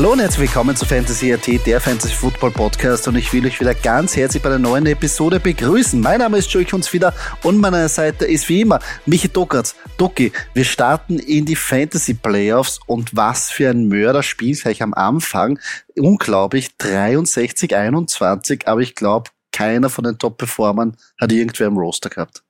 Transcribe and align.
Hallo 0.00 0.12
und 0.12 0.20
herzlich 0.20 0.48
willkommen 0.48 0.74
zu 0.74 0.86
Fantasy 0.86 1.30
AT, 1.30 1.46
der 1.66 1.78
Fantasy 1.78 2.14
Football 2.14 2.52
Podcast 2.52 3.06
und 3.06 3.16
ich 3.16 3.30
will 3.34 3.44
euch 3.44 3.60
wieder 3.60 3.74
ganz 3.74 4.16
herzlich 4.16 4.42
bei 4.42 4.48
der 4.48 4.58
neuen 4.58 4.86
Episode 4.86 5.38
begrüßen. 5.38 6.00
Mein 6.00 6.20
Name 6.20 6.38
ist 6.38 6.50
Joey 6.50 6.64
Kunz 6.64 6.90
wieder 6.94 7.12
und 7.42 7.60
meiner 7.60 7.86
Seite 7.86 8.24
ist 8.24 8.48
wie 8.48 8.62
immer 8.62 8.80
Michi 9.04 9.28
Dokatz. 9.28 9.74
Doki, 9.98 10.32
wir 10.54 10.64
starten 10.64 11.18
in 11.18 11.44
die 11.44 11.54
Fantasy 11.54 12.14
Playoffs 12.14 12.80
und 12.86 13.14
was 13.14 13.50
für 13.50 13.68
ein 13.68 13.88
Mörderspiel 13.88 14.56
gleich 14.56 14.82
am 14.82 14.94
Anfang. 14.94 15.58
Unglaublich, 15.98 16.70
63-21, 16.80 18.68
aber 18.68 18.80
ich 18.80 18.94
glaube, 18.94 19.28
keiner 19.52 19.90
von 19.90 20.04
den 20.04 20.16
Top-Performern 20.16 20.96
hat 21.20 21.30
irgendwer 21.30 21.66
im 21.66 21.76
Roster 21.76 22.08
gehabt. 22.08 22.42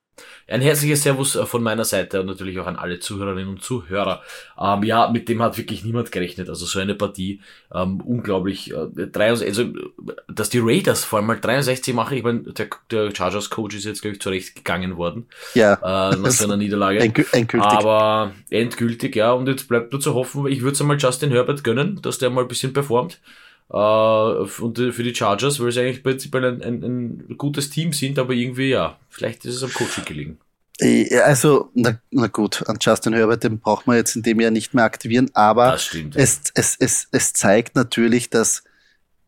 Ein 0.51 0.63
herzliches 0.63 1.05
Servus 1.05 1.37
äh, 1.37 1.47
von 1.47 1.63
meiner 1.63 1.85
Seite 1.85 2.21
und 2.21 2.27
natürlich 2.27 2.59
auch 2.59 2.67
an 2.67 2.77
alle 2.77 2.99
Zuhörerinnen 2.99 3.49
und 3.49 3.63
Zuhörer. 3.63 4.23
Ähm, 4.61 4.83
ja, 4.83 5.09
mit 5.09 5.29
dem 5.29 5.41
hat 5.43 5.57
wirklich 5.57 5.85
niemand 5.85 6.11
gerechnet. 6.11 6.49
Also 6.49 6.67
so 6.67 6.81
eine 6.81 6.97
Partie, 6.97 7.41
ähm, 7.73 8.01
unglaublich. 8.01 8.73
Äh, 8.73 9.07
63, 9.07 9.49
also, 9.49 9.73
dass 10.29 10.51
die 10.51 10.59
Raiders 10.59 11.05
vor 11.05 11.21
allem 11.21 11.27
mal 11.27 11.39
63 11.41 11.95
machen, 11.95 12.17
ich 12.17 12.25
meine, 12.25 12.41
der, 12.41 12.69
der 12.91 13.15
Chargers-Coach 13.15 13.77
ist 13.77 13.85
jetzt, 13.85 14.03
glaube 14.03 14.17
ich, 14.17 14.21
zurecht 14.21 14.57
gegangen 14.57 14.97
worden. 14.97 15.27
Ja. 15.55 15.75
Äh, 15.75 16.17
nach 16.17 16.31
seiner 16.31 16.57
Niederlage. 16.57 16.99
endgültig. 16.99 17.61
Aber 17.61 18.33
endgültig, 18.51 19.15
ja. 19.15 19.33
Und 19.33 19.49
jetzt 19.49 19.69
bleibt 19.69 19.93
nur 19.93 20.01
zu 20.01 20.15
hoffen, 20.15 20.49
ich 20.49 20.63
würde 20.63 20.73
es 20.73 20.80
einmal 20.80 20.99
Justin 20.99 21.30
Herbert 21.30 21.63
gönnen, 21.63 22.03
dass 22.03 22.19
der 22.19 22.30
mal 22.30 22.43
ein 22.43 22.49
bisschen 22.49 22.73
performt. 22.73 23.21
Uh, 23.73 24.49
und 24.63 24.79
für 24.79 25.05
die 25.05 25.15
Chargers, 25.15 25.61
weil 25.61 25.71
sie 25.71 25.80
eigentlich 25.80 26.03
prinzipiell 26.03 26.45
ein, 26.45 26.61
ein, 26.61 26.83
ein 26.83 27.37
gutes 27.39 27.71
Team 27.71 27.93
sind, 27.93 28.19
aber 28.19 28.33
irgendwie, 28.33 28.71
ja, 28.71 28.99
vielleicht 29.09 29.45
ist 29.45 29.55
es 29.55 29.63
am 29.63 29.73
Coaching 29.73 30.05
gelegen. 30.05 30.39
Also, 31.25 31.71
na, 31.75 31.99
na 32.11 32.27
gut, 32.27 32.67
an 32.69 32.79
Justin 32.81 33.13
Herbert, 33.13 33.45
den 33.45 33.59
braucht 33.59 33.87
man 33.87 33.97
jetzt 33.97 34.17
in 34.17 34.23
dem 34.23 34.41
Jahr 34.41 34.51
nicht 34.51 34.75
mehr 34.75 34.85
aktivieren, 34.85 35.31
aber 35.35 35.79
stimmt, 35.79 36.17
es, 36.17 36.37
ja. 36.37 36.51
es, 36.55 36.77
es, 36.79 37.09
es 37.13 37.33
zeigt 37.33 37.77
natürlich, 37.77 38.31
dass, 38.31 38.63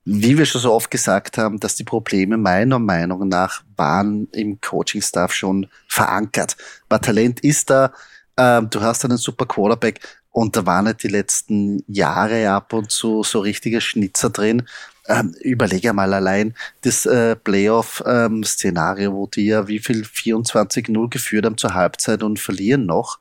wie 0.05 0.39
wir 0.39 0.47
schon 0.47 0.61
so 0.61 0.73
oft 0.73 0.91
gesagt 0.91 1.39
haben, 1.39 1.61
dass 1.61 1.75
die 1.75 1.85
Probleme 1.85 2.37
meiner 2.37 2.79
Meinung 2.79 3.29
nach 3.29 3.63
waren 3.77 4.29
im 4.33 4.61
Coaching-Staff 4.61 5.33
schon 5.33 5.69
verankert. 5.89 6.57
Aber 6.89 7.01
Talent 7.01 7.41
ist 7.41 7.71
da, 7.71 7.93
ähm, 8.37 8.71
du 8.71 8.81
hast 8.81 9.05
einen 9.05 9.19
super 9.19 9.47
Quarterback, 9.47 10.01
und 10.33 10.57
da 10.57 10.65
waren 10.67 10.87
nicht 10.87 11.03
die 11.03 11.09
letzten 11.09 11.85
Jahre 11.87 12.51
ab 12.51 12.73
und 12.73 12.91
zu 12.91 13.23
so 13.23 13.41
richtige 13.41 13.81
Schnitzer 13.81 14.31
drin. 14.31 14.67
Ähm, 15.13 15.35
überlege 15.41 15.93
mal 15.93 16.15
allein 16.15 16.55
das 16.81 17.05
äh, 17.05 17.37
Playoff-Szenario, 17.37 19.11
ähm, 19.11 19.17
wo 19.17 19.27
die 19.27 19.47
ja 19.47 19.69
wie 19.69 19.79
viel 19.79 20.05
24-0 20.05 21.11
geführt 21.11 21.45
haben 21.45 21.59
zur 21.59 21.75
Halbzeit 21.75 22.23
und 22.23 22.41
verlieren 22.41 22.87
noch. 22.87 23.19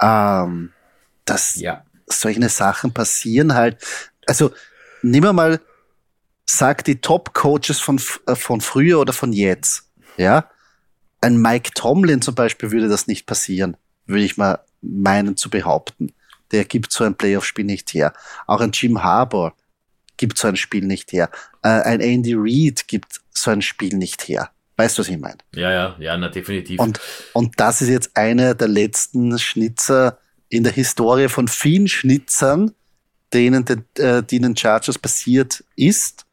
Ähm, 0.00 0.72
dass 1.24 1.56
ja. 1.56 1.84
solche 2.06 2.48
Sachen 2.48 2.92
passieren 2.92 3.54
halt. 3.54 3.84
Also, 4.26 4.52
nimm 5.02 5.24
mal, 5.34 5.60
sag 6.46 6.84
die 6.84 7.00
Top-Coaches 7.00 7.80
von, 7.80 8.00
äh, 8.26 8.36
von 8.36 8.60
früher 8.60 9.00
oder 9.00 9.12
von 9.12 9.32
jetzt. 9.32 9.90
Ja? 10.16 10.48
Ein 11.20 11.38
Mike 11.38 11.70
Tomlin 11.74 12.22
zum 12.22 12.34
Beispiel 12.34 12.70
würde 12.70 12.88
das 12.88 13.06
nicht 13.06 13.26
passieren, 13.26 13.76
würde 14.06 14.24
ich 14.24 14.36
mal 14.36 14.60
meinen 14.82 15.36
zu 15.36 15.50
behaupten 15.50 16.14
der 16.54 16.64
gibt 16.64 16.92
so 16.92 17.04
ein 17.04 17.16
Playoff-Spiel 17.16 17.64
nicht 17.64 17.92
her. 17.94 18.12
Auch 18.46 18.60
ein 18.60 18.70
Jim 18.72 19.02
Harbour 19.02 19.54
gibt 20.16 20.38
so 20.38 20.48
ein 20.48 20.56
Spiel 20.56 20.84
nicht 20.84 21.12
her. 21.12 21.30
Äh, 21.62 21.68
ein 21.68 22.00
Andy 22.00 22.34
Reid 22.36 22.86
gibt 22.88 23.20
so 23.30 23.50
ein 23.50 23.62
Spiel 23.62 23.96
nicht 23.96 24.28
her. 24.28 24.50
Weißt 24.76 24.98
du, 24.98 25.00
was 25.00 25.08
ich 25.08 25.18
meine? 25.18 25.38
Ja, 25.54 25.70
ja, 25.70 25.96
ja, 25.98 26.16
na, 26.16 26.28
definitiv. 26.28 26.80
Und, 26.80 27.00
und 27.32 27.60
das 27.60 27.80
ist 27.80 27.88
jetzt 27.88 28.16
einer 28.16 28.54
der 28.54 28.68
letzten 28.68 29.38
Schnitzer 29.38 30.18
in 30.48 30.64
der 30.64 30.72
Historie 30.72 31.28
von 31.28 31.46
vielen 31.48 31.88
Schnitzern, 31.88 32.72
denen, 33.32 33.64
äh, 33.98 34.22
denen 34.22 34.56
Chargers 34.56 34.98
passiert 34.98 35.64
ist. 35.76 36.23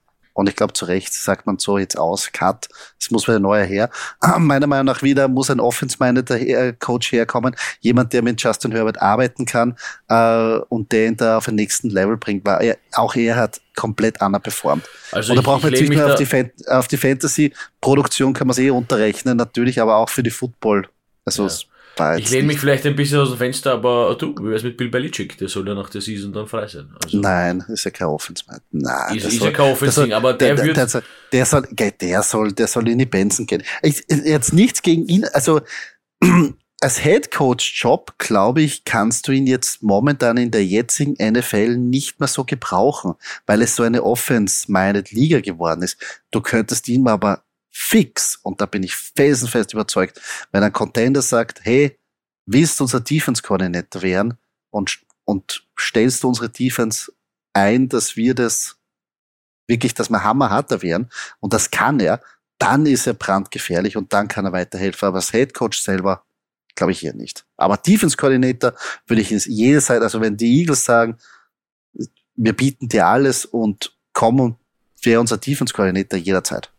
Und 0.42 0.50
ich 0.50 0.56
glaube, 0.56 0.74
zu 0.74 0.86
Recht 0.86 1.14
sagt 1.14 1.46
man 1.46 1.60
so 1.60 1.78
jetzt 1.78 2.00
aus, 2.00 2.32
Cut, 2.32 2.68
es 3.00 3.12
muss 3.12 3.28
wieder 3.28 3.40
neuer 3.40 3.64
her. 3.64 3.92
Meiner 4.40 4.66
Meinung 4.66 4.88
nach 4.88 5.04
wieder 5.04 5.28
muss 5.28 5.52
ein 5.52 5.60
offense-minded 5.60 6.32
äh, 6.32 6.74
Coach 6.80 7.12
herkommen, 7.12 7.56
jemand, 7.80 8.12
der 8.12 8.24
mit 8.24 8.42
Justin 8.42 8.72
Herbert 8.72 9.00
arbeiten 9.00 9.46
kann 9.46 9.76
äh, 10.10 10.58
und 10.70 10.92
der 10.92 11.10
ihn 11.10 11.16
da 11.16 11.38
auf 11.38 11.46
den 11.46 11.54
nächsten 11.54 11.92
Level 11.92 12.18
bringt, 12.18 12.44
weil 12.44 12.70
er, 12.70 12.78
auch 12.94 13.14
er 13.14 13.36
hat 13.36 13.62
komplett 13.76 14.20
underperformed. 14.20 14.84
Also 15.12 15.34
und 15.34 15.36
da 15.36 15.44
braucht 15.44 15.62
man 15.62 15.74
jetzt 15.74 15.82
nicht 15.82 15.94
mehr 15.94 16.08
auf 16.08 16.16
die, 16.16 16.26
Fan 16.26 16.50
auf 16.66 16.88
die 16.88 16.98
Fantasy-Produktion, 16.98 18.34
kann 18.34 18.48
man 18.48 18.54
es 18.54 18.58
eh 18.58 18.72
unterrechnen, 18.72 19.38
natürlich, 19.38 19.80
aber 19.80 19.98
auch 19.98 20.10
für 20.10 20.24
die 20.24 20.32
Football. 20.32 20.88
Also 21.24 21.46
ja. 21.46 21.54
Ich 22.18 22.30
lehne 22.32 22.48
mich 22.48 22.60
vielleicht 22.60 22.86
ein 22.86 22.96
bisschen 22.96 23.20
aus 23.20 23.30
dem 23.30 23.38
Fenster, 23.38 23.74
aber 23.74 24.16
du, 24.18 24.34
wie 24.40 24.50
wär's 24.50 24.64
mit 24.64 24.78
Bill 24.78 24.90
Belichick? 24.90 25.38
Der 25.38 25.50
soll 25.50 25.68
ja 25.68 25.76
nach 25.76 25.90
der 25.90 26.02
Season 26.02 26.32
dann 26.32 26.48
frei 26.48 26.68
sein. 26.68 26.90
Also 27.04 27.20
Nein, 27.20 27.64
ist 27.68 27.84
ja 27.84 27.92
kein 27.92 28.08
offense 28.08 28.44
Nein, 28.72 29.18
ist, 29.18 29.26
ist 29.26 29.42
ja 29.42 29.52
kein 29.52 29.72
offense 29.72 30.16
aber 30.16 30.34
der, 30.34 30.56
der, 30.56 30.66
wird... 30.66 30.78
Der, 30.78 31.04
der, 31.32 31.46
soll, 31.46 31.68
der, 31.72 32.24
soll, 32.24 32.52
der 32.54 32.68
soll 32.68 32.88
in 32.88 33.00
die 33.00 33.06
Benson 33.06 33.46
gehen. 33.46 33.64
Ich, 33.84 34.04
jetzt 34.10 34.54
nichts 34.54 34.82
gegen 34.82 35.08
ihn, 35.08 35.26
also 35.34 35.62
als 36.82 36.98
Head 36.98 37.32
Coach 37.32 37.82
Job, 37.82 38.16
glaube 38.18 38.62
ich, 38.64 38.84
kannst 38.86 39.28
du 39.28 39.32
ihn 39.32 39.46
jetzt 39.46 39.84
momentan 39.84 40.38
in 40.38 40.50
der 40.50 40.66
jetzigen 40.66 41.14
NFL 41.14 41.78
nicht 41.78 42.20
mehr 42.20 42.28
so 42.28 42.44
gebrauchen, 42.44 43.14
weil 43.46 43.62
es 43.62 43.76
so 43.76 43.84
eine 43.84 44.04
Offense-minded 44.04 45.12
Liga 45.12 45.42
geworden 45.42 45.84
ist. 45.84 45.98
Du 46.32 46.42
könntest 46.42 46.88
ihn 46.88 47.08
aber 47.08 47.44
fix, 47.72 48.38
und 48.44 48.62
da 48.62 48.66
bin 48.66 48.84
ich 48.84 48.96
felsenfest 48.96 49.74
überzeugt, 49.74 50.20
wenn 50.52 50.64
ein 50.64 50.74
Contender 50.74 51.22
sagt, 51.22 51.64
hey, 51.64 51.98
willst 52.46 52.80
du 52.80 52.84
unser 52.84 53.00
Defense-Koordinator 53.00 54.02
werden 54.02 54.38
und, 54.70 55.00
und 55.26 55.66
stellst 55.80 56.24
du 56.24 56.28
unsere 56.28 56.50
Defense 56.50 57.12
ein, 57.54 57.90
dass 57.90 58.16
wir 58.16 58.36
das 58.36 58.78
wirklich, 59.68 59.94
dass 59.94 60.10
wir 60.10 60.24
hammerharter 60.24 60.82
werden, 60.82 61.10
und 61.40 61.54
das 61.54 61.72
kann 61.72 62.00
er, 62.00 62.22
dann 62.58 62.86
ist 62.86 63.08
er 63.08 63.14
brandgefährlich 63.14 63.98
und 63.98 64.14
dann 64.14 64.28
kann 64.28 64.46
er 64.46 64.52
weiterhelfen. 64.52 65.08
Aber 65.08 65.18
als 65.18 65.32
Head 65.32 65.54
Coach 65.54 65.82
selber 65.82 66.24
glaube 66.76 66.92
ich 66.92 67.00
hier 67.00 67.14
nicht. 67.14 67.46
Aber 67.58 67.78
Defense 67.78 68.18
Coordinator 68.18 68.74
würde 69.08 69.22
ich 69.22 69.32
in 69.32 69.40
jede 69.40 69.82
Zeit, 69.82 70.02
also 70.02 70.22
wenn 70.22 70.38
die 70.38 70.60
Eagles 70.60 70.86
sagen, 70.86 71.18
wir 72.36 72.54
bieten 72.54 72.88
dir 72.88 73.08
alles 73.08 73.46
und 73.46 73.98
kommen, 74.14 74.58
wäre 75.02 75.20
unser 75.20 75.38
Defense 75.38 75.74
Coordinator 75.74 76.20
jederzeit. 76.20 76.72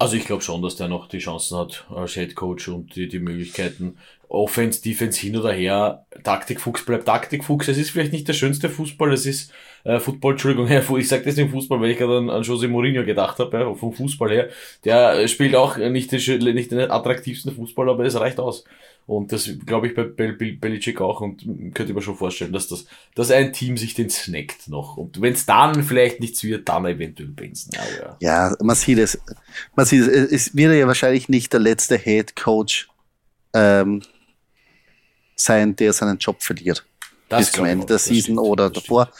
Also 0.00 0.16
ich 0.16 0.24
glaube 0.24 0.40
schon, 0.40 0.62
dass 0.62 0.76
der 0.76 0.88
noch 0.88 1.08
die 1.08 1.18
Chancen 1.18 1.58
hat 1.58 1.84
als 1.94 2.14
Head 2.14 2.34
Coach 2.34 2.68
und 2.68 2.96
die, 2.96 3.06
die 3.06 3.18
Möglichkeiten. 3.18 3.98
Offense, 4.30 4.80
Defense 4.80 5.20
hin 5.20 5.36
oder 5.36 5.52
her. 5.52 6.06
Taktikfuchs 6.24 6.86
bleibt 6.86 7.04
Taktikfuchs. 7.04 7.68
Es 7.68 7.76
ist 7.76 7.90
vielleicht 7.90 8.14
nicht 8.14 8.26
der 8.26 8.32
schönste 8.32 8.70
Fußball, 8.70 9.12
es 9.12 9.26
ist 9.26 9.52
äh, 9.84 9.98
Football, 9.98 10.32
Entschuldigung, 10.32 10.68
ich 10.98 11.06
sage 11.08 11.24
das 11.24 11.36
im 11.36 11.50
Fußball, 11.50 11.82
weil 11.82 11.90
ich 11.90 11.98
gerade 11.98 12.16
an, 12.16 12.30
an 12.30 12.42
Jose 12.42 12.66
Mourinho 12.66 13.04
gedacht 13.04 13.38
habe, 13.40 13.58
ja, 13.58 13.74
vom 13.74 13.92
Fußball 13.92 14.30
her. 14.30 14.48
Der 14.84 15.28
spielt 15.28 15.54
auch 15.54 15.76
nicht 15.76 16.10
den, 16.12 16.54
nicht 16.54 16.70
den 16.70 16.90
attraktivsten 16.90 17.54
Fußball, 17.54 17.90
aber 17.90 18.06
es 18.06 18.18
reicht 18.18 18.40
aus. 18.40 18.64
Und 19.10 19.32
das 19.32 19.50
glaube 19.66 19.88
ich 19.88 19.94
bei 19.96 20.04
Bel 20.04 20.34
Bel 20.34 20.52
Belichick 20.52 21.00
auch 21.00 21.20
und 21.20 21.42
könnte 21.74 21.92
mir 21.94 22.00
schon 22.00 22.14
vorstellen, 22.14 22.52
dass 22.52 22.68
das, 22.68 22.84
dass 23.16 23.32
ein 23.32 23.52
Team 23.52 23.76
sich 23.76 23.94
den 23.94 24.08
snackt 24.08 24.68
noch. 24.68 24.96
Und 24.96 25.20
wenn 25.20 25.32
es 25.32 25.44
dann 25.44 25.82
vielleicht 25.82 26.20
nichts 26.20 26.44
wird, 26.44 26.68
dann 26.68 26.86
eventuell 26.86 27.30
Benson. 27.30 27.72
Ja, 27.74 27.82
ja. 28.00 28.16
ja, 28.20 28.56
man 28.62 28.76
sieht 28.76 28.98
es. 28.98 29.18
Man 29.74 29.84
sieht 29.84 30.02
es. 30.02 30.06
Es 30.06 30.54
wird 30.54 30.76
ja 30.76 30.86
wahrscheinlich 30.86 31.28
nicht 31.28 31.52
der 31.52 31.58
letzte 31.58 31.98
Head 31.98 32.36
Coach 32.36 32.88
ähm, 33.52 34.00
sein, 35.34 35.74
der 35.74 35.92
seinen 35.92 36.18
Job 36.18 36.40
verliert. 36.40 36.86
Das 37.28 37.46
bis 37.46 37.52
zum 37.52 37.64
Ende 37.64 37.86
der 37.86 37.98
Season 37.98 38.22
stimmt, 38.22 38.38
oder 38.38 38.70
davor. 38.70 39.10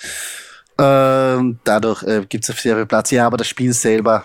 Ähm, 0.79 1.59
dadurch 1.65 2.05
äh, 2.05 2.25
gibt 2.29 2.49
es 2.49 2.57
sehr 2.57 2.77
viel 2.77 2.87
Platz. 2.87 3.11
Ja, 3.11 3.27
aber 3.27 3.39
das 3.39 3.49
Spiel 3.49 3.73
selber, 3.73 4.25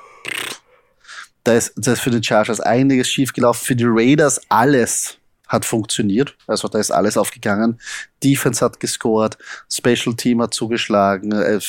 da 1.44 1.54
ist, 1.54 1.74
da 1.76 1.94
ist 1.94 2.02
für 2.02 2.12
den 2.12 2.22
Chargers 2.22 2.60
einiges 2.60 3.10
schiefgelaufen. 3.10 3.66
Für 3.66 3.76
die 3.76 3.86
Raiders 3.88 4.40
alles 4.48 5.18
hat 5.48 5.66
funktioniert. 5.66 6.36
Also 6.48 6.68
da 6.68 6.80
ist 6.80 6.92
alles 6.92 7.18
aufgegangen. 7.18 7.80
Defense 8.24 8.64
hat 8.64 8.80
gescored, 8.80 9.38
Special 9.72 10.16
Team 10.16 10.42
hat 10.42 10.54
zugeschlagen, 10.54 11.32
äh, 11.32 11.60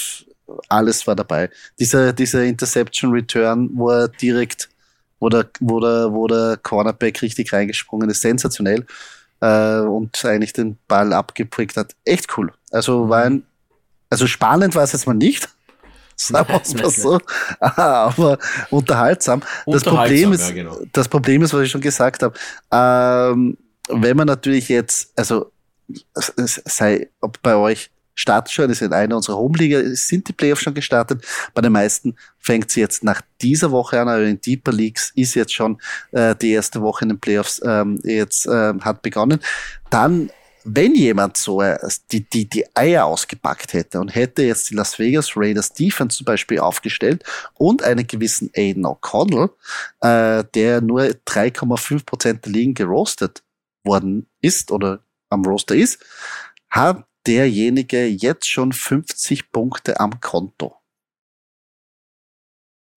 alles 0.69 1.07
war 1.07 1.17
dabei. 1.17 1.51
Dieser, 1.79 2.13
dieser 2.13 2.45
Interception 2.45 3.13
Return, 3.13 3.71
wo 3.75 3.91
er 3.91 4.09
direkt, 4.09 4.69
wo 5.19 5.29
der, 5.29 5.49
wo 5.61 5.81
der, 5.81 6.13
wo 6.13 6.27
der 6.27 6.59
Cornerback 6.63 7.23
richtig 7.23 7.53
reingesprungen 7.53 8.11
ist, 8.11 8.21
sensationell. 8.21 8.87
Äh, 9.41 9.81
und 9.81 10.25
eigentlich 10.25 10.53
den 10.53 10.79
Ball 10.89 11.13
abgeprägt 11.13 11.77
hat. 11.77 11.95
Echt 12.05 12.37
cool. 12.37 12.53
Also 12.71 13.09
war 13.09 13.25
ein, 13.25 13.43
also 14.09 14.27
spannend 14.27 14.75
war 14.75 14.85
es 14.85 14.93
jetzt 14.93 15.07
mal 15.07 15.15
nicht. 15.15 15.49
Sagen 16.17 16.49
wir 16.49 16.63
es 16.63 16.75
mal 16.75 16.91
so. 16.91 17.21
Aber 17.61 18.39
unterhaltsam. 18.71 19.43
Das 19.67 19.85
Problem 19.85 20.33
ist, 20.33 20.49
ja, 20.49 20.55
genau. 20.55 20.79
das 20.93 21.09
Problem 21.09 21.43
ist, 21.43 21.53
was 21.53 21.63
ich 21.63 21.71
schon 21.71 21.83
gesagt 21.83 22.23
habe. 22.23 22.35
Ähm, 22.71 23.59
wenn 23.89 24.17
man 24.17 24.27
natürlich 24.27 24.69
jetzt, 24.69 25.13
also 25.17 25.53
sei 26.15 27.09
ob 27.21 27.41
bei 27.43 27.55
euch 27.55 27.91
startet 28.17 28.53
schon, 28.53 28.71
ist 28.71 28.83
in 28.83 28.93
einer 28.93 29.17
unserer 29.17 29.37
Homeliga, 29.37 29.81
sind 29.95 30.27
die 30.27 30.33
Playoffs 30.33 30.63
schon 30.63 30.75
gestartet. 30.75 31.25
Bei 31.55 31.61
den 31.61 31.73
meisten 31.73 32.17
fängt 32.39 32.71
sie 32.71 32.81
jetzt 32.81 33.05
nach 33.05 33.21
dieser 33.41 33.71
Woche 33.71 34.01
an, 34.01 34.09
aber 34.09 34.23
in 34.23 34.41
Deeper 34.41 34.73
Leagues 34.73 35.13
ist 35.15 35.35
jetzt 35.35 35.53
schon 35.53 35.79
äh, 36.13 36.35
die 36.35 36.53
erste 36.53 36.81
Woche 36.81 37.05
in 37.05 37.11
den 37.11 37.21
Playoffs 37.21 37.61
ähm, 37.65 38.01
jetzt 38.03 38.47
äh, 38.47 38.75
hat 38.81 39.03
begonnen. 39.03 39.41
Dann 39.91 40.31
wenn 40.69 40.97
jemand 40.97 41.37
so 41.37 41.63
äh, 41.63 41.79
die, 42.11 42.29
die, 42.29 42.49
die 42.49 42.65
Eier 42.75 43.05
ausgepackt 43.05 43.73
hätte 43.73 44.01
und 44.01 44.13
hätte 44.13 44.43
jetzt 44.43 44.69
die 44.69 44.75
Las 44.75 44.99
Vegas 44.99 45.37
Raiders 45.37 45.73
Defense 45.73 46.17
zum 46.17 46.25
Beispiel 46.25 46.59
aufgestellt 46.59 47.23
und 47.55 47.85
einen 47.85 48.05
gewissen 48.05 48.51
Aiden 48.57 48.85
O'Connell, 48.85 49.51
äh, 50.01 50.43
der 50.55 50.81
nur 50.81 51.03
3,5 51.03 52.05
Prozent 52.05 52.45
der 52.45 52.53
Ligen 52.53 52.75
gerostet 52.75 53.45
worden 53.87 54.29
ist 54.41 54.71
oder 54.71 55.05
am 55.31 55.45
Roster 55.45 55.75
ist, 55.75 56.05
hat 56.69 57.07
derjenige 57.27 58.07
jetzt 58.07 58.49
schon 58.49 58.73
50 58.73 59.51
Punkte 59.51 59.99
am 59.99 60.21
Konto. 60.21 60.77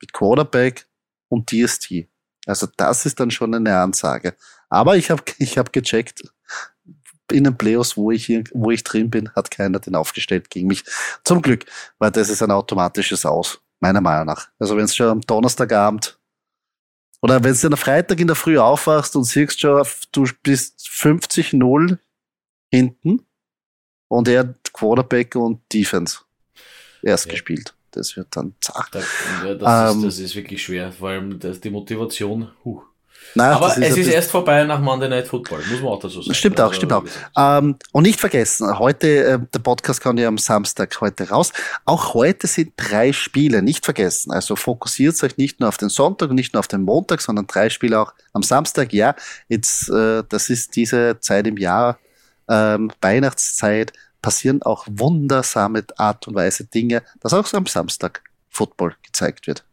Mit 0.02 0.14
Quarterback 0.14 0.88
und 1.30 1.52
DST. 1.52 2.08
Also 2.46 2.68
das 2.78 3.06
ist 3.06 3.20
dann 3.20 3.32
schon 3.32 3.54
eine 3.54 3.78
Ansage. 3.78 4.36
Aber 4.70 4.98
ich 4.98 5.10
habe 5.12 5.24
ich 5.40 5.58
hab 5.58 5.74
gecheckt, 5.74 6.24
in 7.32 7.44
den 7.44 7.58
Playoffs, 7.58 7.96
wo 7.96 8.12
ich, 8.12 8.26
hier, 8.26 8.44
wo 8.54 8.72
ich 8.72 8.84
drin 8.84 9.10
bin, 9.10 9.30
hat 9.36 9.52
keiner 9.52 9.80
den 9.80 9.96
aufgestellt 9.96 10.50
gegen 10.50 10.68
mich. 10.68 10.84
Zum 11.24 11.42
Glück, 11.42 11.66
weil 12.00 12.12
das 12.12 12.30
ist 12.30 12.42
ein 12.42 12.52
automatisches 12.52 13.26
Aus, 13.26 13.62
meiner 13.80 14.02
Meinung 14.02 14.28
nach. 14.28 14.50
Also 14.58 14.76
wenn 14.76 14.86
es 14.86 14.96
schon 14.96 15.08
am 15.08 15.22
Donnerstagabend 15.22 16.19
oder 17.22 17.44
wenn 17.44 17.54
du 17.54 17.68
am 17.68 17.78
Freitag 17.78 18.20
in 18.20 18.28
der 18.28 18.36
Früh 18.36 18.58
aufwachst 18.58 19.16
und 19.16 19.26
siehst 19.26 19.60
schon, 19.60 19.86
du 20.12 20.26
bist 20.44 20.80
50-0 20.82 21.98
hinten 22.72 23.26
und 24.08 24.28
er 24.28 24.40
hat 24.40 24.74
Quarterback 24.74 25.36
und 25.36 25.62
Defense 25.74 26.20
erst 27.02 27.26
ja. 27.26 27.32
gespielt. 27.34 27.76
Das 27.92 28.16
wird 28.16 28.28
dann. 28.36 28.54
Ja, 29.44 29.56
das, 29.56 29.94
ähm, 29.94 30.00
ist, 30.00 30.06
das 30.06 30.20
ist 30.20 30.36
wirklich 30.36 30.64
schwer, 30.64 30.92
vor 30.92 31.10
allem 31.10 31.40
das, 31.40 31.60
die 31.60 31.72
Motivation. 31.72 32.52
Huh. 32.64 32.84
Nein, 33.36 33.52
Aber 33.54 33.68
ist 33.68 33.78
es 33.78 33.98
ist 33.98 34.08
erst 34.08 34.32
vorbei 34.32 34.64
nach 34.64 34.80
Monday 34.80 35.08
Night 35.08 35.28
Football, 35.28 35.62
muss 35.70 35.82
man 35.82 35.92
auch 35.92 36.00
dazu 36.00 36.22
sagen. 36.22 36.34
Stimmt 36.34 36.60
auch, 36.60 36.70
also, 36.70 36.76
stimmt 36.76 36.94
auch. 36.94 37.04
Ähm, 37.38 37.76
und 37.92 38.04
nicht 38.04 38.20
vergessen, 38.20 38.80
heute, 38.80 39.08
äh, 39.24 39.40
der 39.54 39.60
Podcast 39.60 40.02
kommt 40.02 40.20
ja 40.20 40.28
am 40.28 40.38
Samstag 40.38 41.00
heute 41.00 41.30
raus. 41.30 41.54
Auch 41.86 42.14
heute 42.14 42.48
sind 42.48 42.74
drei 42.78 43.14
Spiele, 43.14 43.62
nicht 43.62 43.86
vergessen. 43.86 44.32
Also 44.32 44.56
fokussiert 44.56 45.22
euch 45.24 45.38
nicht 45.38 45.60
nur 45.60 45.70
auf 45.70 45.78
den 45.78 45.90
Sonntag 45.90 46.30
und 46.30 46.36
nicht 46.36 46.54
nur 46.54 46.60
auf 46.60 46.68
den 46.68 46.82
Montag, 46.82 47.22
sondern 47.22 47.48
drei 47.48 47.70
Spiele 47.70 48.00
auch 48.00 48.14
am 48.34 48.44
Samstag. 48.44 48.94
Ja, 48.94 49.16
jetzt, 49.48 49.90
äh, 49.90 50.24
das 50.28 50.50
ist 50.50 50.76
diese 50.76 51.20
Zeit 51.20 51.46
im 51.48 51.58
Jahr, 51.58 52.00
ähm, 52.50 52.92
Weihnachtszeit, 53.02 53.94
passieren 54.22 54.64
auch 54.64 54.86
wundersame 54.90 55.84
Art 55.98 56.28
und 56.28 56.36
Weise 56.36 56.66
Dinge, 56.66 57.04
dass 57.22 57.34
auch 57.34 57.54
am 57.54 57.68
Samstag 57.68 58.22
Football 58.50 58.96
gezeigt 59.04 59.48
wird. 59.48 59.64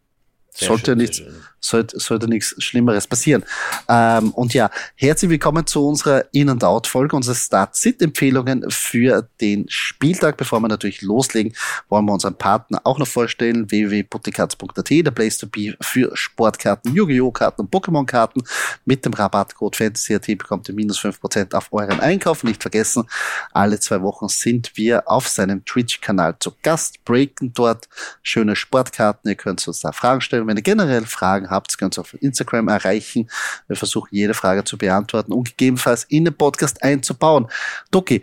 Sehr 0.59 0.69
sollte 0.69 0.93
schön, 0.93 0.99
nichts, 0.99 1.23
sollte, 1.61 1.99
sollte 2.01 2.29
nichts 2.29 2.55
Schlimmeres 2.59 3.07
passieren. 3.07 3.45
Ähm, 3.89 4.31
und 4.31 4.55
ja, 4.55 4.71
herzlich 4.95 5.31
willkommen 5.31 5.67
zu 5.67 5.87
unserer 5.87 6.25
In- 6.33 6.49
and 6.49 6.65
Out-Folge, 6.65 7.15
unsere 7.15 7.37
Start-Sit-Empfehlungen 7.37 8.65
für 8.71 9.29
den 9.43 9.67
Spieltag. 9.69 10.39
Bevor 10.39 10.61
wir 10.61 10.69
natürlich 10.69 11.03
loslegen, 11.03 11.53
wollen 11.91 12.07
wir 12.07 12.13
unseren 12.15 12.39
Partner 12.39 12.81
auch 12.85 12.99
noch 12.99 13.07
vorstellen, 13.07 13.71
www.putikatz.at, 13.71 14.91
der 14.91 15.11
Place 15.11 15.37
to 15.37 15.47
be 15.47 15.77
für 15.83 16.11
Sportkarten, 16.17 16.95
Yu-Gi-Oh! 16.95 17.31
Karten 17.33 17.61
und 17.63 17.71
Pokémon-Karten. 17.71 18.43
Mit 18.87 19.05
dem 19.05 19.13
Rabattcode 19.13 19.77
FANTASYAT 19.77 20.39
bekommt 20.39 20.69
ihr 20.71 20.75
minus 20.75 20.99
fünf 20.99 21.21
Prozent 21.21 21.55
auf 21.55 21.71
euren 21.71 22.01
Einkauf. 22.01 22.45
Nicht 22.45 22.63
vergessen, 22.63 23.05
alle 23.53 23.79
zwei 23.79 24.01
Wochen 24.01 24.29
sind 24.29 24.73
wir 24.77 25.07
auf 25.07 25.29
seinem 25.29 25.67
Twitch-Kanal 25.67 26.37
zu 26.41 26.55
Gast, 26.63 27.05
breaken 27.05 27.53
dort 27.53 27.91
schöne 28.23 28.57
Sportkarten. 28.57 29.29
Ihr 29.29 29.37
könnt 29.37 29.67
uns 29.69 29.81
da 29.81 29.93
Fragen 29.93 30.23
stellen 30.23 30.46
wenn 30.47 30.57
ihr 30.57 30.63
generell 30.63 31.07
Fragen 31.07 31.51
habt, 31.51 31.77
könnt 31.79 31.99
ihr 31.99 32.01
auf 32.01 32.15
Instagram 32.21 32.69
erreichen. 32.69 33.29
Wir 33.69 33.77
versuchen 33.77 34.09
jede 34.11 34.35
Frage 34.35 34.65
zu 34.65 34.79
beantworten 34.79 35.33
und 35.33 35.51
gegebenenfalls 35.51 36.05
in 36.05 36.25
den 36.25 36.35
Podcast 36.35 36.83
einzubauen. 36.83 37.49
Doki, 37.91 38.23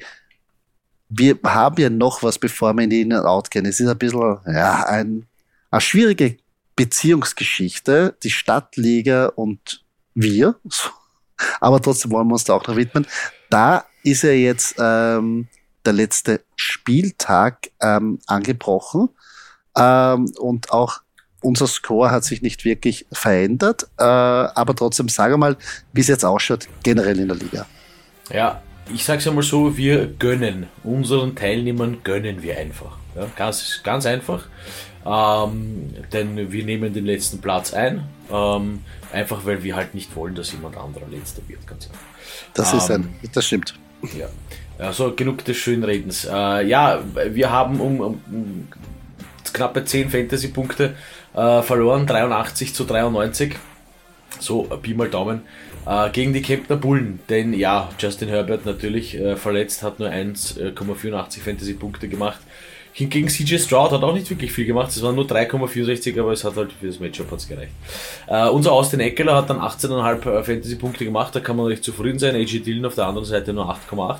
wir 1.10 1.38
haben 1.44 1.82
ja 1.82 1.90
noch 1.90 2.24
was, 2.24 2.40
bevor 2.40 2.74
wir 2.74 2.84
in 2.84 2.90
die 2.90 3.02
In- 3.02 3.14
und 3.14 3.26
Out 3.26 3.52
gehen. 3.52 3.66
Es 3.66 3.80
ist 3.80 3.88
ein 3.88 3.98
bisschen, 3.98 4.38
ja, 4.48 4.86
ein, 4.86 5.26
eine 5.70 5.82
schwierige 5.82 6.38
Beziehungsgeschichte, 6.76 8.16
die 8.24 8.32
Stadtliga 8.32 9.28
und 9.28 9.84
wir. 10.16 10.56
Aber 11.60 11.82
trotzdem 11.82 12.12
wollen 12.12 12.28
wir 12.28 12.34
uns 12.34 12.46
da 12.46 12.54
auch 12.54 12.68
noch 12.68 12.76
widmen. 12.76 13.06
Da 13.50 13.86
ist 14.04 14.24
ja 14.24 14.32
jetzt 14.32 14.76
ähm, 14.80 15.48
der 15.86 15.94
letzte 15.94 16.44
Spieltag 16.56 17.70
ähm, 17.82 18.20
angebrochen. 18.28 19.10
Ähm, 19.76 20.32
und 20.38 20.72
auch 20.72 21.02
unser 21.44 21.68
Score 21.68 22.12
hat 22.12 22.24
sich 22.24 22.42
nicht 22.42 22.66
wirklich 22.66 23.06
verändert, 23.12 23.88
äh, 23.98 24.04
aber 24.04 24.76
trotzdem 24.76 25.10
sage 25.10 25.38
mal, 25.38 25.58
wie 25.92 26.02
es 26.02 26.08
jetzt 26.08 26.26
ausschaut, 26.26 26.68
generell 26.84 27.20
in 27.20 27.28
der 27.28 27.38
Liga. 27.38 27.66
Ja, 28.32 28.62
ich 28.94 29.04
sage 29.06 29.20
es 29.20 29.28
einmal 29.28 29.44
so, 29.44 29.78
wir 29.78 30.08
gönnen, 30.08 30.68
unseren 30.84 31.36
Teilnehmern 31.36 31.98
gönnen 32.04 32.42
wir 32.42 32.58
einfach. 32.58 32.98
Ja, 33.16 33.28
ganz, 33.36 33.82
ganz 33.84 34.06
einfach, 34.06 34.48
ähm, 35.06 35.94
denn 36.12 36.52
wir 36.52 36.66
nehmen 36.66 36.94
den 36.94 37.06
letzten 37.06 37.40
Platz 37.40 37.74
ein, 37.74 38.08
ähm, 38.32 38.80
einfach 39.12 39.46
weil 39.46 39.64
wir 39.64 39.76
halt 39.76 39.94
nicht 39.94 40.16
wollen, 40.16 40.36
dass 40.36 40.52
jemand 40.52 40.78
anderer 40.78 41.08
letzter 41.12 41.42
wird, 41.48 41.66
ganz 41.68 41.88
einfach. 41.88 42.00
Das 42.54 42.74
ist 42.74 42.90
ein, 42.90 43.04
ähm, 43.22 43.30
das 43.34 43.46
stimmt. 43.46 43.76
Ja. 44.18 44.28
Also 44.80 45.14
genug 45.16 45.46
des 45.46 45.58
Schönredens. 45.58 46.26
Äh, 46.26 46.66
ja, 46.66 47.04
wir 47.30 47.52
haben 47.52 47.80
um, 47.80 48.00
um 48.00 48.68
knappe 49.54 49.86
10 49.86 50.10
Fantasy-Punkte 50.10 50.96
äh, 51.34 51.62
verloren, 51.62 52.06
83 52.08 52.74
zu 52.74 52.84
93. 52.86 53.56
So, 54.40 54.64
Pi 54.64 54.94
mal 54.94 55.10
Daumen. 55.10 55.42
Äh, 55.86 56.10
gegen 56.12 56.34
die 56.34 56.42
Kempner 56.42 56.76
Bullen. 56.76 57.20
Denn 57.30 57.54
ja, 57.54 57.90
Justin 58.00 58.30
Herbert 58.30 58.66
natürlich 58.66 59.16
äh, 59.16 59.36
verletzt, 59.36 59.84
hat 59.84 60.00
nur 60.00 60.10
1,84 60.10 61.40
Fantasy-Punkte 61.42 62.08
gemacht. 62.08 62.40
Hingegen 62.96 63.28
CJ 63.28 63.58
Stroud 63.58 63.92
hat 63.92 64.04
auch 64.04 64.14
nicht 64.14 64.30
wirklich 64.30 64.52
viel 64.52 64.66
gemacht. 64.66 64.90
Es 64.90 65.02
waren 65.02 65.16
nur 65.16 65.26
3,64, 65.26 66.20
aber 66.20 66.32
es 66.32 66.44
hat 66.44 66.56
halt 66.56 66.72
für 66.74 66.86
das 66.86 67.00
Matchup 67.00 67.32
hat's 67.32 67.48
gereicht. 67.48 67.72
Äh, 68.28 68.48
unser 68.50 68.72
Austin 68.72 69.00
Eckler 69.00 69.36
hat 69.36 69.50
dann 69.50 69.60
18,5 69.60 70.44
Fantasy-Punkte 70.44 71.04
gemacht. 71.04 71.36
Da 71.36 71.40
kann 71.40 71.58
man 71.58 71.66
recht 71.66 71.84
zufrieden 71.84 72.20
sein. 72.20 72.36
AJ 72.36 72.60
Dillon 72.60 72.86
auf 72.86 72.96
der 72.96 73.08
anderen 73.08 73.26
Seite 73.26 73.52
nur 73.52 73.68
8,8. 73.68 74.20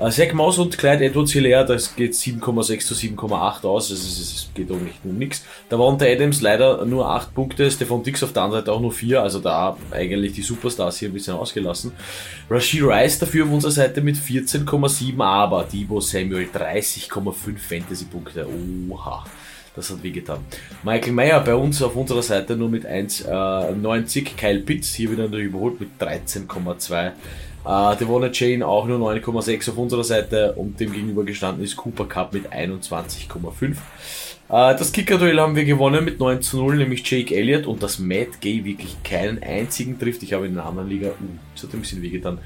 Äh, 0.00 0.10
Zach 0.10 0.32
Maus 0.32 0.58
und 0.58 0.78
Clyde 0.78 1.04
Edwards 1.04 1.32
Hilaire, 1.32 1.66
das 1.66 1.94
geht 1.94 2.14
7,6 2.14 2.86
zu 2.86 2.94
7,8 2.94 3.66
aus, 3.66 3.90
also 3.90 3.92
es, 3.92 4.48
geht 4.54 4.70
um 4.70 4.82
nicht 4.82 4.98
um 5.04 5.18
nichts. 5.18 5.44
Da 5.68 5.78
war 5.78 5.86
unter 5.88 6.06
Adams 6.06 6.40
leider 6.40 6.86
nur 6.86 7.10
8 7.10 7.34
Punkte, 7.34 7.70
Stefan 7.70 8.02
Dix 8.02 8.22
auf 8.22 8.32
der 8.32 8.44
anderen 8.44 8.62
Seite 8.62 8.72
auch 8.72 8.80
nur 8.80 8.92
4, 8.92 9.22
also 9.22 9.40
da 9.40 9.76
eigentlich 9.90 10.32
die 10.32 10.40
Superstars 10.40 10.98
hier 10.98 11.10
ein 11.10 11.12
bisschen 11.12 11.34
ausgelassen. 11.34 11.92
Rashi 12.48 12.80
Rice 12.80 13.18
dafür 13.18 13.44
auf 13.44 13.52
unserer 13.52 13.72
Seite 13.72 14.00
mit 14.00 14.16
14,7, 14.16 15.22
aber 15.22 15.66
Debo 15.70 16.00
Samuel 16.00 16.48
30,5 16.52 17.58
Fantasy-Punkte. 17.58 18.46
Oha. 18.88 19.24
Das 19.76 19.88
hat 19.88 20.02
wehgetan. 20.02 20.40
Michael 20.82 21.12
Meyer 21.12 21.40
bei 21.40 21.54
uns 21.54 21.80
auf 21.80 21.94
unserer 21.94 22.22
Seite 22.22 22.56
nur 22.56 22.68
mit 22.68 22.84
1,90. 22.84 24.18
Äh, 24.18 24.22
Kyle 24.36 24.60
Pitts 24.60 24.94
hier 24.94 25.12
wieder 25.12 25.26
überholt 25.26 25.78
mit 25.78 25.90
13,2. 26.00 27.12
Uh, 27.64 27.94
Devona 27.94 28.30
Chain 28.30 28.62
auch 28.62 28.86
nur 28.86 28.98
9,6 28.98 29.70
auf 29.70 29.76
unserer 29.76 30.04
Seite 30.04 30.54
und 30.54 30.80
dem 30.80 30.92
gegenüber 30.92 31.24
gestanden 31.24 31.62
ist 31.62 31.76
Cooper 31.76 32.06
Cup 32.06 32.32
mit 32.32 32.50
21,5. 32.50 33.76
Uh, 34.48 34.76
das 34.76 34.92
Kicker-Duell 34.92 35.38
haben 35.38 35.54
wir 35.54 35.64
gewonnen 35.64 36.04
mit 36.04 36.18
9 36.18 36.40
zu 36.40 36.56
0, 36.56 36.78
nämlich 36.78 37.08
Jake 37.08 37.36
Elliott 37.36 37.66
und 37.66 37.82
dass 37.82 37.98
Matt 37.98 38.40
Gay 38.40 38.64
wirklich 38.64 38.96
keinen 39.04 39.42
einzigen 39.42 39.98
trifft. 39.98 40.22
Ich 40.22 40.32
habe 40.32 40.46
in 40.46 40.58
einer 40.58 40.66
anderen 40.66 40.88
Liga, 40.88 41.08
uh, 41.08 41.38
das 41.54 41.64
hat 41.64 41.74
ein 41.74 41.80
bisschen 41.80 42.02
wehgetan. 42.02 42.38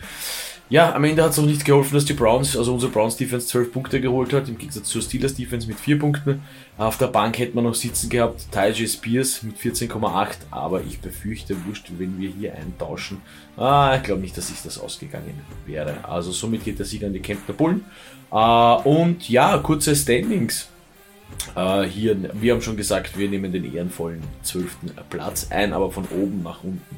Ja, 0.70 0.94
am 0.94 1.04
Ende 1.04 1.22
hat 1.22 1.32
es 1.32 1.38
auch 1.38 1.44
nicht 1.44 1.66
geholfen, 1.66 1.94
dass 1.94 2.06
die 2.06 2.14
Browns, 2.14 2.56
also 2.56 2.72
unsere 2.72 2.90
Browns 2.90 3.16
Defense 3.16 3.46
12 3.48 3.70
Punkte 3.70 4.00
geholt 4.00 4.32
hat, 4.32 4.48
im 4.48 4.56
Gegensatz 4.56 4.88
zur 4.88 5.02
Steelers 5.02 5.34
Defense 5.34 5.68
mit 5.68 5.78
4 5.78 5.98
Punkten. 5.98 6.42
Auf 6.78 6.96
der 6.96 7.08
Bank 7.08 7.38
hätte 7.38 7.54
man 7.54 7.64
noch 7.64 7.74
sitzen 7.74 8.08
gehabt, 8.08 8.50
Tajay 8.50 8.88
Spears 8.88 9.42
mit 9.42 9.58
14,8, 9.58 10.36
aber 10.50 10.82
ich 10.82 11.00
befürchte, 11.00 11.54
wurscht, 11.66 11.90
wenn 11.98 12.18
wir 12.18 12.30
hier 12.30 12.54
eintauschen. 12.54 13.20
Ah, 13.58 13.94
ich 13.96 14.04
glaube 14.04 14.22
nicht, 14.22 14.36
dass 14.38 14.48
sich 14.48 14.62
das 14.62 14.78
ausgegangen 14.78 15.38
wäre. 15.66 16.08
Also 16.08 16.32
somit 16.32 16.64
geht 16.64 16.78
der 16.78 16.86
Sieg 16.86 17.04
an 17.04 17.12
die 17.12 17.20
Kempner 17.20 17.54
Bullen. 17.54 17.84
Uh, 18.32 18.80
und 18.84 19.28
ja, 19.28 19.58
kurze 19.58 19.94
Standings. 19.94 20.68
Uh, 21.54 21.82
hier, 21.82 22.16
wir 22.32 22.54
haben 22.54 22.62
schon 22.62 22.76
gesagt, 22.76 23.16
wir 23.18 23.28
nehmen 23.28 23.52
den 23.52 23.72
ehrenvollen 23.72 24.22
12. 24.42 24.76
Platz 25.10 25.48
ein, 25.50 25.72
aber 25.72 25.92
von 25.92 26.04
oben 26.06 26.42
nach 26.42 26.64
unten. 26.64 26.96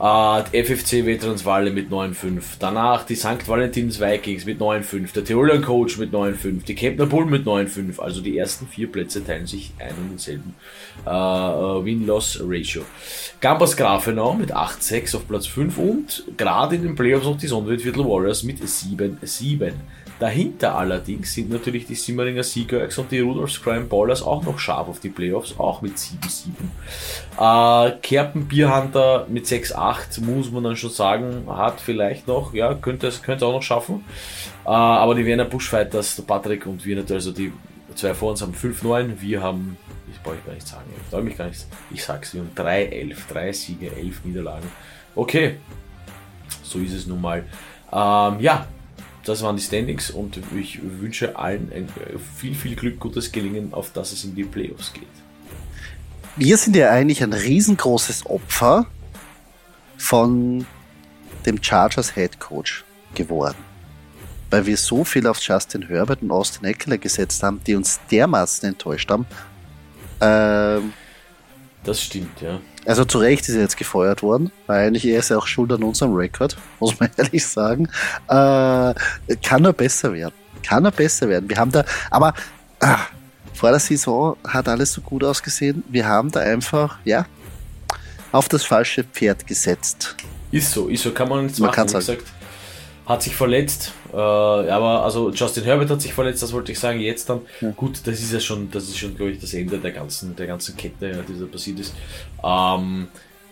Uh, 0.00 0.44
FFC 0.52 1.04
Veterans 1.04 1.44
mit 1.44 1.90
9,5. 1.90 2.42
Danach 2.60 3.04
die 3.04 3.16
St. 3.16 3.48
Valentins 3.48 4.00
Vikings 4.00 4.44
mit 4.44 4.60
9,5. 4.60 5.12
Der 5.12 5.24
Theolian 5.24 5.60
Coach 5.60 5.98
mit 5.98 6.12
9,5. 6.12 6.64
Die 6.64 6.76
Kempner 6.76 7.06
Bull 7.06 7.26
mit 7.26 7.44
9,5. 7.44 7.98
Also 7.98 8.20
die 8.20 8.38
ersten 8.38 8.68
vier 8.68 8.92
Plätze 8.92 9.24
teilen 9.24 9.48
sich 9.48 9.72
ein 9.80 9.94
und 10.00 10.10
denselben 10.10 10.54
uh, 11.04 11.84
Win-Loss-Ratio. 11.84 12.82
Gambas 13.40 13.76
Grafenau 13.76 14.34
mit 14.34 14.54
8,6 14.54 15.16
auf 15.16 15.26
Platz 15.26 15.48
5 15.48 15.78
und 15.78 16.24
gerade 16.36 16.76
in 16.76 16.82
den 16.82 16.94
Playoffs 16.94 17.24
noch 17.24 17.36
die 17.36 17.48
Sonnenwindviertel 17.48 18.04
Warriors 18.04 18.44
mit 18.44 18.60
7,7. 18.60 19.72
Dahinter 20.18 20.76
allerdings 20.76 21.32
sind 21.32 21.50
natürlich 21.50 21.86
die 21.86 21.94
Simmeringer 21.94 22.42
Seagurks 22.42 22.98
und 22.98 23.12
die 23.12 23.20
Rudolfs 23.20 23.62
Crime 23.62 23.84
Ballers 23.84 24.22
auch 24.22 24.42
noch 24.42 24.58
scharf 24.58 24.88
auf 24.88 24.98
die 24.98 25.10
Playoffs, 25.10 25.54
auch 25.58 25.80
mit 25.80 25.94
7-7. 25.96 26.48
Äh, 27.38 27.98
Kerpen 28.02 28.48
Bierhunter 28.48 29.26
mit 29.28 29.46
6-8 29.46 30.20
muss 30.22 30.50
man 30.50 30.64
dann 30.64 30.76
schon 30.76 30.90
sagen, 30.90 31.44
hat 31.48 31.80
vielleicht 31.80 32.26
noch, 32.26 32.52
ja, 32.52 32.74
könnte 32.74 33.06
es 33.06 33.22
könnte 33.22 33.46
auch 33.46 33.52
noch 33.52 33.62
schaffen. 33.62 34.04
Äh, 34.64 34.70
aber 34.70 35.14
die 35.14 35.24
Wiener 35.24 35.44
Bushfighters, 35.44 36.16
der 36.16 36.24
Patrick 36.24 36.66
und 36.66 36.84
wir 36.84 36.96
natürlich, 36.96 37.24
also 37.24 37.32
die 37.32 37.52
zwei 37.94 38.12
vor 38.12 38.30
uns 38.30 38.42
haben 38.42 38.54
5-9, 38.54 39.20
wir 39.20 39.42
haben, 39.42 39.76
ich 40.10 40.20
brauche 40.20 40.36
gar 40.44 40.54
nicht 40.54 40.66
sagen, 40.66 40.84
ich 40.96 41.10
freue 41.10 41.22
mich 41.22 41.38
gar 41.38 41.46
nicht, 41.46 41.64
ich 41.92 42.04
sag's, 42.04 42.34
wir 42.34 42.40
haben 42.40 42.50
3-11, 42.56 43.16
3 43.32 43.52
Siege, 43.52 43.90
11 43.96 44.24
Niederlagen. 44.24 44.68
Okay, 45.14 45.56
so 46.62 46.80
ist 46.80 46.92
es 46.92 47.06
nun 47.06 47.20
mal. 47.20 47.44
Ähm, 47.92 48.40
ja, 48.40 48.66
das 49.28 49.42
waren 49.42 49.56
die 49.56 49.62
Standings 49.62 50.10
und 50.10 50.38
ich 50.56 50.80
wünsche 50.82 51.36
allen 51.36 51.70
äh, 51.72 51.84
viel, 52.36 52.54
viel 52.54 52.74
Glück, 52.74 52.98
gutes 52.98 53.30
Gelingen, 53.30 53.74
auf 53.74 53.92
dass 53.92 54.12
es 54.12 54.24
in 54.24 54.34
die 54.34 54.44
Playoffs 54.44 54.92
geht. 54.92 55.04
Wir 56.36 56.56
sind 56.56 56.76
ja 56.76 56.90
eigentlich 56.90 57.22
ein 57.22 57.32
riesengroßes 57.32 58.26
Opfer 58.26 58.86
von 59.96 60.66
dem 61.44 61.62
Chargers 61.62 62.14
Head 62.14 62.38
Coach 62.38 62.84
geworden. 63.14 63.56
Weil 64.50 64.64
wir 64.64 64.76
so 64.76 65.04
viel 65.04 65.26
auf 65.26 65.40
Justin 65.40 65.82
Herbert 65.82 66.22
und 66.22 66.30
Austin 66.30 66.64
Eckler 66.64 66.96
gesetzt 66.96 67.42
haben, 67.42 67.60
die 67.66 67.74
uns 67.74 68.00
dermaßen 68.10 68.68
enttäuscht 68.68 69.10
haben. 69.10 69.26
Ähm, 70.20 70.92
das 71.84 72.02
stimmt, 72.02 72.40
ja. 72.40 72.60
Also 72.86 73.04
zu 73.04 73.18
Recht 73.18 73.48
ist 73.48 73.54
er 73.54 73.62
jetzt 73.62 73.76
gefeuert 73.76 74.22
worden, 74.22 74.50
weil 74.66 74.86
eigentlich 74.86 75.04
er 75.04 75.18
ist 75.18 75.30
ja 75.30 75.38
auch 75.38 75.46
schuld 75.46 75.72
an 75.72 75.82
unserem 75.82 76.14
Rekord, 76.14 76.56
muss 76.80 76.98
man 76.98 77.10
ehrlich 77.16 77.46
sagen. 77.46 77.88
Äh, 78.28 78.94
kann 79.42 79.64
er 79.64 79.72
besser 79.72 80.12
werden. 80.12 80.34
Kann 80.62 80.84
er 80.84 80.90
besser 80.90 81.28
werden. 81.28 81.48
Wir 81.48 81.56
haben 81.56 81.70
da, 81.70 81.84
aber 82.10 82.34
ah, 82.80 82.98
vor 83.54 83.70
der 83.70 83.80
Saison 83.80 84.36
hat 84.46 84.68
alles 84.68 84.92
so 84.92 85.00
gut 85.00 85.24
ausgesehen. 85.24 85.82
Wir 85.88 86.06
haben 86.06 86.30
da 86.30 86.40
einfach, 86.40 86.98
ja, 87.04 87.26
auf 88.32 88.48
das 88.48 88.64
falsche 88.64 89.04
Pferd 89.04 89.46
gesetzt. 89.46 90.16
Ist 90.50 90.72
so, 90.72 90.88
ist 90.88 91.02
so, 91.02 91.12
kann 91.12 91.28
man 91.28 91.44
nichts 91.44 91.58
man 91.58 91.70
machen. 91.70 91.88
Wie 91.88 91.94
gesagt, 91.94 92.24
hat 93.06 93.22
sich 93.22 93.34
verletzt, 93.34 93.92
aber 94.20 95.04
also 95.04 95.30
Justin 95.30 95.64
Herbert 95.64 95.90
hat 95.90 96.02
sich 96.02 96.12
verletzt, 96.12 96.42
das 96.42 96.52
wollte 96.52 96.72
ich 96.72 96.78
sagen. 96.78 97.00
Jetzt 97.00 97.28
dann, 97.28 97.42
ja. 97.60 97.70
gut, 97.70 98.00
das 98.04 98.20
ist 98.20 98.32
ja 98.32 98.40
schon, 98.40 98.70
das 98.70 98.84
ist 98.84 98.98
schon, 98.98 99.16
glaube 99.16 99.32
ich, 99.32 99.40
das 99.40 99.54
Ende 99.54 99.78
der 99.78 99.92
ganzen, 99.92 100.34
der 100.34 100.46
ganzen 100.46 100.76
Kette, 100.76 101.24
die 101.28 101.38
da 101.38 101.46
passiert 101.46 101.80
ist. 101.80 101.94
Ähm, 102.42 103.08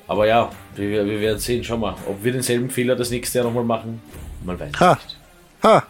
aber 0.09 0.27
ja, 0.27 0.51
wir, 0.77 1.05
wir 1.05 1.21
werden 1.21 1.39
sehen, 1.39 1.65
schau 1.65 1.77
mal, 1.77 1.95
ob 2.07 2.23
wir 2.23 2.33
denselben 2.33 2.71
Fehler 2.71 2.97
das 2.97 3.11
nächste 3.11 3.39
Jahr 3.39 3.47
nochmal 3.47 3.65
machen, 3.65 4.01
man 4.45 4.59
weiß 4.59 4.73
ha. 4.81 4.95
nicht. 4.95 5.17
Ha, 5.63 5.83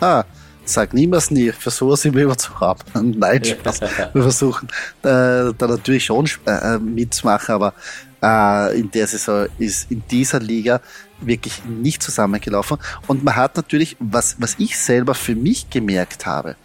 ha, 0.00 0.24
sag 0.64 0.92
niemals 0.94 1.30
nie, 1.30 1.52
versuche 1.52 1.94
es 1.94 2.04
immer 2.04 2.36
zu 2.36 2.58
haben. 2.60 2.80
Nein, 3.18 3.44
Spaß. 3.44 3.80
wir 4.12 4.22
versuchen 4.22 4.68
äh, 5.02 5.52
da 5.56 5.66
natürlich 5.66 6.04
schon 6.04 6.28
äh, 6.46 6.78
mitzumachen, 6.78 7.54
aber 7.54 7.74
äh, 8.22 8.78
in 8.78 8.90
der 8.90 9.06
Saison 9.06 9.46
ist 9.58 9.90
in 9.90 10.02
dieser 10.10 10.40
Liga 10.40 10.80
wirklich 11.20 11.64
nicht 11.64 12.02
zusammengelaufen. 12.02 12.78
Und 13.06 13.24
man 13.24 13.36
hat 13.36 13.56
natürlich, 13.56 13.96
was, 13.98 14.36
was 14.38 14.56
ich 14.58 14.78
selber 14.78 15.14
für 15.14 15.34
mich 15.34 15.70
gemerkt 15.70 16.26
habe, 16.26 16.56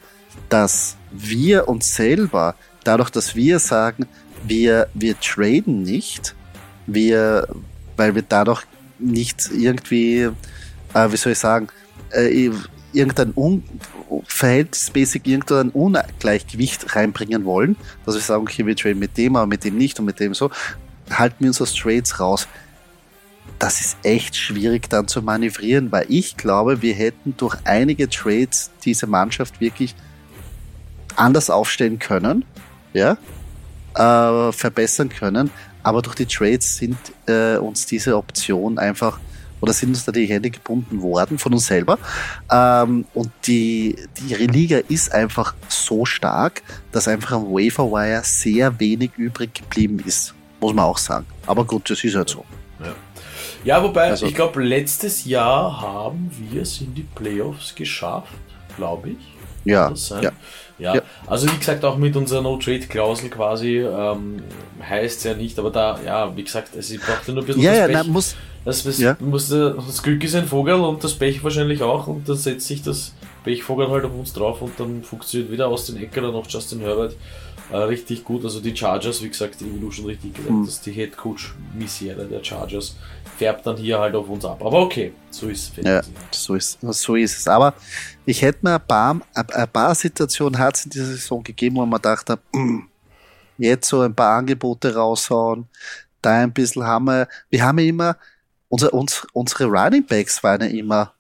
dass 0.49 0.97
wir 1.11 1.67
uns 1.67 1.95
selber, 1.95 2.55
dadurch, 2.83 3.09
dass 3.09 3.35
wir 3.35 3.59
sagen, 3.59 4.07
wir, 4.43 4.87
wir 4.93 5.19
traden 5.19 5.83
nicht, 5.83 6.35
wir, 6.87 7.47
weil 7.97 8.15
wir 8.15 8.21
dadurch 8.21 8.63
nicht 8.99 9.49
irgendwie, 9.51 10.29
äh, 10.93 11.11
wie 11.11 11.17
soll 11.17 11.33
ich 11.33 11.39
sagen, 11.39 11.67
äh, 12.11 12.49
irgendein 12.93 13.33
un 13.35 13.63
verhältnismäßig 14.27 15.25
irgendein 15.25 15.69
Ungleichgewicht 15.71 16.95
reinbringen 16.95 17.43
wollen, 17.43 17.75
dass 18.05 18.15
wir 18.15 18.21
sagen, 18.21 18.43
okay, 18.43 18.65
wir 18.65 18.75
traden 18.75 18.99
mit 18.99 19.17
dem, 19.17 19.35
aber 19.35 19.47
mit 19.47 19.63
dem 19.63 19.77
nicht 19.77 19.99
und 19.99 20.05
mit 20.05 20.19
dem 20.19 20.33
so, 20.33 20.51
halten 21.09 21.37
wir 21.39 21.47
uns 21.47 21.61
aus 21.61 21.73
Trades 21.73 22.19
raus 22.19 22.47
das 23.59 23.81
ist 23.81 23.97
echt 24.03 24.35
schwierig 24.35 24.89
dann 24.89 25.07
zu 25.07 25.21
manövrieren, 25.21 25.91
weil 25.91 26.05
ich 26.09 26.37
glaube, 26.37 26.81
wir 26.81 26.93
hätten 26.93 27.35
durch 27.37 27.55
einige 27.63 28.09
Trades 28.09 28.71
diese 28.83 29.07
Mannschaft 29.07 29.61
wirklich 29.61 29.95
anders 31.15 31.49
aufstellen 31.49 31.99
können, 31.99 32.43
ja, 32.93 33.17
äh, 33.95 34.51
verbessern 34.51 35.09
können, 35.09 35.49
aber 35.83 36.01
durch 36.01 36.15
die 36.15 36.25
Trades 36.25 36.77
sind 36.77 36.97
äh, 37.27 37.57
uns 37.57 37.85
diese 37.85 38.17
Option 38.17 38.77
einfach 38.77 39.19
oder 39.61 39.73
sind 39.73 39.89
uns 39.89 40.05
da 40.05 40.11
die 40.11 40.25
Hände 40.25 40.51
gebunden 40.51 41.01
worden 41.01 41.39
von 41.39 41.53
uns 41.53 41.67
selber. 41.67 41.97
Ähm, 42.51 43.05
und 43.13 43.31
die, 43.47 43.95
die 44.17 44.35
Liga 44.35 44.79
ist 44.89 45.11
einfach 45.11 45.55
so 45.69 46.05
stark, 46.05 46.61
dass 46.91 47.07
einfach 47.07 47.31
am 47.31 47.45
Waferwire 47.45 48.21
sehr 48.23 48.79
wenig 48.79 49.11
übrig 49.17 49.53
geblieben 49.53 50.03
ist. 50.05 50.33
Muss 50.59 50.73
man 50.73 50.85
auch 50.85 50.97
sagen. 50.97 51.25
Aber 51.47 51.65
gut, 51.65 51.89
das 51.89 52.03
ist 52.03 52.15
halt 52.15 52.29
so. 52.29 52.45
Ja. 52.79 52.93
Ja, 53.65 53.83
wobei, 53.83 54.09
also, 54.11 54.27
ich 54.27 54.35
glaube, 54.35 54.63
letztes 54.63 55.25
Jahr 55.25 55.81
haben 55.81 56.31
wir 56.51 56.61
es 56.61 56.79
in 56.81 56.93
die 56.93 57.05
Playoffs 57.15 57.73
geschafft, 57.73 58.33
glaube 58.77 59.09
ich. 59.09 59.17
Ja, 59.65 59.91
ja. 60.21 60.31
Ja, 60.77 60.95
ja, 60.95 61.01
also 61.25 61.49
wie 61.49 61.57
gesagt, 61.57 61.85
auch 61.85 61.97
mit 61.97 62.17
unserer 62.17 62.41
No-Trade-Klausel 62.41 63.29
quasi 63.29 63.77
ähm, 63.77 64.43
heißt 64.87 65.19
es 65.19 65.23
ja 65.23 65.33
nicht, 65.33 65.57
aber 65.57 65.71
da, 65.71 65.97
ja, 66.05 66.35
wie 66.35 66.43
gesagt, 66.43 66.75
es 66.75 66.93
braucht 66.97 67.27
nur 67.29 67.37
ein 67.37 67.45
bisschen 67.45 67.61
ja, 67.61 67.71
das 67.71 67.79
ja, 67.79 67.87
Pech. 67.87 67.95
Na, 67.95 68.03
muss, 68.03 68.35
das, 68.65 68.83
das, 68.83 68.99
ja. 68.99 69.15
muss, 69.21 69.47
das 69.47 70.03
Glück 70.03 70.21
ist 70.23 70.35
ein 70.35 70.45
Vogel 70.45 70.75
und 70.75 71.01
das 71.01 71.13
Pech 71.13 71.41
wahrscheinlich 71.45 71.81
auch 71.81 72.07
und 72.07 72.27
dann 72.27 72.35
setzt 72.35 72.67
sich 72.67 72.81
das 72.83 73.13
Pechvogel 73.45 73.89
halt 73.89 74.03
auf 74.03 74.13
uns 74.13 74.33
drauf 74.33 74.61
und 74.61 74.77
dann 74.79 75.03
funktioniert 75.03 75.51
wieder 75.51 75.67
aus 75.67 75.85
den 75.85 76.09
dann 76.11 76.33
noch 76.33 76.49
Justin 76.49 76.81
Herbert 76.81 77.15
äh, 77.71 77.77
richtig 77.77 78.23
gut. 78.23 78.43
Also 78.43 78.59
die 78.59 78.75
Chargers, 78.75 79.21
wie 79.21 79.29
gesagt, 79.29 79.55
wie 79.59 79.79
du 79.79 79.91
schon 79.91 80.05
richtig 80.05 80.33
gesagt 80.33 80.51
mhm. 80.51 80.65
hast, 80.65 80.85
die 80.85 80.91
Head 80.91 81.15
Coach 81.15 81.53
Misere 81.73 82.25
der 82.25 82.43
Chargers 82.43 82.95
färbt 83.37 83.65
dann 83.65 83.77
hier 83.77 83.99
halt 83.99 84.15
auf 84.15 84.27
uns 84.29 84.45
ab. 84.45 84.63
Aber 84.63 84.81
okay, 84.81 85.13
so 85.29 85.47
ist 85.47 85.77
es. 85.77 85.85
Ja, 85.85 86.01
so 86.31 86.55
ist, 86.55 86.79
so 86.81 87.15
ist 87.15 87.37
es. 87.37 87.47
Aber 87.47 87.73
ich 88.25 88.41
hätte 88.41 88.59
mir 88.63 88.75
ein 88.75 88.87
paar, 88.87 89.19
ein 89.33 89.69
paar 89.71 89.95
Situationen 89.95 90.57
hat 90.59 90.75
es 90.75 90.85
in 90.85 90.91
dieser 90.91 91.05
Saison 91.05 91.43
gegeben, 91.43 91.77
wo 91.77 91.85
man 91.85 92.01
dachte, 92.01 92.39
mm, 92.53 92.79
jetzt 93.57 93.87
so 93.87 94.01
ein 94.01 94.15
paar 94.15 94.37
Angebote 94.37 94.95
raushauen, 94.95 95.67
da 96.21 96.31
ein 96.31 96.51
bisschen 96.51 96.83
haben 96.83 97.05
wir, 97.05 97.27
wir 97.49 97.63
haben 97.63 97.79
ja 97.79 97.85
immer, 97.85 98.17
unser, 98.69 98.93
uns, 98.93 99.25
unsere 99.33 99.65
Running 99.65 100.05
Backs 100.05 100.43
waren 100.43 100.61
ja 100.61 100.67
immer 100.67 101.14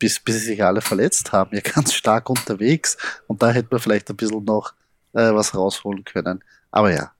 bis, 0.00 0.18
bis 0.18 0.40
sie 0.40 0.46
sich 0.46 0.64
alle 0.64 0.80
verletzt 0.80 1.30
haben, 1.30 1.54
ja 1.54 1.60
ganz 1.74 1.94
stark 1.94 2.28
unterwegs. 2.28 2.96
Und 3.28 3.42
da 3.42 3.50
hätten 3.50 3.70
wir 3.70 3.78
vielleicht 3.78 4.10
ein 4.10 4.16
bisschen 4.16 4.44
noch 4.44 4.74
äh, 5.12 5.32
was 5.32 5.54
rausholen 5.54 6.04
können. 6.04 6.42
Aber 6.72 6.92
ja, 6.92 7.12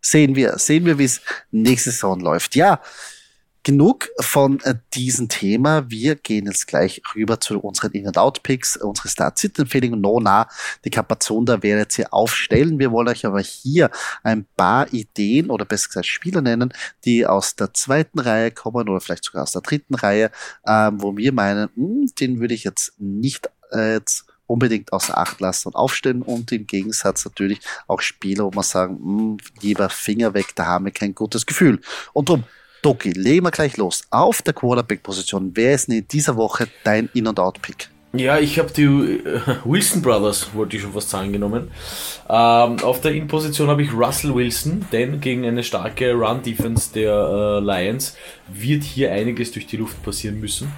sehen 0.00 0.34
wir, 0.34 0.58
sehen 0.58 0.86
wir, 0.86 0.98
wie 0.98 1.04
es 1.04 1.20
nächste 1.50 1.90
Saison 1.90 2.18
läuft. 2.20 2.56
Ja, 2.56 2.80
genug 3.62 4.08
von 4.20 4.60
äh, 4.60 4.74
diesem 4.94 5.28
Thema. 5.28 5.90
Wir 5.90 6.16
gehen 6.16 6.46
jetzt 6.46 6.66
gleich 6.66 7.02
rüber 7.14 7.40
zu 7.40 7.60
unseren 7.60 7.92
In-and-Out-Picks, 7.92 8.78
unsere 8.78 9.08
Start-Sit-Empfehlungen. 9.08 10.00
No, 10.00 10.20
na, 10.20 10.48
die 10.84 10.90
Kapazon 10.90 11.44
da 11.44 11.62
werden 11.62 11.80
jetzt 11.80 11.96
hier 11.96 12.12
aufstellen. 12.12 12.78
Wir 12.78 12.90
wollen 12.90 13.08
euch 13.08 13.26
aber 13.26 13.40
hier 13.40 13.90
ein 14.22 14.46
paar 14.56 14.92
Ideen 14.92 15.50
oder 15.50 15.64
besser 15.64 15.88
gesagt 15.88 16.06
Spieler 16.06 16.40
nennen, 16.40 16.72
die 17.04 17.26
aus 17.26 17.56
der 17.56 17.74
zweiten 17.74 18.18
Reihe 18.18 18.50
kommen 18.50 18.88
oder 18.88 19.00
vielleicht 19.00 19.24
sogar 19.24 19.42
aus 19.42 19.52
der 19.52 19.62
dritten 19.62 19.94
Reihe, 19.94 20.30
ähm, 20.66 21.02
wo 21.02 21.16
wir 21.16 21.32
meinen, 21.32 21.68
mh, 21.74 21.86
hm, 21.86 22.06
den 22.18 22.40
würde 22.40 22.54
ich 22.54 22.64
jetzt 22.64 22.94
nicht 22.98 23.50
äh, 23.72 23.94
jetzt 23.94 24.24
unbedingt 24.46 24.92
außer 24.92 25.16
Acht 25.16 25.40
lassen 25.40 25.68
und 25.68 25.76
aufstellen 25.76 26.22
und 26.22 26.50
im 26.50 26.66
Gegensatz 26.66 27.24
natürlich 27.24 27.60
auch 27.86 28.00
Spieler, 28.00 28.44
wo 28.44 28.50
man 28.50 28.64
sagen, 28.64 28.98
mh, 29.00 29.18
hm, 29.18 29.38
lieber 29.60 29.88
Finger 29.90 30.34
weg, 30.34 30.54
da 30.56 30.66
haben 30.66 30.86
wir 30.86 30.92
kein 30.92 31.14
gutes 31.14 31.46
Gefühl. 31.46 31.80
Und 32.12 32.28
drum, 32.28 32.44
Doki, 32.82 33.12
legen 33.12 33.44
wir 33.44 33.50
gleich 33.50 33.76
los. 33.76 34.04
Auf 34.10 34.42
der 34.42 34.54
Quarterback-Position, 34.54 35.52
wer 35.54 35.74
ist 35.74 35.88
in 35.88 36.06
dieser 36.08 36.36
Woche 36.36 36.68
dein 36.84 37.10
In- 37.12 37.26
und 37.26 37.38
Out-Pick? 37.38 37.90
Ja, 38.12 38.38
ich 38.40 38.58
habe 38.58 38.72
die 38.72 38.84
äh, 38.84 39.40
Wilson 39.64 40.02
Brothers, 40.02 40.52
wollte 40.54 40.76
ich 40.76 40.82
schon 40.82 40.92
fast 40.92 41.10
sagen, 41.10 41.32
genommen. 41.32 41.70
Ähm, 42.28 42.78
auf 42.80 43.00
der 43.00 43.12
In-Position 43.12 43.68
habe 43.68 43.82
ich 43.82 43.92
Russell 43.92 44.34
Wilson, 44.34 44.84
denn 44.90 45.20
gegen 45.20 45.44
eine 45.44 45.62
starke 45.62 46.12
Run-Defense 46.14 46.92
der 46.92 47.12
äh, 47.12 47.60
Lions 47.60 48.16
wird 48.48 48.82
hier 48.82 49.12
einiges 49.12 49.52
durch 49.52 49.66
die 49.66 49.76
Luft 49.76 50.02
passieren 50.02 50.40
müssen. 50.40 50.72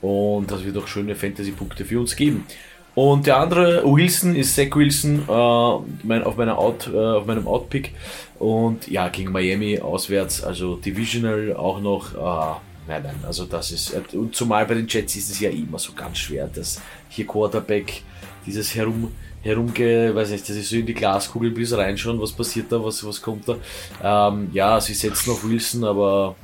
Und 0.00 0.50
das 0.50 0.64
wird 0.64 0.76
auch 0.76 0.88
schöne 0.88 1.14
Fantasy-Punkte 1.14 1.84
für 1.84 2.00
uns 2.00 2.16
geben. 2.16 2.46
Und 2.94 3.26
der 3.26 3.38
andere 3.38 3.82
Wilson 3.84 4.36
ist 4.36 4.54
Zach 4.54 4.74
Wilson 4.74 5.20
äh, 5.20 6.06
mein, 6.06 6.24
auf, 6.24 6.36
meiner 6.36 6.58
Out, 6.58 6.90
äh, 6.92 6.96
auf 6.96 7.26
meinem 7.26 7.46
Outpick. 7.46 7.94
Und 8.38 8.88
ja, 8.88 9.08
gegen 9.08 9.32
Miami 9.32 9.80
auswärts, 9.80 10.42
also 10.42 10.76
Divisional 10.76 11.54
auch 11.56 11.80
noch. 11.80 12.14
Äh, 12.14 12.60
nein, 12.88 13.02
nein, 13.04 13.14
also 13.26 13.44
das 13.46 13.70
ist. 13.70 13.94
Und 14.12 14.34
zumal 14.34 14.66
bei 14.66 14.74
den 14.74 14.86
Jets 14.86 15.16
ist 15.16 15.30
es 15.30 15.40
ja 15.40 15.50
immer 15.50 15.78
so 15.78 15.92
ganz 15.92 16.18
schwer, 16.18 16.48
dass 16.48 16.80
hier 17.08 17.26
Quarterback 17.26 18.02
dieses 18.44 18.74
herum 18.74 19.12
herumge, 19.42 20.14
weiß 20.14 20.30
nicht, 20.30 20.48
das 20.48 20.56
ist 20.56 20.70
so 20.70 20.76
in 20.76 20.86
die 20.86 20.94
Glaskugel 20.94 21.50
bis 21.50 21.72
reinschauen, 21.72 22.20
was 22.20 22.32
passiert 22.32 22.70
da, 22.70 22.82
was, 22.82 23.04
was 23.04 23.20
kommt 23.20 23.48
da. 23.48 23.56
Ähm, 24.02 24.50
ja, 24.52 24.80
sie 24.80 24.94
setzen 24.94 25.32
auf 25.32 25.44
Wilson, 25.44 25.84
aber 25.84 26.36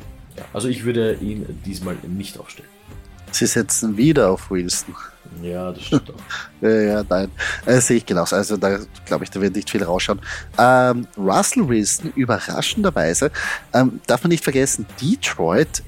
also 0.52 0.68
ich 0.68 0.84
würde 0.84 1.14
ihn 1.20 1.46
diesmal 1.64 1.96
nicht 2.06 2.38
aufstellen. 2.38 2.68
Sie 3.30 3.46
setzen 3.46 3.96
wieder 3.96 4.30
auf 4.30 4.50
Wilson. 4.50 4.94
Ja, 5.42 5.72
das 5.72 5.84
stimmt 5.84 6.10
auch. 6.10 6.20
ja, 6.66 7.04
nein. 7.08 7.30
Äh, 7.66 7.80
sehe 7.80 7.98
ich 7.98 8.06
genauso. 8.06 8.36
Also 8.36 8.56
da 8.56 8.78
glaube 9.06 9.24
ich, 9.24 9.30
da 9.30 9.40
wird 9.40 9.54
nicht 9.56 9.70
viel 9.70 9.82
rausschauen. 9.82 10.20
Ähm, 10.58 11.06
Russell 11.16 11.68
Wilson, 11.68 12.12
überraschenderweise, 12.14 13.30
ähm, 13.72 14.00
darf 14.06 14.22
man 14.22 14.30
nicht 14.30 14.44
vergessen, 14.44 14.86
Detroit 15.00 15.82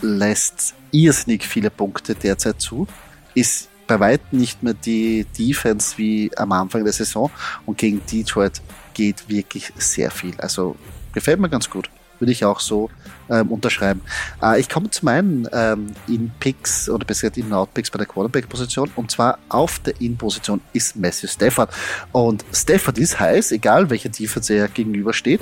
lässt 0.00 0.74
irrsinnig 0.90 1.44
viele 1.44 1.70
Punkte 1.70 2.14
derzeit 2.14 2.60
zu, 2.60 2.86
ist 3.34 3.68
bei 3.86 3.98
weitem 3.98 4.38
nicht 4.38 4.62
mehr 4.62 4.74
die 4.74 5.26
Defense 5.38 5.98
wie 5.98 6.30
am 6.36 6.52
Anfang 6.52 6.84
der 6.84 6.92
Saison 6.92 7.30
und 7.66 7.78
gegen 7.78 8.04
Detroit 8.06 8.60
geht 8.94 9.28
wirklich 9.28 9.72
sehr 9.76 10.10
viel. 10.10 10.34
Also 10.38 10.76
gefällt 11.12 11.40
mir 11.40 11.48
ganz 11.48 11.68
gut 11.68 11.90
würde 12.22 12.30
ich 12.30 12.44
auch 12.44 12.60
so 12.60 12.88
ähm, 13.32 13.48
unterschreiben. 13.48 14.02
Äh, 14.42 14.60
ich 14.60 14.68
komme 14.68 14.90
zu 14.90 15.04
meinen 15.04 15.48
ähm, 15.52 15.86
In-Picks 16.06 16.88
oder 16.88 17.04
besser 17.04 17.30
gesagt 17.30 17.38
In-Out-Picks 17.38 17.90
bei 17.90 17.98
der 17.98 18.06
Quarterback-Position 18.06 18.92
und 18.96 19.10
zwar 19.10 19.38
auf 19.48 19.78
der 19.80 20.00
In-Position 20.00 20.60
ist 20.72 20.96
Matthew 20.96 21.28
Stafford. 21.28 21.70
Und 22.12 22.44
Stafford 22.52 22.98
ist 22.98 23.18
heiß, 23.18 23.52
egal 23.52 23.90
welcher 23.90 24.10
Defense 24.10 24.54
er 24.54 24.68
gegenübersteht. 24.68 25.40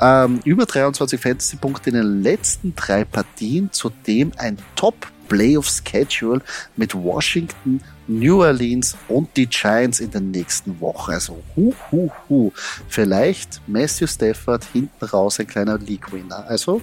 Ähm, 0.00 0.40
über 0.44 0.64
23 0.64 1.20
Fantasy-Punkte 1.20 1.90
in 1.90 1.96
den 1.96 2.22
letzten 2.22 2.74
drei 2.74 3.04
Partien, 3.04 3.70
zudem 3.72 4.32
ein 4.38 4.56
Top- 4.76 5.08
Playoff 5.32 5.66
Schedule 5.70 6.42
mit 6.76 6.94
Washington, 6.94 7.80
New 8.06 8.42
Orleans 8.42 8.94
und 9.08 9.34
die 9.34 9.46
Giants 9.46 9.98
in 10.00 10.10
der 10.10 10.20
nächsten 10.20 10.78
Woche. 10.78 11.12
Also 11.12 11.42
hu, 11.56 11.72
hu, 11.90 12.10
hu. 12.28 12.52
Vielleicht 12.88 13.62
Matthew 13.66 14.08
Stafford 14.08 14.64
hinten 14.74 15.04
raus 15.06 15.40
ein 15.40 15.46
kleiner 15.46 15.78
League-Winner. 15.78 16.44
Also 16.46 16.82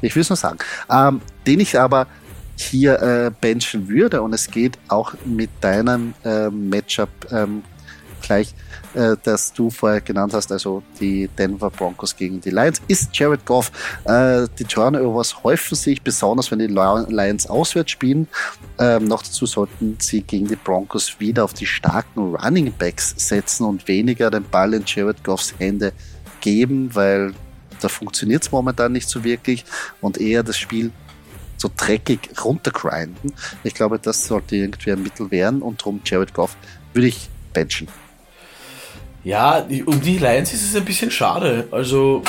ich 0.00 0.14
will 0.14 0.22
es 0.22 0.30
nur 0.30 0.36
sagen. 0.36 0.58
Ähm, 0.90 1.20
den 1.46 1.60
ich 1.60 1.78
aber 1.78 2.06
hier 2.56 3.00
äh, 3.00 3.30
benchen 3.40 3.88
würde 3.88 4.22
und 4.22 4.32
es 4.32 4.50
geht 4.50 4.78
auch 4.88 5.14
mit 5.24 5.50
deinem 5.60 6.14
äh, 6.24 6.48
Matchup 6.50 7.08
ähm, 7.30 7.62
gleich 8.20 8.54
äh, 8.94 9.16
das 9.22 9.52
du 9.52 9.70
vorher 9.70 10.00
genannt 10.00 10.34
hast, 10.34 10.52
also 10.52 10.82
die 11.00 11.28
Denver 11.28 11.70
Broncos 11.70 12.16
gegen 12.16 12.40
die 12.40 12.50
Lions, 12.50 12.80
ist 12.88 13.16
Jared 13.16 13.44
Goff. 13.46 13.70
Äh, 14.04 14.46
die 14.58 14.64
Turnovers 14.64 15.42
häufen 15.42 15.74
sich, 15.74 16.02
besonders 16.02 16.50
wenn 16.50 16.58
die 16.58 16.66
Lions 16.66 17.46
auswärts 17.46 17.90
spielen. 17.92 18.28
Ähm, 18.78 19.04
noch 19.04 19.22
dazu 19.22 19.46
sollten 19.46 19.96
sie 20.00 20.22
gegen 20.22 20.46
die 20.46 20.56
Broncos 20.56 21.18
wieder 21.18 21.44
auf 21.44 21.54
die 21.54 21.66
starken 21.66 22.34
Running 22.34 22.72
Backs 22.78 23.14
setzen 23.16 23.64
und 23.64 23.86
weniger 23.88 24.30
den 24.30 24.44
Ball 24.44 24.74
in 24.74 24.84
Jared 24.86 25.22
Goffs 25.24 25.54
Hände 25.58 25.92
geben, 26.40 26.94
weil 26.94 27.32
da 27.82 27.88
funktioniert 27.88 28.42
es 28.42 28.52
momentan 28.52 28.92
nicht 28.92 29.08
so 29.08 29.24
wirklich 29.24 29.64
und 30.00 30.18
eher 30.18 30.42
das 30.42 30.56
Spiel 30.56 30.90
so 31.56 31.70
dreckig 31.76 32.20
runtergrinden. 32.44 33.32
Ich 33.62 33.74
glaube, 33.74 33.98
das 33.98 34.26
sollte 34.26 34.56
irgendwie 34.56 34.92
ein 34.92 35.02
Mittel 35.02 35.30
werden 35.30 35.62
und 35.62 35.80
darum 35.80 36.00
Jared 36.04 36.34
Goff 36.34 36.56
würde 36.92 37.08
ich 37.08 37.28
benchen. 37.52 37.88
Ja, 39.24 39.64
um 39.86 40.00
die 40.00 40.18
Lions 40.18 40.52
ist 40.52 40.64
es 40.64 40.74
ein 40.74 40.84
bisschen 40.84 41.10
schade. 41.10 41.68
Also 41.70 42.22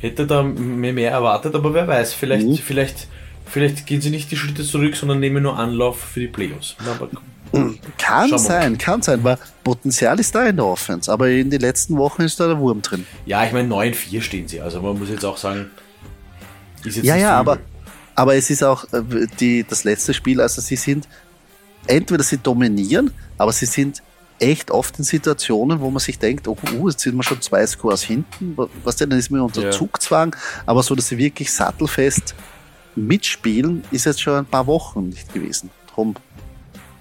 hätte 0.00 0.26
da 0.26 0.42
mehr, 0.42 0.92
mehr 0.92 1.12
erwartet, 1.12 1.54
aber 1.54 1.72
wer 1.72 1.86
weiß, 1.86 2.14
vielleicht, 2.14 2.46
mhm. 2.46 2.56
vielleicht, 2.56 3.06
vielleicht 3.46 3.86
gehen 3.86 4.00
sie 4.00 4.10
nicht 4.10 4.30
die 4.30 4.36
Schritte 4.36 4.64
zurück, 4.64 4.96
sondern 4.96 5.20
nehmen 5.20 5.42
nur 5.42 5.56
Anlauf 5.56 6.00
für 6.00 6.20
die 6.20 6.28
Playoffs. 6.28 6.74
Aber, 6.90 7.08
kann 7.98 8.38
sein, 8.38 8.78
kann 8.78 9.02
sein, 9.02 9.22
weil 9.24 9.38
Potenzial 9.64 10.18
ist 10.20 10.34
da 10.34 10.46
in 10.46 10.56
der 10.56 10.66
Offense, 10.66 11.12
aber 11.12 11.28
in 11.28 11.50
den 11.50 11.60
letzten 11.60 11.96
Wochen 11.96 12.22
ist 12.22 12.38
da 12.38 12.46
der 12.46 12.58
Wurm 12.58 12.82
drin. 12.82 13.06
Ja, 13.26 13.44
ich 13.44 13.52
meine, 13.52 13.72
9-4 13.72 14.22
stehen 14.22 14.48
sie, 14.48 14.60
also 14.60 14.80
man 14.80 14.98
muss 14.98 15.08
jetzt 15.08 15.24
auch 15.24 15.36
sagen, 15.36 15.70
ist 16.84 16.96
jetzt 16.96 17.06
Ja, 17.06 17.16
ja, 17.16 17.36
aber, 17.36 17.58
aber 18.14 18.34
es 18.36 18.50
ist 18.50 18.62
auch 18.62 18.84
äh, 18.92 19.26
die, 19.38 19.64
das 19.68 19.84
letzte 19.84 20.14
Spiel, 20.14 20.40
also 20.40 20.60
sie 20.60 20.76
sind, 20.76 21.08
entweder 21.86 22.22
sie 22.22 22.38
dominieren, 22.38 23.12
aber 23.38 23.52
sie 23.52 23.66
sind 23.66 24.02
echt 24.38 24.70
oft 24.70 24.98
in 24.98 25.04
Situationen, 25.04 25.80
wo 25.80 25.90
man 25.90 26.00
sich 26.00 26.18
denkt, 26.18 26.48
oh, 26.48 26.56
uh, 26.72 26.88
jetzt 26.88 27.02
sind 27.02 27.14
wir 27.14 27.22
schon 27.22 27.40
zwei 27.40 27.66
Scores 27.66 28.02
hinten, 28.02 28.56
was 28.84 28.96
denn, 28.96 29.10
dann 29.10 29.18
ist 29.18 29.30
mir 29.30 29.42
unter 29.42 29.62
ja. 29.62 29.70
Zugzwang, 29.70 30.34
aber 30.66 30.82
so, 30.82 30.94
dass 30.94 31.08
sie 31.08 31.18
wirklich 31.18 31.52
sattelfest 31.52 32.34
mitspielen, 32.96 33.84
ist 33.90 34.06
jetzt 34.06 34.20
schon 34.20 34.34
ein 34.34 34.46
paar 34.46 34.66
Wochen 34.66 35.10
nicht 35.10 35.32
gewesen. 35.32 35.70
Drum. 35.94 36.14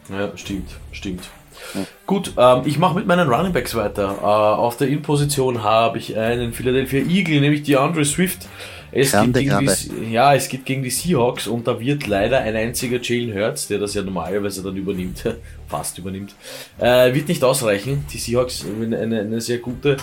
Ja, 0.10 0.32
stimmt, 0.36 0.70
stimmt. 0.92 1.30
Ja. 1.74 1.86
Gut, 2.06 2.34
ähm, 2.38 2.64
ich 2.66 2.78
mache 2.80 2.96
mit 2.96 3.06
meinen 3.06 3.30
Running 3.30 3.54
Backs 3.54 3.76
weiter. 3.76 4.18
Äh, 4.22 4.26
auf 4.26 4.78
der 4.78 4.88
In-Position 4.88 5.64
habe 5.64 5.98
ich 5.98 6.18
einen 6.18 6.54
Philadelphia 6.54 7.02
Eagle, 7.02 7.42
nämlich 7.42 7.64
die 7.64 7.78
Andre 7.78 8.06
Swift. 8.06 8.48
Es 8.92 9.12
geht 9.12 9.34
gegen 9.34 9.60
die, 9.60 10.12
ja, 10.12 10.34
es 10.34 10.50
geht 10.50 10.66
gegen 10.66 10.82
die 10.82 10.90
Seahawks 10.90 11.46
und 11.46 11.68
da 11.68 11.80
wird 11.80 12.08
leider 12.08 12.40
ein 12.40 12.56
einziger 12.56 13.00
Jalen 13.00 13.36
Hurts, 13.36 13.68
der 13.68 13.78
das 13.78 13.94
ja 13.94 14.02
normalerweise 14.02 14.64
dann 14.64 14.76
übernimmt, 14.76 15.24
fast 15.68 16.00
übernimmt, 16.00 16.34
äh, 16.80 17.14
wird 17.14 17.28
nicht 17.28 17.44
ausreichen. 17.44 18.06
Die 18.12 18.18
Seahawks 18.18 18.64
haben 18.64 18.92
eine, 18.94 19.20
eine 19.20 19.42
sehr 19.42 19.60
gute 19.60 19.98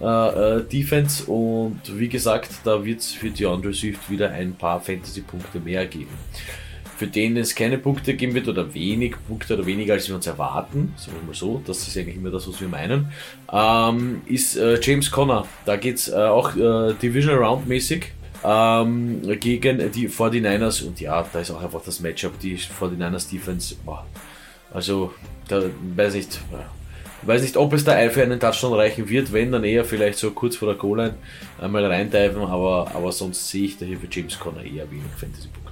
äh, 0.00 0.06
äh, 0.06 0.64
Defense 0.64 1.24
und 1.30 1.80
wie 1.86 2.08
gesagt, 2.08 2.50
da 2.64 2.84
wird 2.84 3.00
es 3.00 3.12
für 3.12 3.30
die 3.30 3.46
Andre 3.46 3.72
Swift 3.72 4.10
wieder 4.10 4.30
ein 4.30 4.54
paar 4.54 4.80
Fantasy-Punkte 4.80 5.60
mehr 5.60 5.86
geben. 5.86 6.10
Für 7.02 7.08
den 7.08 7.36
es 7.36 7.56
keine 7.56 7.78
Punkte 7.78 8.14
geben 8.14 8.32
wird 8.32 8.46
oder 8.46 8.74
wenig 8.74 9.16
Punkte 9.26 9.54
oder 9.54 9.66
weniger 9.66 9.94
als 9.94 10.06
wir 10.06 10.14
uns 10.14 10.28
erwarten, 10.28 10.94
sagen 10.96 11.16
wir 11.20 11.26
mal 11.26 11.34
so, 11.34 11.60
das 11.66 11.88
ist 11.88 11.98
eigentlich 11.98 12.14
immer 12.14 12.30
das, 12.30 12.46
was 12.46 12.60
wir 12.60 12.68
meinen, 12.68 13.10
ähm, 13.52 14.22
ist 14.26 14.56
äh, 14.56 14.78
James 14.80 15.10
Conner. 15.10 15.44
Da 15.64 15.74
geht 15.74 15.96
es 15.96 16.08
äh, 16.08 16.14
auch 16.14 16.54
äh, 16.54 16.94
Divisional 17.02 17.42
Round 17.42 17.66
mäßig 17.66 18.12
ähm, 18.44 19.20
gegen 19.40 19.90
die 19.90 20.08
49ers 20.08 20.86
und 20.86 21.00
ja, 21.00 21.26
da 21.32 21.40
ist 21.40 21.50
auch 21.50 21.60
einfach 21.60 21.82
das 21.84 21.98
Matchup, 21.98 22.38
die 22.38 22.56
49ers 22.56 23.28
Defense, 23.28 23.74
boah, 23.84 24.06
also 24.72 25.12
da 25.48 25.60
weiß 25.96 26.14
nicht, 26.14 26.38
weiß 27.22 27.42
nicht, 27.42 27.56
ob 27.56 27.72
es 27.72 27.82
da 27.82 27.96
für 28.10 28.22
einen 28.22 28.38
Touchdown 28.38 28.74
reichen 28.74 29.08
wird, 29.08 29.32
wenn 29.32 29.50
dann 29.50 29.64
eher 29.64 29.84
vielleicht 29.84 30.20
so 30.20 30.30
kurz 30.30 30.54
vor 30.54 30.68
der 30.68 30.76
Goal-Line 30.76 31.14
einmal 31.60 31.84
reinteifen, 31.84 32.42
aber, 32.42 32.92
aber 32.94 33.10
sonst 33.10 33.48
sehe 33.48 33.64
ich 33.64 33.76
da 33.76 33.86
hier 33.86 33.98
für 33.98 34.06
James 34.08 34.38
Conner 34.38 34.62
eher 34.62 34.88
wenig 34.88 35.10
Fantasy-Punkte. 35.18 35.71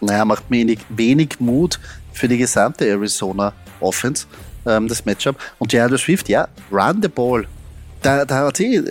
Naja, 0.00 0.24
macht 0.24 0.44
wenig, 0.48 0.80
wenig 0.88 1.40
Mut 1.40 1.80
für 2.12 2.28
die 2.28 2.38
gesamte 2.38 2.86
Arizona 2.86 3.52
Offense, 3.80 4.26
ähm, 4.66 4.88
das 4.88 5.04
Matchup. 5.04 5.36
Und 5.58 5.72
Jared 5.72 5.98
Swift, 5.98 6.28
ja, 6.28 6.48
run 6.70 7.00
the 7.02 7.08
ball. 7.08 7.46
Da, 8.02 8.24
da 8.24 8.50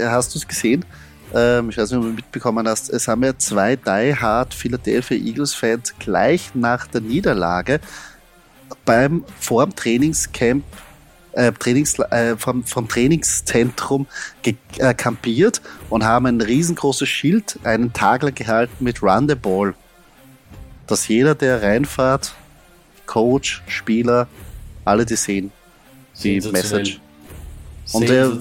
hast 0.09 0.35
du 0.35 0.39
es 0.39 0.47
gesehen, 0.47 0.85
ähm, 1.33 1.69
ich 1.69 1.77
weiß 1.77 1.91
nicht, 1.91 1.99
ob 1.99 2.05
du 2.05 2.11
mitbekommen 2.11 2.67
hast, 2.67 2.89
es 2.89 3.07
haben 3.07 3.23
ja 3.23 3.37
zwei 3.37 3.75
Die 3.75 4.15
Hard 4.15 4.53
Philadelphia 4.53 5.17
Eagles 5.17 5.53
Fans 5.53 5.93
gleich 5.99 6.51
nach 6.53 6.87
der 6.87 7.01
Niederlage 7.01 7.79
beim 8.85 9.23
vor 9.39 9.65
dem 9.65 9.75
Trainingscamp 9.75 10.63
äh, 11.33 11.51
Trainings, 11.51 11.99
äh, 11.99 12.37
vom, 12.37 12.63
vom 12.63 12.87
Trainingszentrum 12.87 14.07
äh, 14.43 14.93
kampiert 14.93 15.61
und 15.89 16.03
haben 16.05 16.25
ein 16.27 16.41
riesengroßes 16.41 17.09
Schild, 17.09 17.59
einen 17.63 17.91
Tagler 17.93 18.31
gehalten 18.31 18.83
mit 18.83 19.03
Run 19.03 19.27
the 19.27 19.35
Ball. 19.35 19.75
Dass 20.87 21.07
jeder, 21.07 21.35
der 21.35 21.61
reinfahrt, 21.61 22.33
Coach, 23.05 23.63
Spieler, 23.67 24.27
alle 24.83 25.05
die 25.05 25.15
sehen 25.15 25.51
die 26.23 26.41
Message. 26.41 26.99
Und 27.93 28.09
der 28.09 28.31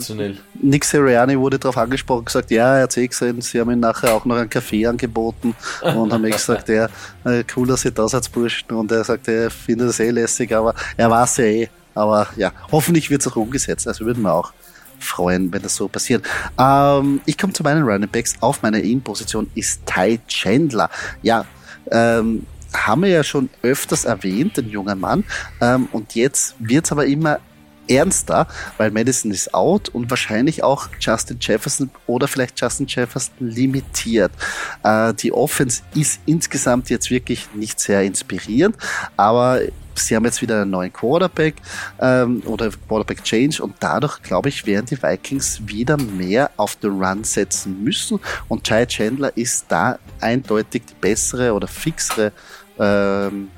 Nick 0.55 0.87
Seriani 0.87 1.39
wurde 1.39 1.59
darauf 1.59 1.77
angesprochen, 1.77 2.25
gesagt, 2.25 2.51
ja, 2.51 2.79
er 2.79 2.83
hat 2.85 2.97
eh 2.97 3.07
gesehen, 3.07 3.43
sie 3.43 3.61
haben 3.61 3.71
ihm 3.71 3.81
nachher 3.81 4.15
auch 4.15 4.25
noch 4.25 4.37
einen 4.37 4.49
Kaffee 4.49 4.87
angeboten 4.87 5.55
und 5.83 6.13
haben 6.13 6.23
mir 6.23 6.31
gesagt, 6.31 6.69
ja, 6.71 6.89
äh, 7.25 7.45
cool, 7.55 7.67
dass 7.69 7.85
ihr 7.85 7.91
da 7.91 8.09
seid, 8.09 8.31
Burschen. 8.33 8.73
Und 8.73 8.91
er 8.91 9.05
sagt, 9.05 9.29
er 9.29 9.51
findet 9.51 9.91
es 9.91 10.01
eh 10.01 10.11
lässig, 10.11 10.55
aber 10.55 10.75
er 10.97 11.11
war 11.11 11.25
es 11.25 11.37
ja 11.37 11.45
eh. 11.45 11.69
Aber 11.95 12.27
ja, 12.37 12.53
hoffentlich 12.73 13.11
wird 13.11 13.21
es 13.21 13.29
auch 13.29 13.37
umgesetzt. 13.37 13.87
Also 13.87 14.07
würden 14.07 14.23
wir 14.23 14.33
auch 14.33 14.53
freuen, 14.99 15.53
wenn 15.53 15.63
das 15.63 15.77
so 15.77 15.89
passiert. 15.89 16.25
Ähm, 16.59 17.21
ich 17.27 17.37
komme 17.37 17.53
zu 17.53 17.63
meinen 17.63 17.85
Running 17.85 18.09
Backs. 18.09 18.35
Auf 18.41 18.63
meiner 18.63 18.81
In-Position 18.81 19.51
ist 19.55 19.83
Ty 19.85 20.21
Chandler. 20.27 20.89
Ja, 21.23 21.45
ähm, 21.91 22.47
haben 22.75 23.03
wir 23.03 23.09
ja 23.09 23.23
schon 23.23 23.49
öfters 23.63 24.05
erwähnt, 24.05 24.57
den 24.57 24.69
jungen 24.69 24.99
Mann. 25.01 25.25
Ähm, 25.61 25.89
und 25.93 26.15
jetzt 26.15 26.57
wird 26.59 26.85
es 26.85 26.93
aber 26.93 27.07
immer 27.07 27.39
ernster, 27.89 28.47
weil 28.79 28.91
Madison 28.91 29.31
ist 29.31 29.55
out 29.55 29.89
und 29.89 30.11
wahrscheinlich 30.11 30.63
auch 30.63 30.89
Justin 31.01 31.39
Jefferson 31.41 31.91
oder 32.07 32.29
vielleicht 32.29 32.61
Justin 32.61 32.87
Jefferson 32.87 33.35
limitiert. 33.39 34.33
Äh, 34.83 35.15
die 35.15 35.33
Offense 35.33 35.83
ist 35.95 36.21
insgesamt 36.27 36.91
jetzt 36.91 37.11
wirklich 37.11 37.49
nicht 37.55 37.81
sehr 37.81 38.03
inspirierend, 38.03 38.77
aber 39.17 39.61
sie 39.95 40.17
haben 40.17 40.25
jetzt 40.25 40.43
wieder 40.43 40.63
einen 40.63 40.71
neuen 40.71 40.93
Quarterback 40.93 41.57
ähm, 42.01 42.43
oder 42.47 42.71
Quarterback 42.89 43.23
Change 43.23 43.63
und 43.63 43.77
dadurch, 43.81 44.23
glaube 44.23 44.49
ich, 44.49 44.67
werden 44.67 44.87
die 44.87 45.01
Vikings 45.01 45.61
wieder 45.67 45.97
mehr 45.97 46.51
auf 46.57 46.77
den 46.77 47.03
Run 47.03 47.25
setzen 47.25 47.83
müssen 47.83 48.19
und 48.49 48.69
Jai 48.69 48.87
Chandler 48.87 49.37
ist 49.37 49.67
da 49.69 49.99
eindeutig 50.21 50.83
die 50.89 50.95
bessere 51.01 51.53
oder 51.53 51.69
fixere 51.69 52.33
ähm, 52.79 53.49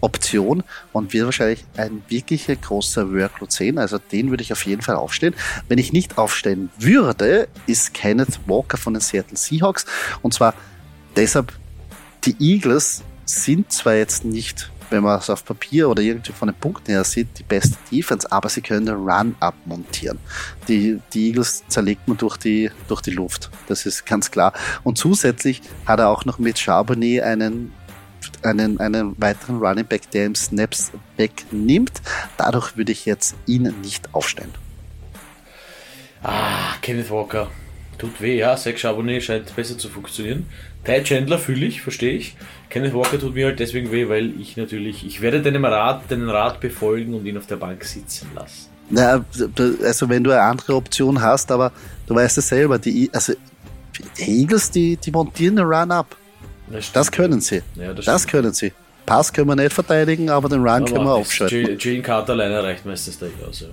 Option 0.00 0.62
und 0.92 1.12
wird 1.12 1.26
wahrscheinlich 1.26 1.64
ein 1.76 2.02
wirklicher 2.08 2.56
großer 2.56 3.12
Workload 3.12 3.52
sehen. 3.52 3.78
Also 3.78 3.98
den 3.98 4.30
würde 4.30 4.42
ich 4.42 4.52
auf 4.52 4.64
jeden 4.66 4.82
Fall 4.82 4.96
aufstehen. 4.96 5.34
Wenn 5.68 5.78
ich 5.78 5.92
nicht 5.92 6.18
aufstehen 6.18 6.70
würde, 6.78 7.48
ist 7.66 7.94
Kenneth 7.94 8.40
Walker 8.46 8.76
von 8.76 8.94
den 8.94 9.00
Seattle 9.00 9.36
Seahawks. 9.36 9.86
Und 10.22 10.34
zwar 10.34 10.54
deshalb, 11.16 11.52
die 12.24 12.36
Eagles 12.38 13.02
sind 13.24 13.72
zwar 13.72 13.94
jetzt 13.94 14.24
nicht 14.24 14.70
wenn 14.90 15.02
man 15.02 15.18
es 15.18 15.30
auf 15.30 15.44
Papier 15.44 15.88
oder 15.88 16.02
irgendwie 16.02 16.32
von 16.32 16.48
den 16.48 16.54
Punkten 16.54 16.92
her 16.92 17.04
sieht, 17.04 17.38
die 17.38 17.42
beste 17.42 17.76
Defense, 17.90 18.30
aber 18.30 18.48
sie 18.48 18.60
können 18.60 18.86
den 18.86 18.96
Run 18.96 19.34
abmontieren. 19.40 20.18
Die, 20.68 21.00
die 21.12 21.28
Eagles 21.28 21.64
zerlegt 21.68 22.06
man 22.06 22.16
durch 22.16 22.36
die, 22.36 22.70
durch 22.88 23.02
die 23.02 23.10
Luft. 23.10 23.50
Das 23.68 23.86
ist 23.86 24.06
ganz 24.06 24.30
klar. 24.30 24.52
Und 24.84 24.98
zusätzlich 24.98 25.62
hat 25.86 26.00
er 26.00 26.08
auch 26.08 26.24
noch 26.24 26.38
mit 26.38 26.58
Charbonnet 26.58 27.22
einen 27.22 27.72
einen, 28.46 28.80
einen 28.80 29.20
weiteren 29.20 29.58
Running 29.58 29.86
Back, 29.86 30.10
der 30.10 30.26
ihm 30.26 30.34
Snaps 30.34 30.92
wegnimmt. 31.16 32.00
Dadurch 32.36 32.76
würde 32.76 32.92
ich 32.92 33.06
jetzt 33.06 33.34
ihn 33.46 33.74
nicht 33.82 34.14
aufstellen. 34.14 34.52
Ah, 36.22 36.74
Kenneth 36.82 37.10
Walker. 37.10 37.48
Tut 37.98 38.20
weh, 38.20 38.38
ja. 38.38 38.56
Zach 38.56 38.76
Charbonnet 38.76 39.22
scheint 39.22 39.54
besser 39.56 39.78
zu 39.78 39.88
funktionieren. 39.88 40.46
Ty 40.84 41.02
Chandler 41.02 41.38
fühle 41.38 41.66
ich, 41.66 41.82
verstehe 41.82 42.12
ich. 42.12 42.36
Kenneth 42.68 42.94
Walker 42.94 43.18
tut 43.18 43.34
mir 43.34 43.46
halt 43.46 43.58
deswegen 43.58 43.90
weh, 43.90 44.08
weil 44.08 44.38
ich 44.40 44.56
natürlich, 44.56 45.06
ich 45.06 45.20
werde 45.20 45.42
deinem 45.42 45.64
Rat, 45.64 46.10
deinen 46.10 46.28
Rat 46.28 46.60
befolgen 46.60 47.14
und 47.14 47.26
ihn 47.26 47.38
auf 47.38 47.46
der 47.46 47.56
Bank 47.56 47.84
sitzen 47.84 48.28
lassen. 48.34 48.68
Na, 48.88 49.24
also 49.82 50.08
wenn 50.08 50.22
du 50.22 50.30
eine 50.30 50.42
andere 50.42 50.76
Option 50.76 51.20
hast, 51.20 51.50
aber 51.50 51.72
du 52.06 52.14
weißt 52.14 52.38
es 52.38 52.48
selber, 52.48 52.78
die, 52.78 53.10
also 53.12 53.32
die 54.18 54.40
Eagles, 54.40 54.70
die, 54.70 54.96
die 54.96 55.10
montieren 55.10 55.56
den 55.56 55.64
Run 55.64 55.90
ab. 55.90 56.16
Das, 56.70 56.92
das 56.92 57.10
können 57.10 57.40
sie. 57.40 57.62
Ja, 57.74 57.92
das, 57.92 58.04
das 58.04 58.26
können 58.26 58.52
sie. 58.52 58.72
Pass 59.04 59.32
können 59.32 59.48
wir 59.48 59.56
nicht 59.56 59.72
verteidigen, 59.72 60.30
aber 60.30 60.48
den 60.48 60.60
Run 60.60 60.68
aber 60.68 60.84
können 60.86 61.04
wir 61.04 61.14
aufschalten. 61.14 61.78
Gene 61.78 62.02
Carter 62.02 62.32
alleine 62.32 62.62
reicht 62.62 62.84
meistens 62.84 63.20
nicht 63.20 63.34
aus. 63.48 63.60
Ja 63.60 63.68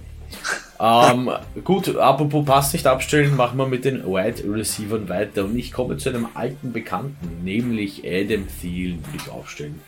ähm, 0.79 1.29
gut, 1.63 1.95
apropos 1.95 2.45
Pass 2.45 2.73
nicht 2.73 2.85
abstellen, 2.85 3.35
machen 3.35 3.57
wir 3.57 3.67
mit 3.67 3.85
den 3.85 4.05
Wide 4.05 4.43
Receivers 4.51 5.07
weiter. 5.07 5.45
Und 5.45 5.57
ich 5.57 5.71
komme 5.71 5.97
zu 5.97 6.09
einem 6.09 6.27
alten 6.33 6.73
Bekannten, 6.73 7.43
nämlich 7.43 8.03
Adam 8.05 8.47
Thielen, 8.61 9.03
will 9.11 9.21
ich 9.21 9.31
aufstellen. 9.31 9.81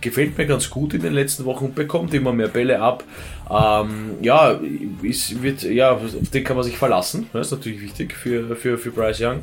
Gefällt 0.00 0.36
mir 0.36 0.46
ganz 0.46 0.68
gut 0.68 0.94
in 0.94 1.02
den 1.02 1.14
letzten 1.14 1.44
Wochen, 1.44 1.72
bekommt 1.74 2.12
immer 2.14 2.32
mehr 2.32 2.48
Bälle 2.48 2.80
ab. 2.80 3.04
Ähm, 3.50 4.16
ja, 4.20 4.58
ist, 5.02 5.42
wird, 5.42 5.62
ja, 5.62 5.92
auf 5.92 6.02
den 6.32 6.44
kann 6.44 6.56
man 6.56 6.64
sich 6.64 6.76
verlassen. 6.76 7.28
Das 7.32 7.46
ist 7.46 7.52
natürlich 7.52 7.80
wichtig 7.80 8.14
für, 8.14 8.54
für, 8.56 8.78
für 8.78 8.90
Bryce 8.90 9.20
Young. 9.20 9.42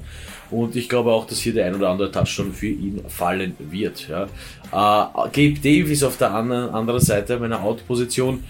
Und 0.52 0.76
ich 0.76 0.88
glaube 0.88 1.12
auch, 1.12 1.26
dass 1.26 1.40
hier 1.40 1.54
der 1.54 1.66
ein 1.66 1.76
oder 1.76 1.90
andere 1.90 2.12
Touchdown 2.12 2.54
für 2.54 2.68
ihn 2.68 3.02
fallen 3.08 3.56
wird. 3.60 4.08
Ja. 4.08 4.24
Äh, 4.26 5.30
Gabe 5.32 5.60
Davis 5.64 6.04
auf 6.04 6.18
der 6.18 6.34
anderen, 6.34 7.00
Seite 7.00 7.40
meiner 7.40 7.62
Out-Position 7.64 8.44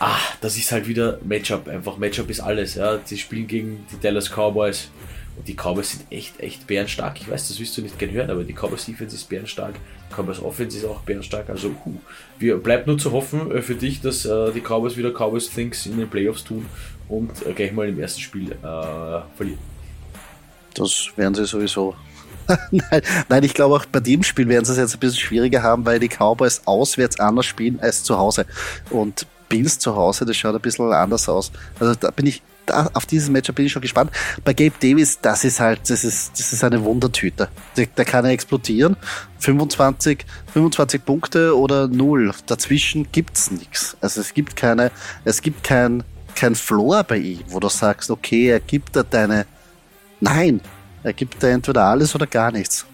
ah, 0.00 0.18
das 0.40 0.56
ist 0.56 0.72
halt 0.72 0.88
wieder 0.88 1.18
Matchup. 1.22 1.68
Einfach 1.68 1.96
Matchup 1.98 2.28
ist 2.30 2.40
alles. 2.40 2.74
Ja. 2.74 2.98
Sie 3.04 3.18
spielen 3.18 3.46
gegen 3.46 3.86
die 3.92 4.00
Dallas 4.00 4.30
Cowboys. 4.30 4.90
Die 5.46 5.54
Cowboys 5.54 5.92
sind 5.92 6.04
echt, 6.10 6.40
echt 6.40 6.66
bärenstark. 6.66 7.20
Ich 7.20 7.30
weiß, 7.30 7.48
das 7.48 7.60
wirst 7.60 7.76
du 7.76 7.82
nicht 7.82 7.98
gerne 7.98 8.12
hören, 8.14 8.30
aber 8.30 8.44
die 8.44 8.52
Cowboys 8.52 8.84
Defense 8.84 9.16
ist 9.16 9.28
bärenstark. 9.28 9.74
Die 10.10 10.14
Cowboys 10.14 10.40
Offense 10.40 10.78
ist 10.78 10.84
auch 10.84 11.00
bärenstark. 11.00 11.48
Also, 11.48 11.74
huh. 11.84 11.94
Wir, 12.38 12.56
bleibt 12.56 12.86
nur 12.86 12.98
zu 12.98 13.12
hoffen 13.12 13.50
äh, 13.50 13.62
für 13.62 13.74
dich, 13.74 14.00
dass 14.00 14.24
äh, 14.24 14.52
die 14.52 14.60
Cowboys 14.60 14.96
wieder 14.96 15.12
Cowboys 15.12 15.50
Things 15.50 15.86
in 15.86 15.98
den 15.98 16.08
Playoffs 16.08 16.44
tun 16.44 16.66
und 17.08 17.30
äh, 17.46 17.52
gleich 17.52 17.72
mal 17.72 17.88
im 17.88 17.98
ersten 17.98 18.20
Spiel 18.20 18.52
äh, 18.52 18.56
verlieren. 19.36 19.58
Das 20.74 21.10
werden 21.16 21.34
sie 21.34 21.46
sowieso. 21.46 21.94
nein, 22.70 23.02
nein, 23.28 23.44
ich 23.44 23.54
glaube 23.54 23.76
auch 23.76 23.86
bei 23.86 24.00
dem 24.00 24.22
Spiel 24.22 24.48
werden 24.48 24.64
sie 24.64 24.72
es 24.72 24.78
jetzt 24.78 24.94
ein 24.94 25.00
bisschen 25.00 25.20
schwieriger 25.20 25.62
haben, 25.62 25.84
weil 25.84 25.98
die 25.98 26.08
Cowboys 26.08 26.62
auswärts 26.64 27.20
anders 27.20 27.46
spielen 27.46 27.78
als 27.80 28.02
zu 28.02 28.18
Hause. 28.18 28.46
Und 28.90 29.26
Bills 29.48 29.78
zu 29.78 29.94
Hause, 29.94 30.24
das 30.24 30.36
schaut 30.36 30.54
ein 30.54 30.60
bisschen 30.60 30.90
anders 30.92 31.28
aus. 31.28 31.52
Also 31.78 31.94
da 31.94 32.10
bin 32.10 32.26
ich, 32.26 32.42
auf 32.70 33.06
dieses 33.06 33.28
Matchup 33.28 33.56
bin 33.56 33.66
ich 33.66 33.72
schon 33.72 33.82
gespannt. 33.82 34.10
Bei 34.44 34.52
Gabe 34.52 34.74
Davis, 34.80 35.20
das 35.20 35.44
ist 35.44 35.60
halt, 35.60 35.88
das 35.88 36.04
ist, 36.04 36.32
das 36.38 36.52
ist 36.52 36.64
eine 36.64 36.82
Wundertüte. 36.84 37.48
Der, 37.76 37.86
der 37.86 38.04
kann 38.04 38.24
er 38.24 38.30
explodieren. 38.30 38.96
25, 39.38 40.24
25 40.52 41.04
Punkte 41.04 41.56
oder 41.56 41.88
null. 41.88 42.32
Dazwischen 42.46 43.10
gibt's 43.12 43.50
nichts. 43.50 43.96
Also 44.00 44.20
es 44.20 44.34
gibt 44.34 44.56
keine, 44.56 44.90
es 45.24 45.42
gibt 45.42 45.64
kein, 45.64 46.04
kein 46.34 46.54
Floor 46.54 47.04
bei 47.04 47.18
ihm, 47.18 47.40
wo 47.48 47.60
du 47.60 47.68
sagst, 47.68 48.10
okay, 48.10 48.48
er 48.48 48.60
gibt 48.60 48.96
da 48.96 49.02
deine, 49.02 49.46
nein, 50.20 50.60
er 51.02 51.12
gibt 51.12 51.42
da 51.42 51.48
entweder 51.48 51.84
alles 51.84 52.14
oder 52.14 52.26
gar 52.26 52.52
nichts. 52.52 52.86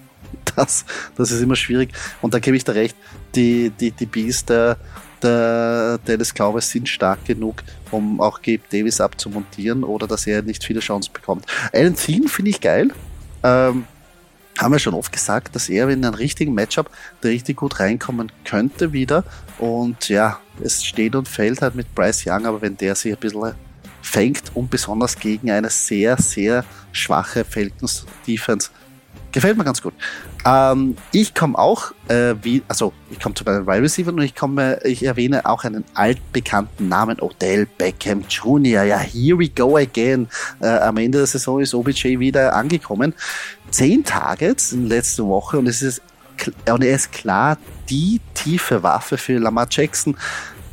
Das, 0.57 0.87
das 1.17 1.33
ist 1.33 1.43
immer 1.43 1.57
schwierig. 1.57 1.93
Und 2.23 2.33
da 2.33 2.39
gebe 2.39 2.57
ich 2.57 2.65
dir 2.65 2.75
recht, 2.75 2.97
die, 3.35 3.71
die, 3.71 3.91
die 3.91 4.07
Bees 4.07 4.45
der, 4.47 4.79
der 5.23 5.99
Dallas 6.05 6.33
Cowboys 6.33 6.71
sind 6.71 6.89
stark 6.89 7.25
genug, 7.25 7.63
um 7.91 8.21
auch 8.21 8.43
Gabe 8.43 8.61
Davis 8.71 9.01
abzumontieren 9.01 9.85
oder 9.85 10.07
dass 10.07 10.27
er 10.27 10.43
nicht 10.43 10.65
viele 10.65 10.81
Chancen 10.81 11.13
bekommt. 11.13 11.47
Alan 11.73 11.95
Thien 11.95 12.29
finde 12.29 12.51
ich 12.51 12.61
geil. 12.61 12.91
Ähm, 13.43 13.85
haben 14.59 14.73
wir 14.73 14.79
schon 14.79 14.95
oft 14.95 15.13
gesagt, 15.13 15.55
dass 15.55 15.69
er 15.69 15.89
in 15.89 16.05
einem 16.05 16.15
richtigen 16.15 16.55
Matchup 16.55 16.91
richtig 17.23 17.59
gut 17.59 17.79
reinkommen 17.79 18.33
könnte 18.45 18.93
wieder. 18.93 19.25
Und 19.59 20.09
ja, 20.09 20.41
es 20.63 20.85
steht 20.85 21.15
und 21.15 21.29
fällt 21.29 21.61
halt 21.61 21.75
mit 21.75 21.95
Bryce 21.95 22.25
Young, 22.27 22.47
aber 22.47 22.63
wenn 22.63 22.77
der 22.77 22.95
sich 22.95 23.13
ein 23.13 23.21
bisschen 23.21 23.55
fängt 24.01 24.55
und 24.55 24.71
besonders 24.71 25.19
gegen 25.19 25.51
eine 25.51 25.69
sehr, 25.69 26.17
sehr 26.17 26.65
schwache 26.93 27.45
Falcons 27.45 28.07
Defense 28.27 28.71
Gefällt 29.37 29.59
mir 29.59 29.65
ganz 29.65 29.83
gut. 29.83 29.93
Ähm, 30.47 30.97
ich 31.13 31.35
komme 31.35 31.59
auch, 31.59 31.93
äh, 32.09 32.37
wie, 32.41 32.63
also 32.69 32.95
ich 33.11 33.21
komme 33.21 33.35
zu 33.35 33.45
meinen 33.45 33.67
Wide 33.67 33.83
Receiver 33.83 34.11
und 34.11 34.23
ich 34.23 34.35
komme, 34.35 34.81
ich 34.83 35.05
erwähne 35.05 35.45
auch 35.45 35.63
einen 35.65 35.85
altbekannten 35.93 36.89
Namen, 36.89 37.21
Odell 37.21 37.67
Beckham 37.77 38.25
Jr. 38.31 38.85
Ja, 38.85 38.99
here 38.99 39.39
we 39.39 39.51
go 39.51 39.77
again. 39.77 40.27
Äh, 40.63 40.69
am 40.69 40.97
Ende 40.97 41.19
der 41.19 41.27
Saison 41.27 41.61
ist 41.61 41.75
OBJ 41.75 42.19
wieder 42.19 42.55
angekommen. 42.55 43.13
Zehn 43.71 44.05
Targets 44.05 44.73
in 44.73 44.87
letzter 44.87 45.27
Woche 45.27 45.59
und 45.59 45.67
es 45.67 45.83
ist, 45.83 46.01
und 46.71 46.83
er 46.83 46.95
ist 46.95 47.13
klar 47.13 47.59
die 47.91 48.23
tiefe 48.33 48.83
Waffe 48.83 49.19
für 49.19 49.37
Lamar 49.37 49.67
Jackson. 49.71 50.17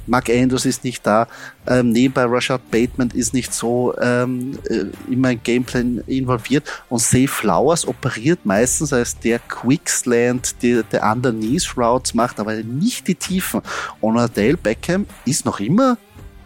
Mark 0.05 0.29
Andrews 0.29 0.65
ist 0.65 0.83
nicht 0.83 1.05
da. 1.05 1.27
Ähm, 1.67 1.91
nebenbei 1.91 2.25
Rashad 2.25 2.69
Bateman 2.71 3.11
ist 3.13 3.33
nicht 3.33 3.53
so 3.53 3.93
ähm, 4.01 4.57
äh, 4.69 4.85
immer 5.11 5.31
im 5.31 5.41
Gameplay 5.43 6.01
involviert. 6.07 6.67
Und 6.89 6.99
Safe 6.99 7.27
Flowers 7.27 7.87
operiert 7.87 8.45
meistens 8.45 8.93
als 8.93 9.17
der 9.17 9.39
Quickslant, 9.39 10.61
der, 10.61 10.83
der 10.83 11.03
Underneath 11.03 11.77
Routes 11.77 12.13
macht, 12.13 12.39
aber 12.39 12.55
nicht 12.55 13.07
die 13.07 13.15
Tiefen. 13.15 13.61
Und 14.01 14.17
Adele 14.17 14.57
Beckham 14.57 15.05
ist 15.25 15.45
noch 15.45 15.59
immer 15.59 15.97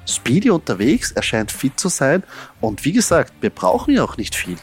speedy 0.05 0.49
unterwegs, 0.49 1.11
er 1.11 1.23
scheint 1.23 1.51
fit 1.51 1.79
zu 1.79 1.89
sein. 1.89 2.23
Und 2.61 2.85
wie 2.85 2.93
gesagt, 2.93 3.33
wir 3.41 3.49
brauchen 3.49 3.93
ja 3.93 4.03
auch 4.03 4.17
nicht 4.17 4.35
viel. 4.35 4.57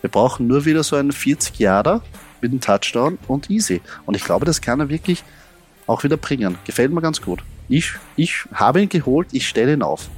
Wir 0.00 0.10
brauchen 0.10 0.46
nur 0.46 0.64
wieder 0.64 0.84
so 0.84 0.96
einen 0.96 1.12
40 1.12 1.58
Jahre 1.58 2.02
mit 2.40 2.52
einem 2.52 2.60
Touchdown 2.60 3.18
und 3.26 3.50
easy. 3.50 3.80
Und 4.04 4.14
ich 4.16 4.24
glaube, 4.24 4.46
das 4.46 4.60
kann 4.60 4.80
er 4.80 4.88
wirklich 4.88 5.24
auch 5.86 6.04
wieder 6.04 6.16
bringen. 6.16 6.58
Gefällt 6.64 6.92
mir 6.92 7.00
ganz 7.00 7.20
gut. 7.20 7.42
Ich, 7.68 7.94
ich 8.16 8.44
habe 8.52 8.82
ihn 8.82 8.88
geholt, 8.88 9.28
ich 9.32 9.48
stelle 9.48 9.74
ihn 9.74 9.82
auf. 9.82 10.08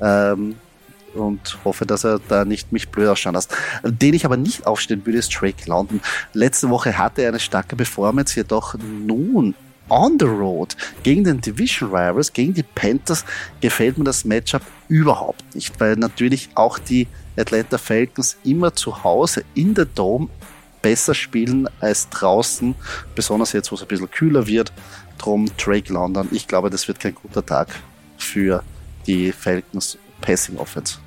Ähm, 0.00 0.56
und 1.14 1.58
hoffe, 1.64 1.84
dass 1.84 2.04
er 2.04 2.20
da 2.28 2.44
nicht 2.44 2.72
mich 2.72 2.88
blöd 2.88 3.08
ausschauen 3.08 3.34
lässt. 3.34 3.54
Den 3.84 4.14
ich 4.14 4.24
aber 4.24 4.36
nicht 4.36 4.66
aufstellen 4.66 5.04
würde, 5.04 5.18
ist 5.18 5.28
Drake 5.28 5.64
London. 5.66 6.00
Letzte 6.32 6.70
Woche 6.70 6.96
hatte 6.96 7.22
er 7.22 7.28
eine 7.28 7.40
starke 7.40 7.76
Performance, 7.76 8.36
jedoch 8.36 8.76
nun 8.78 9.54
on 9.88 10.16
the 10.18 10.26
road 10.26 10.76
gegen 11.02 11.24
den 11.24 11.40
Division 11.40 11.90
Rivals, 11.90 12.32
gegen 12.32 12.54
die 12.54 12.62
Panthers, 12.62 13.24
gefällt 13.60 13.98
mir 13.98 14.04
das 14.04 14.24
Matchup 14.24 14.62
überhaupt 14.88 15.54
nicht, 15.54 15.78
weil 15.80 15.96
natürlich 15.96 16.48
auch 16.54 16.78
die 16.78 17.08
Atlanta 17.36 17.78
Falcons 17.78 18.36
immer 18.44 18.74
zu 18.74 19.04
Hause 19.04 19.44
in 19.54 19.74
der 19.74 19.86
Dome 19.86 20.28
besser 20.80 21.14
spielen 21.14 21.68
als 21.80 22.08
draußen, 22.08 22.74
besonders 23.14 23.52
jetzt, 23.52 23.70
wo 23.70 23.76
es 23.76 23.82
ein 23.82 23.88
bisschen 23.88 24.10
kühler 24.10 24.46
wird. 24.46 24.72
Drum 25.18 25.50
Drake 25.56 25.92
London. 25.92 26.28
Ich 26.32 26.46
glaube, 26.46 26.70
das 26.70 26.88
wird 26.88 27.00
kein 27.00 27.14
guter 27.14 27.44
Tag 27.44 27.68
für 28.18 28.62
die 29.06 29.32
Falcons 29.32 29.98
Passing 30.20 30.56
Offense. 30.58 30.98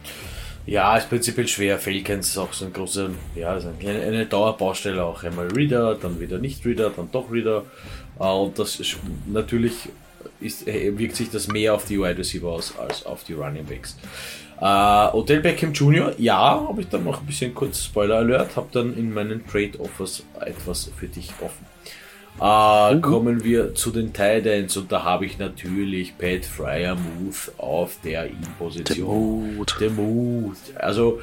Ja, 0.65 0.97
ist 0.97 1.09
prinzipiell 1.09 1.47
schwer. 1.47 1.77
Falcons 1.77 2.27
ist 2.27 2.37
auch 2.37 2.51
so 2.51 2.65
ein 2.65 2.73
großer, 2.73 3.09
ja, 3.35 3.53
eine, 3.53 4.01
eine 4.01 4.25
Dauerbaustelle 4.25 5.03
auch. 5.03 5.23
Einmal 5.23 5.47
Reader, 5.49 5.95
dann 5.95 6.19
wieder 6.19 6.39
nicht 6.39 6.65
Reader, 6.65 6.89
dann 6.89 7.09
doch 7.11 7.31
Reader. 7.31 7.63
Äh, 8.19 8.23
und 8.23 8.57
das 8.57 8.79
ist, 8.79 8.97
natürlich 9.27 9.89
ist, 10.39 10.67
äh, 10.67 10.97
wirkt 10.97 11.15
sich 11.15 11.29
das 11.29 11.47
mehr 11.47 11.75
auf 11.75 11.85
die 11.85 11.99
Wide 11.99 12.17
Receiver 12.17 12.47
aus 12.47 12.73
als 12.77 13.05
auf 13.05 13.23
die 13.23 13.33
Running 13.33 13.65
Backs. 13.65 13.95
Uh, 14.59 15.13
Odell 15.17 15.41
Beckham 15.41 15.73
Jr., 15.73 16.13
ja, 16.17 16.65
habe 16.65 16.79
ich 16.79 16.87
dann 16.87 17.03
noch 17.03 17.19
ein 17.19 17.25
bisschen 17.25 17.53
kurz 17.53 17.83
Spoiler 17.83 18.15
Alert, 18.15 18.55
habe 18.55 18.69
dann 18.71 18.95
in 18.95 19.13
meinen 19.13 19.45
Trade 19.45 19.77
Offers 19.79 20.23
etwas 20.39 20.89
für 20.95 21.07
dich 21.07 21.29
offen. 21.41 21.65
Uh, 22.37 22.93
mhm. 22.93 23.01
Kommen 23.01 23.43
wir 23.45 23.75
zu 23.75 23.91
den 23.91 24.11
Titans 24.11 24.75
und 24.75 24.91
da 24.91 25.03
habe 25.03 25.25
ich 25.25 25.37
natürlich 25.37 26.17
Pat 26.17 26.43
Fryer 26.43 26.95
Muth 26.95 27.53
auf 27.57 27.97
der 28.03 28.25
In-Position. 28.25 29.65
Der 29.79 29.89
Mut. 29.89 30.57
Also, 30.75 31.21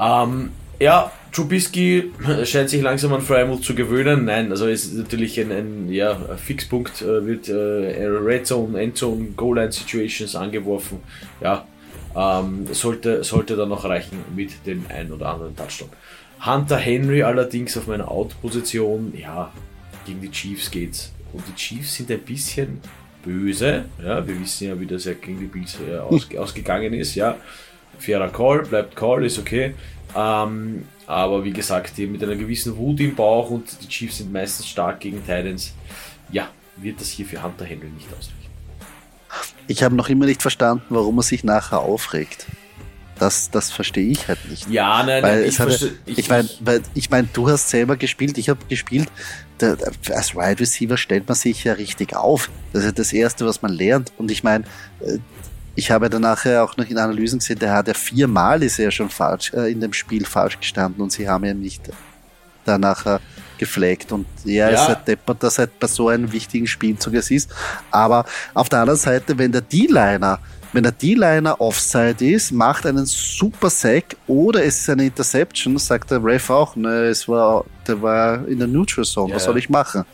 ähm, 0.00 0.50
ja, 0.78 1.10
Trubisky 1.32 2.12
scheint 2.44 2.70
sich 2.70 2.80
langsam 2.80 3.12
an 3.12 3.22
Freimuth 3.22 3.64
zu 3.64 3.74
gewöhnen. 3.74 4.24
Nein, 4.26 4.50
also 4.52 4.66
ist 4.66 4.94
natürlich 4.94 5.40
ein, 5.40 5.50
ein 5.50 5.92
ja, 5.92 6.14
Fixpunkt, 6.36 7.02
äh, 7.02 7.26
wird 7.26 7.48
äh, 7.48 8.04
Red 8.06 8.46
Zone, 8.46 8.80
Endzone, 8.80 9.32
Goal 9.36 9.56
Line 9.56 9.72
Situations 9.72 10.36
angeworfen. 10.36 11.00
Ja, 11.40 11.66
ähm, 12.14 12.66
sollte, 12.72 13.24
sollte 13.24 13.56
dann 13.56 13.70
noch 13.70 13.84
reichen 13.84 14.18
mit 14.36 14.66
dem 14.66 14.84
einen 14.88 15.12
oder 15.12 15.30
anderen 15.30 15.56
Touchdown. 15.56 15.88
Hunter 16.44 16.76
Henry 16.76 17.22
allerdings 17.22 17.76
auf 17.76 17.86
meiner 17.86 18.10
Out-Position, 18.10 19.14
ja, 19.16 19.52
gegen 20.04 20.20
die 20.20 20.30
Chiefs 20.30 20.70
geht's 20.70 21.12
und 21.32 21.42
die 21.48 21.54
Chiefs 21.54 21.94
sind 21.94 22.10
ein 22.10 22.20
bisschen 22.20 22.80
böse. 23.24 23.84
Ja, 24.02 24.26
wir 24.26 24.40
wissen 24.40 24.68
ja, 24.68 24.78
wie 24.78 24.86
das 24.86 25.04
ja 25.04 25.14
gegen 25.14 25.40
die 25.40 25.46
Bills 25.46 25.76
äh, 25.88 25.98
aus, 25.98 26.28
ausgegangen 26.36 26.92
ist. 26.92 27.14
Ja, 27.14 27.36
fairer 27.98 28.28
Call, 28.28 28.62
bleibt 28.62 28.96
Call, 28.96 29.24
ist 29.24 29.38
okay. 29.38 29.74
Ähm, 30.16 30.84
aber 31.06 31.44
wie 31.44 31.52
gesagt, 31.52 31.98
mit 31.98 32.22
einer 32.22 32.36
gewissen 32.36 32.76
Wut 32.76 33.00
im 33.00 33.14
Bauch 33.14 33.50
und 33.50 33.64
die 33.82 33.88
Chiefs 33.88 34.18
sind 34.18 34.32
meistens 34.32 34.68
stark 34.68 35.00
gegen 35.00 35.20
Titans. 35.20 35.72
Ja, 36.30 36.48
wird 36.76 37.00
das 37.00 37.08
hier 37.08 37.26
für 37.26 37.42
Hunter 37.42 37.64
Henry 37.64 37.88
nicht 37.88 38.08
ausreichen. 38.08 38.42
Ich 39.66 39.82
habe 39.82 39.94
noch 39.94 40.08
immer 40.08 40.26
nicht 40.26 40.42
verstanden, 40.42 40.84
warum 40.90 41.18
er 41.18 41.22
sich 41.22 41.44
nachher 41.44 41.80
aufregt. 41.80 42.46
Das, 43.18 43.50
das 43.50 43.70
verstehe 43.70 44.10
ich 44.10 44.26
halt 44.28 44.38
nicht. 44.48 44.68
Ja, 44.68 45.02
nein, 45.02 45.22
weil 45.22 45.40
nein, 45.40 45.48
ich, 45.48 45.60
hatte, 45.60 45.92
ich, 46.06 46.18
ich 46.18 46.28
meine, 46.28 46.48
ich 46.94 47.10
mein, 47.10 47.28
du 47.32 47.48
hast 47.48 47.68
selber 47.68 47.96
gespielt, 47.96 48.38
ich 48.38 48.48
habe 48.48 48.60
gespielt. 48.68 49.08
Der, 49.60 49.76
als 50.10 50.34
Wide 50.34 50.60
Receiver 50.60 50.96
stellt 50.96 51.28
man 51.28 51.36
sich 51.36 51.62
ja 51.64 51.74
richtig 51.74 52.16
auf. 52.16 52.50
Das 52.72 52.84
ist 52.84 52.98
das 52.98 53.12
Erste, 53.12 53.46
was 53.46 53.62
man 53.62 53.72
lernt. 53.72 54.12
Und 54.18 54.30
ich 54.30 54.42
meine, 54.42 54.64
äh, 55.00 55.18
ich 55.74 55.90
habe 55.90 56.10
dann 56.10 56.22
nachher 56.22 56.64
auch 56.64 56.76
noch 56.76 56.86
in 56.86 56.98
Analysen 56.98 57.38
gesehen, 57.38 57.58
der 57.58 57.72
hat 57.72 57.88
ja 57.88 57.94
viermal 57.94 58.62
ist 58.62 58.78
er 58.78 58.90
schon 58.90 59.08
falsch 59.08 59.52
äh, 59.54 59.70
in 59.70 59.80
dem 59.80 59.92
Spiel 59.92 60.24
falsch 60.24 60.58
gestanden 60.58 61.02
und 61.02 61.12
sie 61.12 61.28
haben 61.28 61.44
ihn 61.44 61.60
nicht 61.60 61.90
da 62.64 62.78
nachher 62.78 63.20
geflaggt 63.58 64.12
und 64.12 64.26
er 64.44 64.70
ja. 64.70 64.70
ist 64.70 64.88
halt 64.88 65.08
deppert, 65.08 65.42
dass 65.42 65.58
halt 65.58 65.78
bei 65.78 65.86
so 65.86 66.08
einem 66.08 66.32
wichtigen 66.32 66.66
Spielzug 66.66 67.14
es 67.14 67.30
ist. 67.30 67.50
Aber 67.90 68.24
auf 68.54 68.68
der 68.68 68.80
anderen 68.80 68.98
Seite, 68.98 69.38
wenn 69.38 69.52
der 69.52 69.60
D-Liner 69.62 70.40
wenn 70.72 70.82
der 70.82 70.92
D-Liner 70.92 71.60
Offside 71.60 72.24
ist, 72.24 72.52
macht 72.52 72.86
einen 72.86 73.04
super 73.06 73.70
Sack 73.70 74.16
oder 74.26 74.64
es 74.64 74.80
ist 74.80 74.90
eine 74.90 75.06
Interception, 75.06 75.76
sagt 75.78 76.10
der 76.10 76.24
Ref 76.24 76.48
auch, 76.50 76.76
ne, 76.76 77.04
es 77.04 77.28
war, 77.28 77.64
der 77.86 78.00
war 78.00 78.46
in 78.48 78.58
der 78.58 78.68
Neutral 78.68 79.04
Zone, 79.04 79.30
ja. 79.30 79.36
was 79.36 79.44
soll 79.44 79.58
ich 79.58 79.68
machen? 79.68 80.04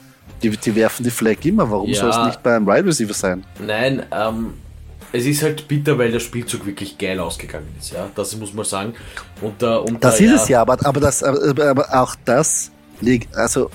Die, 0.43 0.51
die 0.51 0.75
werfen 0.75 1.05
die 1.05 1.11
Flag 1.11 1.45
immer, 1.45 1.71
warum 1.71 1.89
ja. 1.91 2.01
soll 2.01 2.11
es 2.11 2.27
nicht 2.27 2.43
beim 2.43 2.67
Wide 2.67 2.87
Receiver 2.87 3.15
sein? 3.15 3.45
Nein, 3.65 4.05
ähm, 4.13 4.55
es 5.13 5.25
ist 5.25 5.43
halt 5.43 5.67
bitter, 5.69 5.97
weil 5.99 6.13
der 6.13 6.21
Spielzug 6.21 6.67
wirklich 6.67 6.99
geil 6.99 7.19
ausgegangen 7.19 7.69
ist, 7.79 7.93
ja. 7.93 8.09
Das 8.15 8.37
muss 8.37 8.53
man 8.53 8.65
sagen. 8.65 8.95
Und, 9.41 9.63
äh, 9.63 9.67
und 9.67 10.03
das 10.03 10.19
da, 10.19 10.25
ist 10.25 10.31
ja, 10.31 10.37
es 10.37 10.49
ja, 10.49 10.61
aber, 10.61 10.77
aber, 10.85 11.01
das, 11.01 11.23
aber, 11.23 11.71
aber 11.71 11.95
auch 11.95 12.15
das 12.25 12.71
liegt, 13.01 13.35
also 13.37 13.71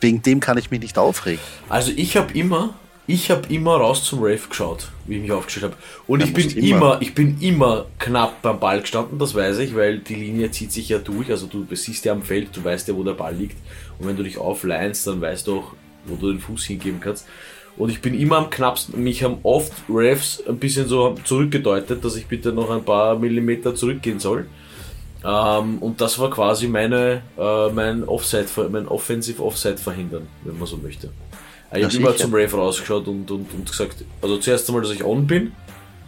wegen 0.00 0.22
dem 0.22 0.40
kann 0.40 0.58
ich 0.58 0.70
mich 0.70 0.80
nicht 0.80 0.98
aufregen. 0.98 1.40
Also 1.68 1.92
ich 1.96 2.16
habe 2.16 2.32
immer, 2.34 2.74
ich 3.06 3.30
habe 3.30 3.52
immer 3.52 3.76
raus 3.76 4.04
zum 4.04 4.18
Rave 4.20 4.48
geschaut, 4.48 4.88
wie 5.04 5.16
ich 5.16 5.22
mich 5.22 5.32
aufgestellt 5.32 5.66
habe. 5.66 5.76
Und 6.06 6.20
ja, 6.20 6.26
ich 6.26 6.32
bin 6.34 6.50
immer. 6.50 6.76
immer, 6.76 7.02
ich 7.02 7.14
bin 7.14 7.40
immer 7.40 7.86
knapp 7.98 8.42
beim 8.42 8.58
Ball 8.58 8.80
gestanden, 8.80 9.18
das 9.18 9.34
weiß 9.34 9.58
ich, 9.58 9.76
weil 9.76 9.98
die 9.98 10.16
Linie 10.16 10.50
zieht 10.50 10.72
sich 10.72 10.88
ja 10.88 10.98
durch. 10.98 11.30
Also 11.30 11.46
du 11.46 11.64
siehst 11.74 12.04
ja 12.04 12.12
am 12.12 12.22
Feld, 12.22 12.48
du 12.56 12.64
weißt 12.64 12.88
ja, 12.88 12.96
wo 12.96 13.04
der 13.04 13.12
Ball 13.12 13.34
liegt. 13.34 13.56
Und 13.98 14.08
wenn 14.08 14.16
du 14.16 14.24
dich 14.24 14.38
aufleinst, 14.38 15.06
dann 15.06 15.20
weißt 15.20 15.46
du 15.46 15.58
auch, 15.60 15.72
wo 16.06 16.16
du 16.16 16.32
den 16.32 16.40
Fuß 16.40 16.64
hingeben 16.64 17.00
kannst. 17.00 17.26
Und 17.76 17.90
ich 17.90 18.00
bin 18.00 18.18
immer 18.18 18.38
am 18.38 18.50
knappsten. 18.50 19.02
Mich 19.02 19.22
haben 19.22 19.38
oft 19.42 19.72
Refs 19.88 20.42
ein 20.48 20.58
bisschen 20.58 20.88
so 20.88 21.14
zurückgedeutet, 21.24 22.04
dass 22.04 22.16
ich 22.16 22.26
bitte 22.26 22.52
noch 22.52 22.70
ein 22.70 22.84
paar 22.84 23.18
Millimeter 23.18 23.74
zurückgehen 23.74 24.18
soll. 24.18 24.46
Ähm, 25.24 25.78
und 25.78 26.00
das 26.00 26.18
war 26.18 26.30
quasi 26.30 26.68
meine, 26.68 27.22
äh, 27.38 27.70
mein 27.70 28.04
Offside, 28.04 28.46
mein 28.70 28.88
Offensive 28.88 29.42
Offside 29.42 29.78
verhindern, 29.78 30.26
wenn 30.44 30.58
man 30.58 30.66
so 30.66 30.76
möchte. 30.76 31.10
Ich 31.74 31.84
habe 31.84 31.96
immer 31.96 32.16
zum 32.16 32.32
Rave 32.32 32.56
rausgeschaut 32.56 33.08
und, 33.08 33.30
und, 33.30 33.52
und 33.52 33.70
gesagt, 33.70 34.04
also 34.22 34.38
zuerst 34.38 34.68
einmal, 34.68 34.82
dass 34.82 34.92
ich 34.92 35.04
on 35.04 35.26
bin 35.26 35.52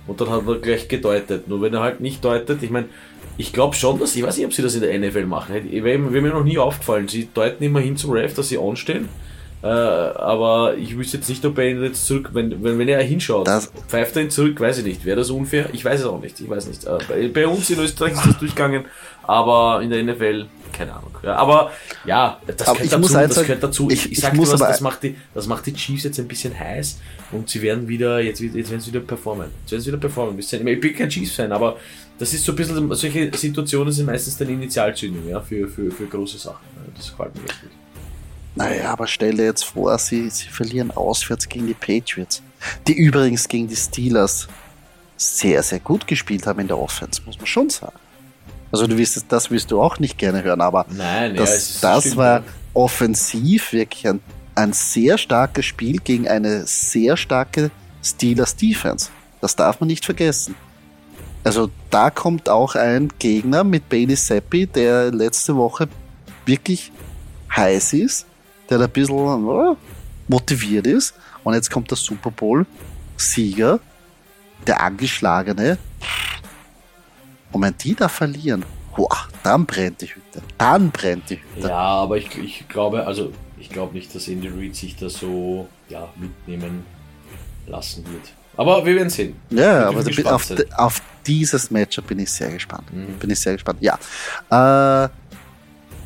und 0.06 0.20
dann 0.20 0.30
hat 0.30 0.46
er 0.46 0.54
gleich 0.56 0.88
gedeutet. 0.88 1.48
Nur 1.48 1.60
wenn 1.62 1.74
er 1.74 1.80
halt 1.80 2.00
nicht 2.00 2.24
deutet, 2.24 2.62
ich 2.62 2.70
meine, 2.70 2.88
ich 3.36 3.52
glaube 3.52 3.74
schon, 3.74 3.98
dass, 3.98 4.16
ich 4.16 4.22
weiß 4.22 4.36
nicht, 4.36 4.46
ob 4.46 4.52
sie 4.52 4.62
das 4.62 4.74
in 4.74 4.80
der 4.80 4.98
NFL 4.98 5.26
machen. 5.26 5.54
Wäre 5.70 5.98
mir 5.98 6.30
noch 6.30 6.44
nie 6.44 6.58
aufgefallen. 6.58 7.08
Sie 7.08 7.28
deuten 7.32 7.62
immer 7.62 7.80
hin 7.80 7.96
zum 7.96 8.12
Rave, 8.12 8.32
dass 8.34 8.48
sie 8.48 8.58
on 8.58 8.76
stehen 8.76 9.08
äh, 9.60 9.66
aber 9.66 10.76
ich 10.76 10.96
wüsste 10.96 11.16
jetzt 11.16 11.28
nicht, 11.28 11.44
ob 11.44 11.58
er 11.58 11.68
ihn 11.68 11.82
jetzt 11.82 12.06
zurück, 12.06 12.30
wenn, 12.32 12.62
wenn, 12.62 12.78
wenn 12.78 12.88
er 12.88 13.02
hinschaut, 13.02 13.48
das 13.48 13.72
pfeift 13.88 14.14
er 14.16 14.22
ihn 14.22 14.30
zurück, 14.30 14.60
weiß 14.60 14.78
ich 14.78 14.84
nicht. 14.84 15.04
Wäre 15.04 15.16
das 15.16 15.30
unfair? 15.30 15.68
Ich 15.72 15.84
weiß 15.84 16.00
es 16.00 16.06
auch 16.06 16.20
nicht. 16.20 16.38
Ich 16.40 16.48
weiß 16.48 16.68
nicht. 16.68 16.84
Äh, 16.84 16.98
bei, 17.08 17.28
bei, 17.28 17.46
uns 17.48 17.68
in 17.70 17.80
Österreich 17.80 18.12
ist 18.12 18.24
das 18.24 18.38
durchgegangen, 18.38 18.84
aber 19.24 19.82
in 19.82 19.90
der 19.90 20.04
NFL, 20.04 20.46
keine 20.72 20.94
Ahnung. 20.94 21.10
Ja, 21.24 21.34
aber 21.36 21.72
ja, 22.04 22.40
das, 22.46 22.68
aber 22.68 22.78
gehört, 22.78 22.92
dazu, 22.92 23.12
das 23.12 23.34
sagen, 23.34 23.46
gehört 23.46 23.62
dazu. 23.64 23.90
Ich, 23.90 24.06
ich, 24.06 24.12
ich 24.12 24.20
sag 24.20 24.34
dir 24.34 24.40
was, 24.40 24.60
das 24.60 24.80
macht, 24.80 25.02
die, 25.02 25.16
das 25.34 25.48
macht 25.48 25.66
die 25.66 25.74
Chiefs 25.74 26.04
jetzt 26.04 26.20
ein 26.20 26.28
bisschen 26.28 26.56
heiß 26.56 27.00
und 27.32 27.48
sie 27.48 27.60
werden 27.60 27.88
wieder, 27.88 28.20
jetzt, 28.20 28.40
jetzt 28.40 28.70
werden 28.70 28.80
sie 28.80 28.92
wieder 28.92 29.00
performen. 29.00 29.48
Jetzt 29.62 29.72
werden 29.72 29.82
sie 29.82 29.88
wieder 29.88 29.98
performen. 29.98 30.38
Ich 30.38 30.50
bin 30.80 30.94
kein 30.94 31.08
Chiefs-Fan, 31.08 31.50
aber 31.50 31.78
das 32.16 32.32
ist 32.32 32.44
so 32.44 32.52
ein 32.52 32.56
bisschen, 32.56 32.94
solche 32.94 33.36
Situationen 33.36 33.92
sind 33.92 34.06
meistens 34.06 34.36
dann 34.36 34.48
Initialzündung, 34.48 35.28
ja, 35.28 35.40
für, 35.40 35.66
für, 35.66 35.90
für 35.90 36.06
große 36.06 36.38
Sachen. 36.38 36.64
Das 36.96 37.10
gefällt 37.10 37.34
mir 37.34 37.42
wirklich. 37.42 37.72
Naja, 38.58 38.92
aber 38.92 39.06
stell 39.06 39.36
dir 39.36 39.44
jetzt 39.44 39.64
vor, 39.64 39.96
sie, 39.98 40.28
sie 40.30 40.48
verlieren 40.48 40.90
auswärts 40.90 41.48
gegen 41.48 41.68
die 41.68 41.74
Patriots, 41.74 42.42
die 42.88 42.92
übrigens 42.92 43.46
gegen 43.46 43.68
die 43.68 43.76
Steelers 43.76 44.48
sehr, 45.16 45.62
sehr 45.62 45.78
gut 45.78 46.06
gespielt 46.06 46.46
haben 46.46 46.58
in 46.58 46.66
der 46.66 46.78
Offense, 46.78 47.22
muss 47.24 47.36
man 47.36 47.46
schon 47.46 47.70
sagen. 47.70 47.98
Also 48.72 48.86
du 48.86 48.98
wirst 48.98 49.24
das 49.28 49.50
wirst 49.50 49.70
du 49.70 49.80
auch 49.80 49.98
nicht 50.00 50.18
gerne 50.18 50.42
hören, 50.42 50.60
aber 50.60 50.86
Nein, 50.90 51.36
das, 51.36 51.80
ja, 51.80 51.94
das 51.94 52.16
war 52.16 52.42
offensiv 52.74 53.72
wirklich 53.72 54.06
ein, 54.08 54.20
ein 54.56 54.72
sehr 54.72 55.18
starkes 55.18 55.64
Spiel 55.64 55.98
gegen 55.98 56.28
eine 56.28 56.66
sehr 56.66 57.16
starke 57.16 57.70
Steelers 58.02 58.56
Defense. 58.56 59.08
Das 59.40 59.54
darf 59.54 59.80
man 59.80 59.86
nicht 59.86 60.04
vergessen. 60.04 60.56
Also 61.44 61.70
da 61.90 62.10
kommt 62.10 62.48
auch 62.48 62.74
ein 62.74 63.08
Gegner 63.20 63.62
mit 63.62 63.88
Bailey 63.88 64.16
Seppi, 64.16 64.66
der 64.66 65.12
letzte 65.12 65.56
Woche 65.56 65.88
wirklich 66.44 66.90
heiß 67.56 67.92
ist 67.92 68.26
der 68.68 68.80
ein 68.80 68.90
bisschen 68.90 69.76
motiviert 70.26 70.86
ist. 70.86 71.14
Und 71.44 71.54
jetzt 71.54 71.70
kommt 71.70 71.90
der 71.90 71.96
Super 71.96 72.30
Bowl-Sieger, 72.30 73.80
der 74.66 74.82
angeschlagene. 74.82 75.78
Und 77.52 77.62
wenn 77.62 77.74
die 77.78 77.94
da 77.94 78.08
verlieren, 78.08 78.64
boah, 78.94 79.16
dann 79.42 79.64
brennt 79.64 80.02
die 80.02 80.06
Hütte. 80.06 80.42
Dann 80.58 80.90
brennt 80.90 81.30
die 81.30 81.40
Hütte. 81.40 81.68
Ja, 81.68 81.76
aber 81.76 82.18
ich, 82.18 82.36
ich 82.36 82.68
glaube, 82.68 83.06
also 83.06 83.32
ich 83.58 83.70
glaube 83.70 83.94
nicht, 83.94 84.14
dass 84.14 84.28
Andy 84.28 84.48
Reid 84.48 84.76
sich 84.76 84.96
da 84.96 85.08
so 85.08 85.68
ja, 85.88 86.08
mitnehmen 86.16 86.84
lassen 87.66 88.04
wird. 88.06 88.32
Aber 88.56 88.84
wir 88.84 88.96
werden 88.96 89.10
sehen. 89.10 89.36
Ja, 89.50 89.88
aber 89.88 90.00
auf, 90.34 90.52
auf, 90.76 91.02
dieses 91.24 91.70
Matchup 91.70 92.08
bin 92.08 92.18
ich 92.18 92.30
sehr 92.30 92.50
gespannt. 92.50 92.92
Mhm. 92.92 93.14
Bin 93.18 93.30
ich 93.30 93.38
sehr 93.38 93.52
gespannt. 93.52 93.78
Ja. 93.80 93.98
Äh, 94.50 95.08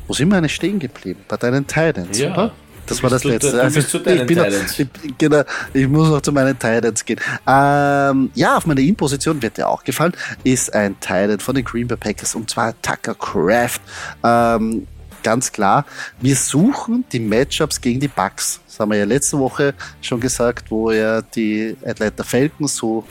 wo 0.07 0.13
sind 0.13 0.29
wir 0.29 0.37
eigentlich 0.37 0.55
stehen 0.55 0.79
geblieben? 0.79 1.21
Bei 1.27 1.37
deinen 1.37 1.65
Titans, 1.67 2.17
ja. 2.17 2.33
oder? 2.33 2.51
Das 2.85 3.01
war 3.01 3.09
das 3.09 3.23
letzte. 3.23 3.51
Du, 3.51 3.61
also, 3.61 3.81
zu 3.81 3.99
deinen 3.99 4.29
ich, 4.29 4.35
noch, 4.35 4.45
ich, 4.45 5.17
genau, 5.17 5.43
ich 5.73 5.87
muss 5.87 6.09
noch 6.09 6.21
zu 6.21 6.31
meinen 6.31 6.57
Titans 6.57 7.05
gehen. 7.05 7.19
Ähm, 7.47 8.29
ja, 8.33 8.57
auf 8.57 8.65
meiner 8.65 8.81
In-Position 8.81 9.41
wird 9.41 9.57
dir 9.57 9.69
auch 9.69 9.83
gefallen, 9.83 10.13
ist 10.43 10.73
ein 10.73 10.99
Titan 10.99 11.39
von 11.39 11.55
den 11.55 11.63
Green 11.63 11.87
Bay 11.87 11.97
Packers 11.97 12.35
und 12.35 12.49
zwar 12.49 12.73
Tucker 12.81 13.15
Craft. 13.15 13.79
Ähm, 14.23 14.87
ganz 15.23 15.51
klar, 15.51 15.85
wir 16.19 16.35
suchen 16.35 17.05
die 17.11 17.19
Matchups 17.19 17.79
gegen 17.79 17.99
die 17.99 18.09
Bucks. 18.09 18.59
Das 18.67 18.79
haben 18.79 18.91
wir 18.91 18.97
ja 18.97 19.05
letzte 19.05 19.39
Woche 19.39 19.73
schon 20.01 20.19
gesagt, 20.19 20.69
wo 20.69 20.91
ja 20.91 21.21
die 21.21 21.77
Atlanta 21.85 22.23
Falcons 22.23 22.75
so 22.75 23.05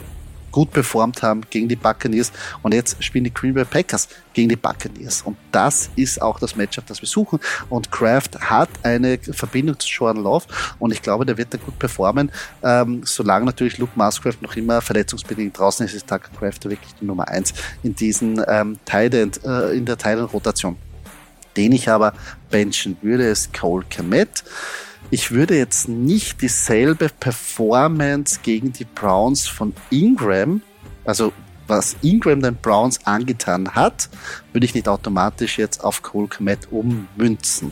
gut 0.53 0.71
performt 0.71 1.21
haben 1.21 1.41
gegen 1.49 1.67
die 1.67 1.75
Buccaneers. 1.75 2.31
Und 2.61 2.73
jetzt 2.73 3.03
spielen 3.03 3.25
die 3.25 3.33
Green 3.33 3.53
Bay 3.53 3.65
Packers 3.65 4.07
gegen 4.33 4.47
die 4.47 4.55
Buccaneers. 4.55 5.23
Und 5.23 5.35
das 5.51 5.89
ist 5.97 6.21
auch 6.21 6.39
das 6.39 6.55
Matchup, 6.55 6.85
das 6.87 7.01
wir 7.01 7.09
suchen. 7.09 7.39
Und 7.69 7.91
Kraft 7.91 8.39
hat 8.39 8.69
eine 8.83 9.17
Verbindung 9.17 9.77
zu 9.77 9.89
Jordan 9.89 10.23
Love. 10.23 10.45
Und 10.79 10.93
ich 10.93 11.01
glaube, 11.01 11.25
der 11.25 11.37
wird 11.37 11.53
da 11.53 11.57
gut 11.57 11.77
performen. 11.77 12.31
Ähm, 12.63 13.01
solange 13.03 13.45
natürlich 13.45 13.77
Luke 13.79 13.93
Musgrave 13.95 14.37
noch 14.39 14.55
immer 14.55 14.79
verletzungsbedingt 14.81 15.57
draußen 15.57 15.85
ist, 15.85 15.93
ist 15.93 16.07
Tucker 16.07 16.29
Craft 16.39 16.63
wirklich 16.69 16.93
die 17.01 17.05
Nummer 17.05 17.27
eins 17.27 17.53
in 17.81 17.95
diesen 17.95 18.41
ähm, 18.47 18.77
Thailand, 18.85 19.43
äh, 19.43 19.75
in 19.75 19.85
der 19.85 19.97
Thailand-Rotation. 19.97 20.77
Den 21.57 21.71
ich 21.71 21.89
aber 21.89 22.13
benchen 22.49 22.97
würde, 23.01 23.25
ist 23.25 23.53
Cole 23.53 23.85
Komet. 23.93 24.43
Ich 25.13 25.29
würde 25.29 25.55
jetzt 25.55 25.87
nicht 25.87 26.41
dieselbe 26.41 27.07
Performance 27.07 28.39
gegen 28.41 28.73
die 28.73 28.83
Browns 28.83 29.45
von 29.45 29.75
Ingram, 29.91 30.63
also 31.05 31.31
was 31.67 31.95
Ingram 32.01 32.41
den 32.41 32.55
Browns 32.55 33.05
angetan 33.05 33.75
hat, 33.75 34.09
würde 34.53 34.65
ich 34.65 34.73
nicht 34.73 34.87
automatisch 34.87 35.59
jetzt 35.59 35.83
auf 35.83 36.01
Cole 36.01 36.27
Komet 36.27 36.67
ummünzen. 36.71 37.71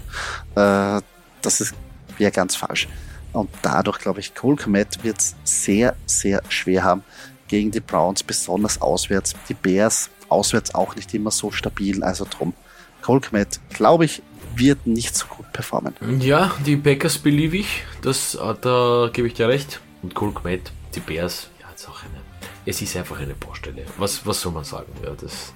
Äh, 0.53 1.01
das 1.41 1.73
wäre 2.19 2.31
ganz 2.31 2.55
falsch. 2.55 2.87
Und 3.33 3.49
dadurch 3.63 3.97
glaube 3.97 4.19
ich, 4.19 4.35
Cole 4.35 4.57
Komet 4.57 5.03
wird 5.03 5.17
es 5.17 5.35
sehr, 5.43 5.95
sehr 6.05 6.43
schwer 6.47 6.83
haben 6.83 7.03
gegen 7.47 7.71
die 7.71 7.79
Browns, 7.79 8.21
besonders 8.21 8.79
auswärts. 8.79 9.33
Die 9.49 9.55
Bears 9.55 10.11
auswärts 10.29 10.75
auch 10.75 10.95
nicht 10.95 11.11
immer 11.15 11.31
so 11.31 11.49
stabil, 11.49 12.03
also 12.03 12.27
drum. 12.29 12.53
Cole 13.01 13.19
Komet, 13.19 13.59
glaube 13.71 14.05
ich, 14.05 14.21
wird 14.55 14.87
nicht 14.87 15.15
so 15.15 15.27
gut 15.27 15.51
performen. 15.53 15.93
Ja, 16.19 16.51
die 16.65 16.77
Packers 16.77 17.17
beliebe 17.17 17.57
ich, 17.57 17.83
das, 18.01 18.35
äh, 18.35 18.55
da 18.61 19.09
gebe 19.11 19.27
ich 19.27 19.33
dir 19.33 19.47
recht. 19.47 19.81
Und 20.01 20.15
Cole 20.15 20.33
Kmet, 20.33 20.71
die 20.95 20.99
Bears, 20.99 21.49
ja, 21.59 21.67
jetzt 21.69 21.87
auch 21.87 22.01
eine. 22.03 22.21
Es 22.65 22.81
ist 22.81 22.95
einfach 22.95 23.19
eine 23.19 23.33
Baustelle. 23.33 23.85
Was, 23.97 24.25
was 24.25 24.41
soll 24.41 24.51
man 24.51 24.63
sagen? 24.63 24.91
Ja, 25.03 25.11
das. 25.19 25.53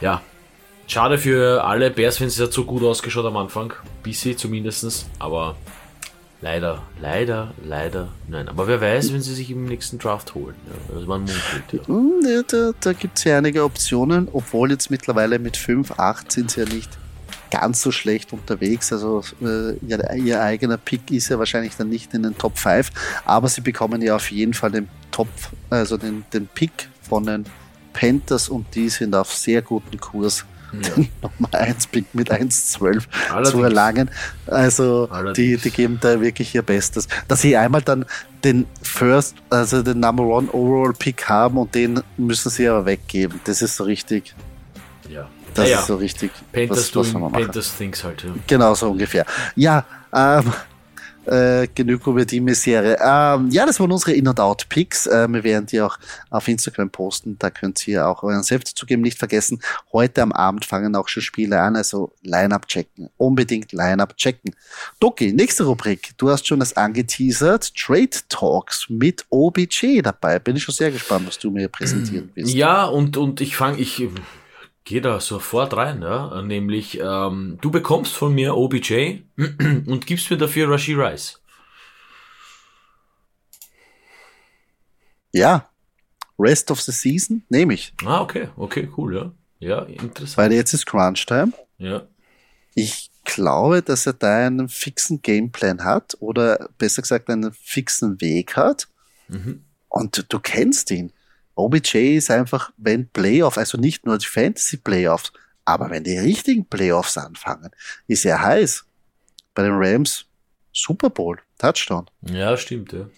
Ja. 0.00 0.22
Schade 0.86 1.18
für 1.18 1.62
alle 1.64 1.90
Bears, 1.90 2.20
wenn 2.20 2.26
es 2.26 2.38
ja 2.38 2.50
zu 2.50 2.64
gut 2.64 2.82
ausgeschaut 2.82 3.24
am 3.24 3.36
Anfang. 3.36 3.72
Busy 4.02 4.36
zumindest. 4.36 5.06
Aber 5.20 5.56
Leider, 6.42 6.82
leider, 7.02 7.52
leider, 7.62 8.08
nein. 8.26 8.48
Aber 8.48 8.66
wer 8.66 8.80
weiß, 8.80 9.12
wenn 9.12 9.20
sie 9.20 9.34
sich 9.34 9.50
im 9.50 9.66
nächsten 9.66 9.98
Draft 9.98 10.34
holen. 10.34 10.54
Ja, 10.66 10.94
das 10.94 11.06
war 11.06 11.16
ein 11.18 11.24
Mundbild, 11.24 11.72
ja. 11.72 11.86
Hm, 11.86 12.20
ja 12.26 12.42
da 12.42 12.72
da 12.80 12.92
gibt 12.94 13.18
es 13.18 13.24
ja 13.24 13.36
einige 13.36 13.62
Optionen, 13.62 14.26
obwohl 14.32 14.70
jetzt 14.70 14.90
mittlerweile 14.90 15.38
mit 15.38 15.58
5, 15.58 15.98
8 15.98 16.32
sind 16.32 16.50
sie 16.50 16.60
ja 16.60 16.66
nicht 16.66 16.99
ganz 17.50 17.82
so 17.82 17.90
schlecht 17.90 18.32
unterwegs. 18.32 18.92
Also 18.92 19.22
äh, 19.42 19.74
ihr, 19.86 20.14
ihr, 20.14 20.42
eigener 20.42 20.76
Pick 20.76 21.10
ist 21.10 21.28
ja 21.28 21.38
wahrscheinlich 21.38 21.76
dann 21.76 21.88
nicht 21.88 22.14
in 22.14 22.22
den 22.22 22.36
Top 22.36 22.58
5, 22.58 22.90
aber 23.24 23.48
sie 23.48 23.60
bekommen 23.60 24.02
ja 24.02 24.16
auf 24.16 24.30
jeden 24.30 24.54
Fall 24.54 24.70
den 24.70 24.88
Top, 25.10 25.28
also 25.68 25.96
den, 25.96 26.24
den 26.32 26.46
Pick 26.46 26.88
von 27.02 27.26
den 27.26 27.44
Panthers 27.92 28.48
und 28.48 28.66
die 28.74 28.88
sind 28.88 29.14
auf 29.14 29.32
sehr 29.34 29.62
guten 29.62 29.98
Kurs 29.98 30.44
ja. 30.72 31.04
Nummer 31.22 31.52
1 31.52 31.88
Pick 31.88 32.14
mit 32.14 32.30
1,12 32.30 33.42
zu 33.44 33.62
erlangen. 33.62 34.10
Also 34.46 35.08
die, 35.36 35.56
die 35.56 35.70
geben 35.70 35.98
da 36.00 36.20
wirklich 36.20 36.54
ihr 36.54 36.62
Bestes. 36.62 37.08
Dass 37.28 37.42
sie 37.42 37.56
einmal 37.56 37.82
dann 37.82 38.04
den 38.44 38.66
First, 38.82 39.36
also 39.50 39.82
den 39.82 40.00
Number 40.00 40.24
One 40.24 40.50
Overall 40.52 40.92
Pick 40.92 41.28
haben 41.28 41.58
und 41.58 41.74
den 41.74 42.00
müssen 42.16 42.50
sie 42.50 42.68
aber 42.68 42.86
weggeben. 42.86 43.40
Das 43.44 43.62
ist 43.62 43.76
so 43.76 43.84
richtig. 43.84 44.34
Ja. 45.08 45.28
Das 45.54 45.68
ja, 45.68 45.80
ist 45.80 45.86
so 45.86 45.96
richtig. 45.96 46.30
Panthers, 46.52 46.94
was, 46.94 47.14
was 47.14 47.32
Panthers 47.32 47.76
Things 47.76 48.04
halt. 48.04 48.22
Ja. 48.22 48.30
Genau 48.46 48.74
so 48.74 48.90
ungefähr. 48.90 49.24
Ja, 49.56 49.84
ähm, 50.12 50.52
äh, 51.26 51.68
genug 51.74 52.06
über 52.06 52.24
die 52.24 52.40
Misere. 52.40 52.96
Ähm, 53.00 53.50
ja, 53.50 53.66
das 53.66 53.78
waren 53.78 53.92
unsere 53.92 54.12
In- 54.12 54.26
und 54.26 54.40
Out-Picks. 54.40 55.06
Äh, 55.06 55.28
wir 55.28 55.44
werden 55.44 55.66
die 55.66 55.80
auch 55.80 55.98
auf 56.30 56.48
Instagram 56.48 56.90
posten. 56.90 57.36
Da 57.38 57.50
könnt 57.50 57.86
ihr 57.86 58.06
auch 58.06 58.22
euren 58.22 58.42
Selbst 58.42 58.76
zugeben. 58.76 59.02
Nicht 59.02 59.18
vergessen, 59.18 59.60
heute 59.92 60.22
am 60.22 60.32
Abend 60.32 60.64
fangen 60.64 60.96
auch 60.96 61.08
schon 61.08 61.22
Spiele 61.22 61.60
an. 61.60 61.76
Also 61.76 62.12
Line-Up 62.22 62.66
checken. 62.66 63.10
Unbedingt 63.16 63.72
Line-Up 63.72 64.16
checken. 64.16 64.54
Doki, 64.98 65.32
nächste 65.32 65.64
Rubrik. 65.64 66.12
Du 66.16 66.30
hast 66.30 66.46
schon 66.46 66.60
das 66.60 66.76
angeteasert. 66.76 67.74
Trade 67.76 68.10
Talks 68.28 68.86
mit 68.88 69.26
OBJ 69.28 70.00
dabei. 70.02 70.38
Bin 70.38 70.56
ich 70.56 70.62
schon 70.62 70.74
sehr 70.74 70.90
gespannt, 70.90 71.26
was 71.26 71.38
du 71.38 71.50
mir 71.50 71.68
präsentieren 71.68 72.30
willst. 72.34 72.54
Ja, 72.54 72.86
und, 72.86 73.16
und 73.16 73.40
ich 73.40 73.56
fange, 73.56 73.78
ich 73.78 74.02
gehe 74.84 75.00
da 75.00 75.20
sofort 75.20 75.76
rein, 75.76 76.02
ja. 76.02 76.42
Nämlich, 76.42 77.00
ähm, 77.00 77.58
du 77.60 77.70
bekommst 77.70 78.14
von 78.14 78.34
mir 78.34 78.56
OBJ 78.56 79.22
und 79.36 80.06
gibst 80.06 80.30
mir 80.30 80.38
dafür 80.38 80.70
Rashi 80.70 80.94
Rice. 80.94 81.40
Ja. 85.32 85.68
Rest 86.38 86.70
of 86.70 86.80
the 86.80 86.92
Season 86.92 87.44
nehme 87.48 87.74
ich. 87.74 87.92
Ah, 88.04 88.22
okay, 88.22 88.48
okay, 88.56 88.88
cool, 88.96 89.14
ja. 89.14 89.32
Ja, 89.58 89.82
interessant. 89.82 90.38
Weil 90.38 90.52
jetzt 90.54 90.72
ist 90.72 90.86
Crunch 90.86 91.26
Time. 91.26 91.52
Ja. 91.78 92.06
Ich 92.74 93.10
glaube, 93.24 93.82
dass 93.82 94.06
er 94.06 94.14
da 94.14 94.46
einen 94.46 94.68
fixen 94.68 95.20
Gameplan 95.20 95.84
hat 95.84 96.16
oder 96.20 96.70
besser 96.78 97.02
gesagt 97.02 97.28
einen 97.28 97.52
fixen 97.52 98.20
Weg 98.20 98.56
hat. 98.56 98.88
Mhm. 99.28 99.64
Und 99.88 100.24
du 100.32 100.38
kennst 100.40 100.90
ihn. 100.90 101.12
OBJ 101.60 102.16
ist 102.16 102.30
einfach, 102.30 102.72
wenn 102.76 103.08
Playoffs, 103.08 103.58
also 103.58 103.78
nicht 103.78 104.06
nur 104.06 104.18
die 104.18 104.26
Fantasy 104.26 104.76
Playoffs, 104.76 105.32
aber 105.64 105.90
wenn 105.90 106.04
die 106.04 106.18
richtigen 106.18 106.66
Playoffs 106.66 107.16
anfangen, 107.16 107.70
ist 108.06 108.24
er 108.24 108.42
heiß. 108.42 108.84
Bei 109.54 109.62
den 109.62 109.74
Rams 109.74 110.26
Super 110.72 111.10
Bowl, 111.10 111.38
Touchdown. 111.58 112.06
Ja, 112.22 112.56
stimmt, 112.56 112.92
ja. 112.92 113.08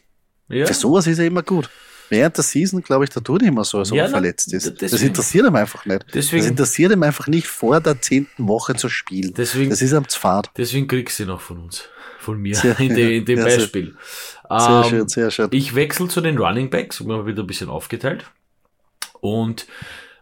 ja. 0.49 0.67
Für 0.67 0.75
sowas 0.75 1.07
ist 1.07 1.19
er 1.19 1.27
immer 1.27 1.43
gut. 1.43 1.69
Während 2.13 2.37
der 2.37 2.45
Season, 2.45 2.83
glaube 2.83 3.05
ich, 3.05 3.11
da 3.11 3.21
tut 3.21 3.43
immer 3.43 3.65
so, 3.65 3.79
als 3.79 3.91
ob 3.91 3.97
ja, 3.97 4.05
er 4.05 4.11
verletzt 4.11 4.53
ist. 4.53 4.67
Deswegen, 4.67 4.91
das 4.91 5.01
interessiert 5.01 5.47
ihm 5.47 5.57
einfach 5.57 5.87
nicht. 5.87 6.05
Deswegen, 6.13 6.43
das 6.43 6.51
interessiert 6.51 6.93
ihm 6.93 7.03
einfach 7.03 7.27
nicht, 7.27 7.47
vor 7.47 7.81
der 7.81 8.03
zehnten 8.03 8.47
Woche 8.49 8.75
zu 8.75 8.91
spielen. 8.91 9.33
Deswegen, 9.35 9.71
das 9.71 9.81
ist 9.81 9.95
am 9.95 10.05
Fahrt. 10.05 10.51
Deswegen 10.55 10.87
kriegst 10.87 11.19
du 11.21 11.25
noch 11.25 11.41
von 11.41 11.61
uns. 11.61 11.85
Von 12.19 12.39
mir 12.39 12.55
sehr, 12.55 12.79
in, 12.79 12.95
de, 12.95 13.17
in 13.17 13.25
dem 13.25 13.39
ja, 13.39 13.45
Beispiel. 13.47 13.97
Sehr, 14.47 14.61
sehr 14.61 14.77
ähm, 14.77 14.91
schön, 14.91 15.09
sehr 15.09 15.31
schön. 15.31 15.49
Ich 15.53 15.75
wechsle 15.75 16.09
zu 16.09 16.21
den 16.21 16.37
Running 16.37 16.69
Backs, 16.69 17.01
mal 17.01 17.25
wieder 17.25 17.45
ein 17.45 17.47
bisschen 17.47 17.71
aufgeteilt. 17.71 18.27
Und 19.21 19.67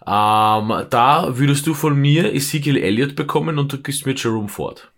ähm, 0.07 0.87
da 0.91 1.39
würdest 1.39 1.67
du 1.67 1.75
von 1.75 2.01
mir 2.01 2.33
Ezekiel 2.33 2.77
Elliott 2.77 3.17
bekommen 3.17 3.59
und 3.59 3.73
du 3.73 3.83
gibst 3.83 4.07
mir 4.07 4.15
Jerome 4.15 4.49
Ford. 4.49 4.93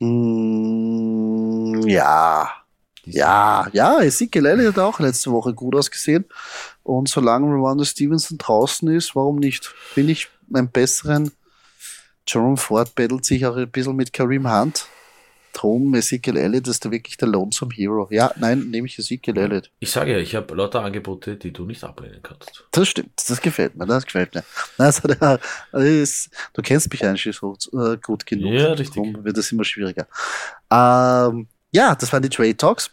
Mm, 0.00 1.80
ja. 1.88 2.65
Ja, 3.06 3.68
ja, 3.72 4.02
Ezekiel 4.02 4.46
Elliott 4.46 4.76
hat 4.76 4.82
auch 4.82 5.00
letzte 5.00 5.30
Woche 5.30 5.54
gut 5.54 5.74
ausgesehen. 5.74 6.24
Und 6.82 7.08
solange 7.08 7.46
Rwanda 7.46 7.84
Stevenson 7.84 8.38
draußen 8.38 8.88
ist, 8.88 9.14
warum 9.14 9.36
nicht? 9.36 9.74
Bin 9.94 10.08
ich 10.08 10.28
einen 10.52 10.68
besseren. 10.68 11.32
Jerome 12.26 12.56
Ford 12.56 12.94
battelt 12.94 13.24
sich 13.24 13.46
auch 13.46 13.56
ein 13.56 13.70
bisschen 13.70 13.96
mit 13.96 14.12
Kareem 14.12 14.50
Hunt. 14.50 14.86
Drum 15.52 15.94
Ezekiel 15.94 16.36
Elliott 16.36 16.68
ist 16.68 16.84
da 16.84 16.90
wirklich 16.90 17.16
der 17.16 17.28
Lonesome 17.28 17.72
Hero. 17.74 18.08
Ja, 18.10 18.30
nein, 18.36 18.68
nehme 18.70 18.86
ich 18.86 18.98
Ezekiel 18.98 19.38
Elliott. 19.38 19.70
Ich 19.78 19.90
sage 19.90 20.12
ja, 20.12 20.18
ich 20.18 20.34
habe 20.34 20.54
lauter 20.54 20.82
Angebote, 20.82 21.36
die 21.36 21.50
du 21.50 21.64
nicht 21.64 21.82
ablehnen 21.82 22.20
kannst. 22.22 22.66
Das 22.72 22.88
stimmt, 22.88 23.12
das 23.26 23.40
gefällt 23.40 23.74
mir, 23.74 23.86
das 23.86 24.04
gefällt 24.04 24.34
mir. 24.34 24.44
Also, 24.78 25.08
ist, 25.72 26.30
du 26.52 26.60
kennst 26.60 26.90
mich 26.92 27.02
eigentlich 27.06 27.34
so 27.34 27.56
äh, 27.72 27.96
gut 27.96 28.26
genug. 28.26 28.52
Ja, 28.52 28.72
richtig. 28.72 28.96
Darum 28.96 29.24
wird 29.24 29.38
es 29.38 29.50
immer 29.50 29.64
schwieriger. 29.64 30.06
Ähm, 30.70 31.48
ja, 31.70 31.94
das 31.94 32.12
waren 32.12 32.22
die 32.22 32.28
Trade 32.28 32.56
Talks. 32.56 32.90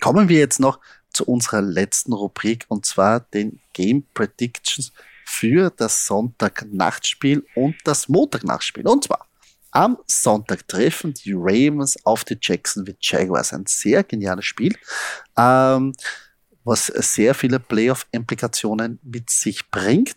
Kommen 0.00 0.28
wir 0.28 0.38
jetzt 0.38 0.60
noch 0.60 0.80
zu 1.12 1.24
unserer 1.24 1.62
letzten 1.62 2.12
Rubrik 2.12 2.64
und 2.68 2.86
zwar 2.86 3.20
den 3.20 3.60
Game 3.72 4.04
Predictions 4.14 4.92
für 5.24 5.70
das 5.70 6.06
Sonntag-Nachtspiel 6.06 7.44
und 7.54 7.76
das 7.84 8.08
Montag-Nachtspiel. 8.08 8.86
Und 8.86 9.04
zwar 9.04 9.26
am 9.70 9.98
Sonntag 10.06 10.66
treffen 10.66 11.12
die 11.12 11.32
Ravens 11.34 11.96
auf 12.04 12.24
die 12.24 12.38
Jacksonville 12.40 12.96
Jaguars. 13.00 13.52
Ein 13.52 13.66
sehr 13.66 14.02
geniales 14.02 14.46
Spiel, 14.46 14.74
ähm, 15.36 15.92
was 16.64 16.86
sehr 16.86 17.34
viele 17.34 17.60
Playoff-Implikationen 17.60 18.98
mit 19.02 19.30
sich 19.30 19.70
bringt. 19.70 20.14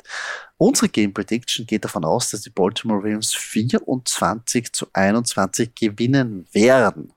Unsere 0.57 0.89
Game 0.89 1.13
Prediction 1.13 1.65
geht 1.65 1.83
davon 1.85 2.05
aus, 2.05 2.31
dass 2.31 2.41
die 2.41 2.49
Baltimore 2.49 2.99
Ravens 2.99 3.33
24 3.33 4.71
zu 4.71 4.87
21 4.93 5.75
gewinnen 5.75 6.47
werden. 6.51 7.13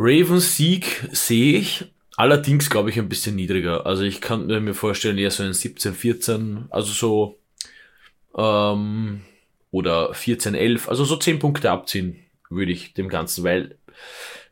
Ravens 0.00 0.56
Sieg 0.56 1.08
sehe 1.10 1.58
ich, 1.58 1.84
allerdings 2.16 2.70
glaube 2.70 2.88
ich 2.88 3.00
ein 3.00 3.08
bisschen 3.08 3.34
niedriger. 3.34 3.84
Also 3.84 4.04
ich 4.04 4.20
kann 4.20 4.46
mir 4.46 4.74
vorstellen, 4.74 5.18
eher 5.18 5.32
so 5.32 5.42
ein 5.42 5.52
17, 5.52 5.92
14, 5.92 6.66
also 6.70 6.92
so 6.92 7.38
ähm, 8.36 9.22
oder 9.72 10.12
14-11, 10.12 10.88
also 10.88 11.04
so 11.04 11.16
10 11.16 11.40
Punkte 11.40 11.72
abziehen 11.72 12.20
würde 12.48 12.70
ich 12.70 12.94
dem 12.94 13.08
Ganzen, 13.08 13.42
weil 13.42 13.76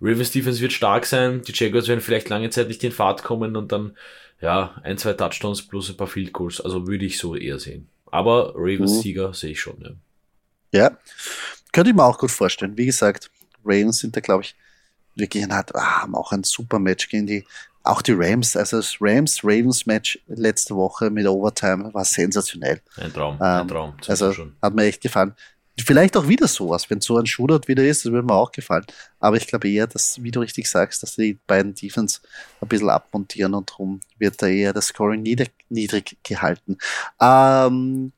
Ravens 0.00 0.32
Defense 0.32 0.60
wird 0.60 0.72
stark 0.72 1.06
sein, 1.06 1.42
die 1.42 1.52
Jaguars 1.54 1.86
werden 1.86 2.00
vielleicht 2.00 2.28
lange 2.28 2.50
Zeit 2.50 2.66
nicht 2.66 2.82
in 2.82 2.90
Fahrt 2.90 3.22
kommen 3.22 3.54
und 3.54 3.70
dann, 3.70 3.96
ja, 4.40 4.74
ein, 4.82 4.98
zwei 4.98 5.12
Touchdowns 5.12 5.62
plus 5.62 5.88
ein 5.88 5.96
paar 5.96 6.08
Field 6.08 6.32
Goals, 6.32 6.60
also 6.60 6.88
würde 6.88 7.04
ich 7.04 7.18
so 7.18 7.36
eher 7.36 7.60
sehen. 7.60 7.88
Aber 8.10 8.52
Ravens 8.56 8.96
mhm. 8.96 9.00
Sieger 9.00 9.32
sehe 9.32 9.52
ich 9.52 9.60
schon, 9.60 9.80
ja. 9.80 9.90
Ja, 10.72 10.98
könnte 11.72 11.90
ich 11.90 11.96
mir 11.96 12.04
auch 12.04 12.18
gut 12.18 12.32
vorstellen. 12.32 12.76
Wie 12.76 12.86
gesagt, 12.86 13.30
Ravens 13.64 14.00
sind 14.00 14.16
da, 14.16 14.20
glaube 14.20 14.42
ich, 14.42 14.56
wirklich 15.16 15.44
ein, 15.44 15.52
ah, 15.52 16.02
haben 16.02 16.14
auch 16.14 16.32
ein 16.32 16.44
super 16.44 16.78
Match 16.78 17.08
gegen 17.08 17.26
die 17.26 17.44
auch 17.86 18.02
die 18.02 18.12
Rams, 18.12 18.56
also 18.56 18.78
das 18.78 18.96
Rams-Ravens-Match 19.00 20.18
letzte 20.26 20.74
Woche 20.74 21.08
mit 21.10 21.26
Overtime 21.26 21.94
war 21.94 22.04
sensationell. 22.04 22.80
Ein 22.96 23.12
Traum, 23.12 23.40
ein 23.40 23.62
ähm, 23.62 23.68
Traum. 23.68 23.94
Also 24.08 24.32
schon. 24.32 24.56
hat 24.60 24.74
mir 24.74 24.84
echt 24.84 25.00
gefallen. 25.00 25.34
Vielleicht 25.78 26.16
auch 26.16 26.26
wieder 26.26 26.48
sowas, 26.48 26.88
wenn 26.88 27.00
so 27.00 27.18
ein 27.18 27.26
Shootout 27.26 27.68
wieder 27.68 27.84
ist, 27.84 28.04
das 28.04 28.10
würde 28.10 28.26
mir 28.26 28.34
auch 28.34 28.50
gefallen. 28.50 28.86
Aber 29.20 29.36
ich 29.36 29.46
glaube 29.46 29.70
eher, 29.70 29.86
dass, 29.86 30.22
wie 30.22 30.30
du 30.30 30.40
richtig 30.40 30.68
sagst, 30.70 31.02
dass 31.02 31.16
die 31.16 31.38
beiden 31.46 31.74
Defense 31.74 32.20
ein 32.60 32.68
bisschen 32.68 32.88
abmontieren 32.88 33.54
und 33.54 33.70
darum 33.70 34.00
wird 34.18 34.40
da 34.40 34.46
eher 34.46 34.72
das 34.72 34.86
Scoring 34.86 35.22
niedrig, 35.22 35.52
niedrig 35.68 36.16
gehalten. 36.22 36.78
Ähm, 37.20 38.12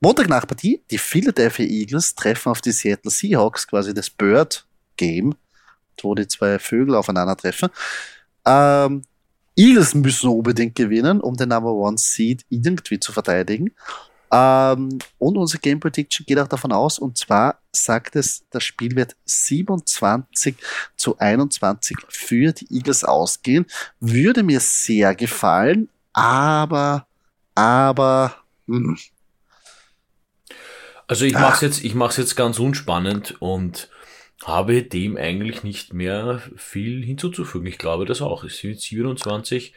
Montagnachpartie, 0.00 0.82
die 0.90 0.98
Philadelphia 0.98 1.66
Eagles 1.66 2.14
treffen 2.14 2.48
auf 2.48 2.60
die 2.60 2.72
Seattle 2.72 3.10
Seahawks, 3.10 3.68
quasi 3.68 3.92
das 3.94 4.08
Bird 4.08 4.66
Game, 4.96 5.34
wo 6.00 6.14
die 6.14 6.28
zwei 6.28 6.58
Vögel 6.58 6.94
aufeinandertreffen. 6.94 7.70
Ähm, 8.44 9.02
Eagles 9.56 9.94
müssen 9.94 10.30
unbedingt 10.30 10.74
gewinnen, 10.74 11.20
um 11.20 11.36
den 11.36 11.50
Number 11.50 11.72
One 11.72 11.98
Seed 11.98 12.44
irgendwie 12.48 12.98
zu 12.98 13.12
verteidigen. 13.12 13.72
Ähm, 14.32 14.98
und 15.18 15.36
unsere 15.36 15.60
Game 15.60 15.78
Prediction 15.78 16.24
geht 16.24 16.38
auch 16.38 16.48
davon 16.48 16.72
aus, 16.72 16.98
und 16.98 17.18
zwar 17.18 17.58
sagt 17.70 18.16
es, 18.16 18.44
das 18.50 18.64
Spiel 18.64 18.96
wird 18.96 19.14
27 19.26 20.56
zu 20.96 21.18
21 21.18 21.98
für 22.08 22.52
die 22.52 22.66
Eagles 22.74 23.04
ausgehen. 23.04 23.66
Würde 24.00 24.42
mir 24.42 24.60
sehr 24.60 25.14
gefallen, 25.14 25.90
aber, 26.14 27.06
aber, 27.54 28.36
mh. 28.66 28.76
Hm. 28.76 28.98
Also 31.08 31.26
ich 31.26 31.34
mache 31.34 31.56
es 31.56 31.60
jetzt, 31.60 31.84
ich 31.84 31.94
mach's 31.94 32.16
jetzt 32.16 32.36
ganz 32.36 32.58
unspannend 32.58 33.36
und 33.38 33.90
habe 34.46 34.82
dem 34.82 35.16
eigentlich 35.16 35.62
nicht 35.62 35.92
mehr 35.92 36.42
viel 36.56 37.04
hinzuzufügen. 37.04 37.66
Ich 37.66 37.78
glaube 37.78 38.04
das 38.06 38.22
auch. 38.22 38.44
Es 38.44 38.58
sind 38.58 38.80
27, 38.80 39.74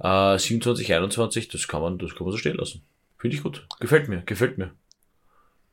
äh, 0.00 0.38
27, 0.38 0.92
21, 0.92 1.48
das 1.48 1.68
kann 1.68 1.82
man, 1.82 1.98
das 1.98 2.14
kann 2.14 2.24
man 2.24 2.32
so 2.32 2.38
stehen 2.38 2.56
lassen. 2.56 2.82
Finde 3.18 3.36
ich 3.36 3.42
gut. 3.42 3.66
Gefällt 3.80 4.08
mir, 4.08 4.22
gefällt 4.22 4.58
mir. 4.58 4.72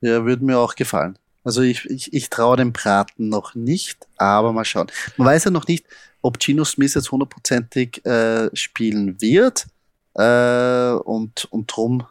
Ja, 0.01 0.25
würde 0.25 0.43
mir 0.43 0.57
auch 0.57 0.75
gefallen. 0.75 1.17
Also 1.43 1.61
ich, 1.61 1.85
ich, 1.85 2.13
ich 2.13 2.29
traue 2.29 2.57
dem 2.57 2.71
Braten 2.71 3.29
noch 3.29 3.53
nicht, 3.53 4.07
aber 4.17 4.53
mal 4.53 4.65
schauen. 4.65 4.87
Man 5.17 5.27
weiß 5.27 5.45
ja 5.45 5.51
noch 5.51 5.67
nicht, 5.67 5.85
ob 6.21 6.41
Gino 6.41 6.63
Smith 6.63 6.93
jetzt 6.93 7.11
hundertprozentig 7.11 8.05
äh, 8.05 8.49
spielen 8.55 9.19
wird. 9.21 9.67
Äh, 10.15 10.93
und, 11.03 11.45
und 11.51 11.67
drum, 11.67 12.05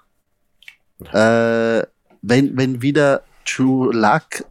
äh, 1.12 1.82
wenn, 2.20 2.56
wenn 2.56 2.82
wieder 2.82 3.22
True 3.44 3.92
Luck 3.94 4.44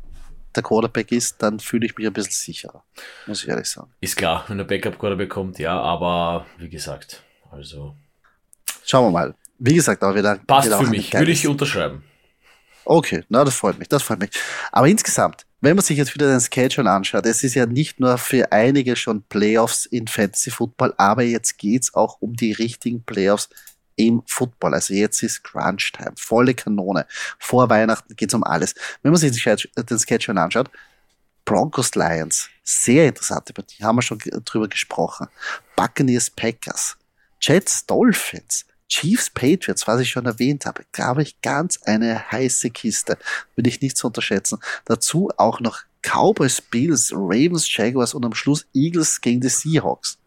der 0.56 0.64
Quarterback 0.64 1.12
ist, 1.12 1.42
dann 1.42 1.60
fühle 1.60 1.86
ich 1.86 1.98
mich 1.98 2.08
ein 2.08 2.14
bisschen 2.14 2.32
sicherer, 2.32 2.84
muss 3.28 3.44
ich 3.44 3.50
ehrlich 3.50 3.68
sagen. 3.68 3.92
Ist 4.02 4.16
klar, 4.16 4.46
wenn 4.48 4.58
der 4.58 4.66
Backup 4.66 5.00
Quarterback 5.00 5.30
kommt, 5.30 5.60
ja, 5.60 5.80
aber 5.80 6.46
wie 6.58 6.70
gesagt, 6.70 7.24
also. 7.52 7.96
Schauen 8.86 9.08
wir 9.08 9.12
mal. 9.12 9.36
Wie 9.60 9.76
gesagt, 9.76 10.04
auch 10.04 10.16
wieder. 10.16 10.40
Passt 10.48 10.68
wieder 10.68 10.80
für 10.80 10.90
mich, 10.90 11.14
würde 11.14 11.32
ich 11.32 11.48
unterschreiben. 11.48 12.04
Okay, 12.84 13.24
na, 13.30 13.44
das 13.44 13.56
freut 13.56 13.78
mich, 13.78 13.88
das 13.88 14.02
freut 14.02 14.20
mich. 14.20 14.32
Aber 14.72 14.88
insgesamt, 14.88 15.46
wenn 15.62 15.76
man 15.76 15.86
sich 15.86 15.98
jetzt 15.98 16.16
wieder 16.16 16.28
den 16.28 16.42
Schedule 16.42 16.90
anschaut, 16.90 17.26
es 17.28 17.44
ist 17.44 17.54
ja 17.54 17.68
nicht 17.68 18.00
nur 18.00 18.18
für 18.18 18.52
einige 18.52 18.96
schon 18.96 19.22
Playoffs 19.24 19.86
in 19.86 20.08
Fantasy 20.08 20.50
Football, 20.50 20.94
aber 20.98 21.22
jetzt 21.22 21.60
geht's 21.60 21.94
auch 21.94 22.18
um 22.20 22.36
die 22.36 22.54
richtigen 22.54 23.04
Playoffs 23.04 23.50
im 24.08 24.24
Football. 24.26 24.74
Also 24.74 24.94
jetzt 24.94 25.22
ist 25.24 25.44
Crunch 25.44 25.92
Time, 25.92 26.14
volle 26.16 26.54
Kanone. 26.54 27.06
Vor 27.40 27.70
Weihnachten 27.70 28.16
geht's 28.16 28.34
um 28.34 28.44
alles. 28.44 28.74
Wenn 29.02 29.12
man 29.12 29.20
sich 29.20 29.32
den 29.32 30.00
Schedule 30.00 30.42
anschaut, 30.42 30.70
Broncos 31.46 31.96
Lions, 31.96 32.50
sehr 32.64 33.08
interessante 33.08 33.54
Partie, 33.54 33.84
haben 33.84 33.98
wir 33.98 34.02
schon 34.02 34.20
drüber 34.20 34.68
gesprochen. 34.68 35.28
Buccaneers 35.76 36.30
Packers, 36.30 36.98
Jets 37.40 37.86
Dolphins, 37.86 38.66
Chiefs 38.88 39.30
Patriots, 39.30 39.88
was 39.88 40.02
ich 40.02 40.10
schon 40.10 40.26
erwähnt 40.26 40.66
habe, 40.66 40.84
glaube 40.92 41.24
ich, 41.24 41.42
ganz 41.42 41.82
eine 41.84 42.32
heiße 42.32 42.70
Kiste. 42.72 43.18
Würde 43.56 43.70
ich 43.70 43.82
nicht 43.82 43.98
zu 43.98 44.08
unterschätzen. 44.08 44.60
Dazu 44.86 45.32
auch 45.38 45.60
noch 45.60 45.80
Cowboys, 46.02 46.62
Bills, 46.62 47.12
Ravens, 47.14 47.74
Jaguars 47.74 48.14
und 48.14 48.26
am 48.26 48.34
Schluss 48.34 48.66
Eagles 48.74 49.22
gegen 49.22 49.42
die 49.42 49.50
Seahawks. 49.50 50.18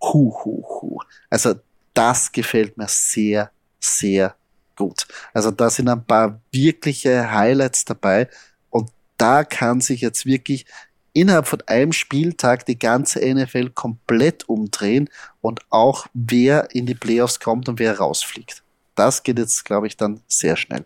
Hu, 0.00 0.34
hu, 0.44 0.62
hu. 0.62 0.98
Also 1.30 1.54
das 1.94 2.32
gefällt 2.32 2.76
mir 2.76 2.88
sehr, 2.88 3.50
sehr 3.80 4.34
gut. 4.76 5.06
Also 5.32 5.50
da 5.50 5.70
sind 5.70 5.88
ein 5.88 6.04
paar 6.04 6.40
wirkliche 6.50 7.30
Highlights 7.30 7.84
dabei 7.84 8.28
und 8.70 8.90
da 9.16 9.44
kann 9.44 9.80
sich 9.80 10.00
jetzt 10.00 10.26
wirklich 10.26 10.66
innerhalb 11.12 11.46
von 11.46 11.62
einem 11.66 11.92
Spieltag 11.92 12.66
die 12.66 12.78
ganze 12.78 13.20
NFL 13.20 13.70
komplett 13.70 14.48
umdrehen 14.48 15.08
und 15.40 15.60
auch 15.70 16.06
wer 16.14 16.74
in 16.74 16.86
die 16.86 16.94
Playoffs 16.94 17.38
kommt 17.38 17.68
und 17.68 17.78
wer 17.78 17.98
rausfliegt. 17.98 18.62
Das 18.94 19.22
geht 19.22 19.38
jetzt, 19.38 19.64
glaube 19.64 19.86
ich, 19.86 19.96
dann 19.96 20.20
sehr 20.26 20.56
schnell. 20.56 20.84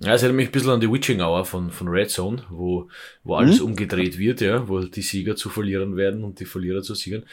Ja, 0.00 0.14
es 0.14 0.22
erinnert 0.22 0.36
mich 0.36 0.48
ein 0.48 0.52
bisschen 0.52 0.70
an 0.70 0.80
die 0.80 0.92
Witching 0.92 1.22
Hour 1.22 1.44
von, 1.44 1.70
von 1.70 1.88
Red 1.88 2.10
Zone, 2.10 2.44
wo, 2.50 2.88
wo 3.24 3.36
alles 3.36 3.60
mhm. 3.60 3.66
umgedreht 3.66 4.18
wird, 4.18 4.42
ja, 4.42 4.68
wo 4.68 4.80
die 4.80 5.02
Sieger 5.02 5.36
zu 5.36 5.48
verlieren 5.48 5.96
werden 5.96 6.22
und 6.22 6.38
die 6.38 6.44
Verlierer 6.44 6.82
zu 6.82 6.94
Siegern. 6.94 7.24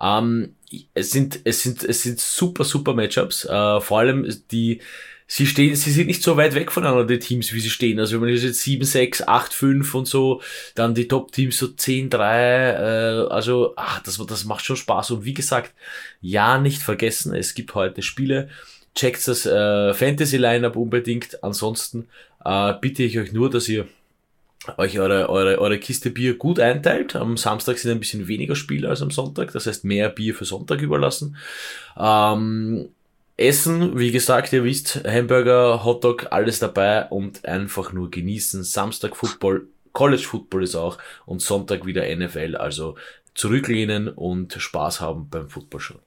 Ähm, 0.00 0.54
es 0.94 1.10
sind, 1.10 1.40
es 1.44 1.62
sind, 1.62 1.82
es 1.82 2.02
sind 2.02 2.20
super, 2.20 2.64
super 2.64 2.94
Matchups, 2.94 3.44
äh, 3.44 3.80
vor 3.80 4.00
allem 4.00 4.26
die, 4.50 4.80
sie 5.26 5.46
stehen, 5.46 5.76
sie 5.76 5.92
sind 5.92 6.06
nicht 6.06 6.22
so 6.22 6.36
weit 6.36 6.54
weg 6.54 6.72
voneinander, 6.72 7.04
die 7.04 7.18
Teams, 7.18 7.52
wie 7.52 7.60
sie 7.60 7.70
stehen. 7.70 8.00
Also 8.00 8.14
wenn 8.14 8.28
man 8.28 8.36
jetzt 8.36 8.62
7, 8.62 8.84
6, 8.84 9.28
8, 9.28 9.52
5 9.52 9.94
und 9.94 10.08
so, 10.08 10.42
dann 10.74 10.94
die 10.94 11.06
Top-Teams 11.06 11.56
so 11.56 11.68
10, 11.68 12.10
3, 12.10 12.70
äh, 12.70 13.28
also, 13.30 13.74
ach, 13.76 14.02
das, 14.02 14.18
das 14.26 14.44
macht 14.44 14.64
schon 14.64 14.76
Spaß. 14.76 15.12
Und 15.12 15.24
wie 15.24 15.34
gesagt, 15.34 15.72
ja, 16.20 16.58
nicht 16.58 16.82
vergessen, 16.82 17.34
es 17.34 17.54
gibt 17.54 17.74
heute 17.74 18.02
Spiele, 18.02 18.48
checkt 18.94 19.28
das 19.28 19.46
äh, 19.46 19.94
Fantasy-Lineup 19.94 20.76
unbedingt. 20.76 21.42
Ansonsten 21.44 22.08
äh, 22.44 22.74
bitte 22.80 23.02
ich 23.02 23.18
euch 23.18 23.32
nur, 23.32 23.50
dass 23.50 23.68
ihr 23.68 23.86
euch 24.76 24.98
eure, 24.98 25.28
eure, 25.28 25.58
eure 25.58 25.78
Kiste 25.78 26.10
Bier 26.10 26.36
gut 26.36 26.60
einteilt. 26.60 27.16
Am 27.16 27.36
Samstag 27.36 27.78
sind 27.78 27.92
ein 27.92 28.00
bisschen 28.00 28.28
weniger 28.28 28.56
Spiele 28.56 28.88
als 28.88 29.02
am 29.02 29.10
Sonntag, 29.10 29.52
das 29.52 29.66
heißt 29.66 29.84
mehr 29.84 30.08
Bier 30.08 30.34
für 30.34 30.44
Sonntag 30.44 30.80
überlassen. 30.80 31.36
Ähm, 31.96 32.88
Essen, 33.36 33.96
wie 33.98 34.10
gesagt, 34.10 34.52
ihr 34.52 34.64
wisst, 34.64 35.04
Hamburger, 35.06 35.84
Hotdog, 35.84 36.26
alles 36.32 36.58
dabei 36.58 37.06
und 37.06 37.44
einfach 37.44 37.92
nur 37.92 38.10
genießen. 38.10 38.64
Samstag 38.64 39.14
Football, 39.14 39.68
College 39.92 40.24
Football 40.24 40.64
ist 40.64 40.74
auch 40.74 40.98
und 41.24 41.40
Sonntag 41.40 41.86
wieder 41.86 42.04
NFL, 42.14 42.56
also 42.56 42.96
zurücklehnen 43.34 44.08
und 44.08 44.54
Spaß 44.54 45.00
haben 45.00 45.28
beim 45.30 45.48
Football 45.48 45.80
schon. 45.80 45.98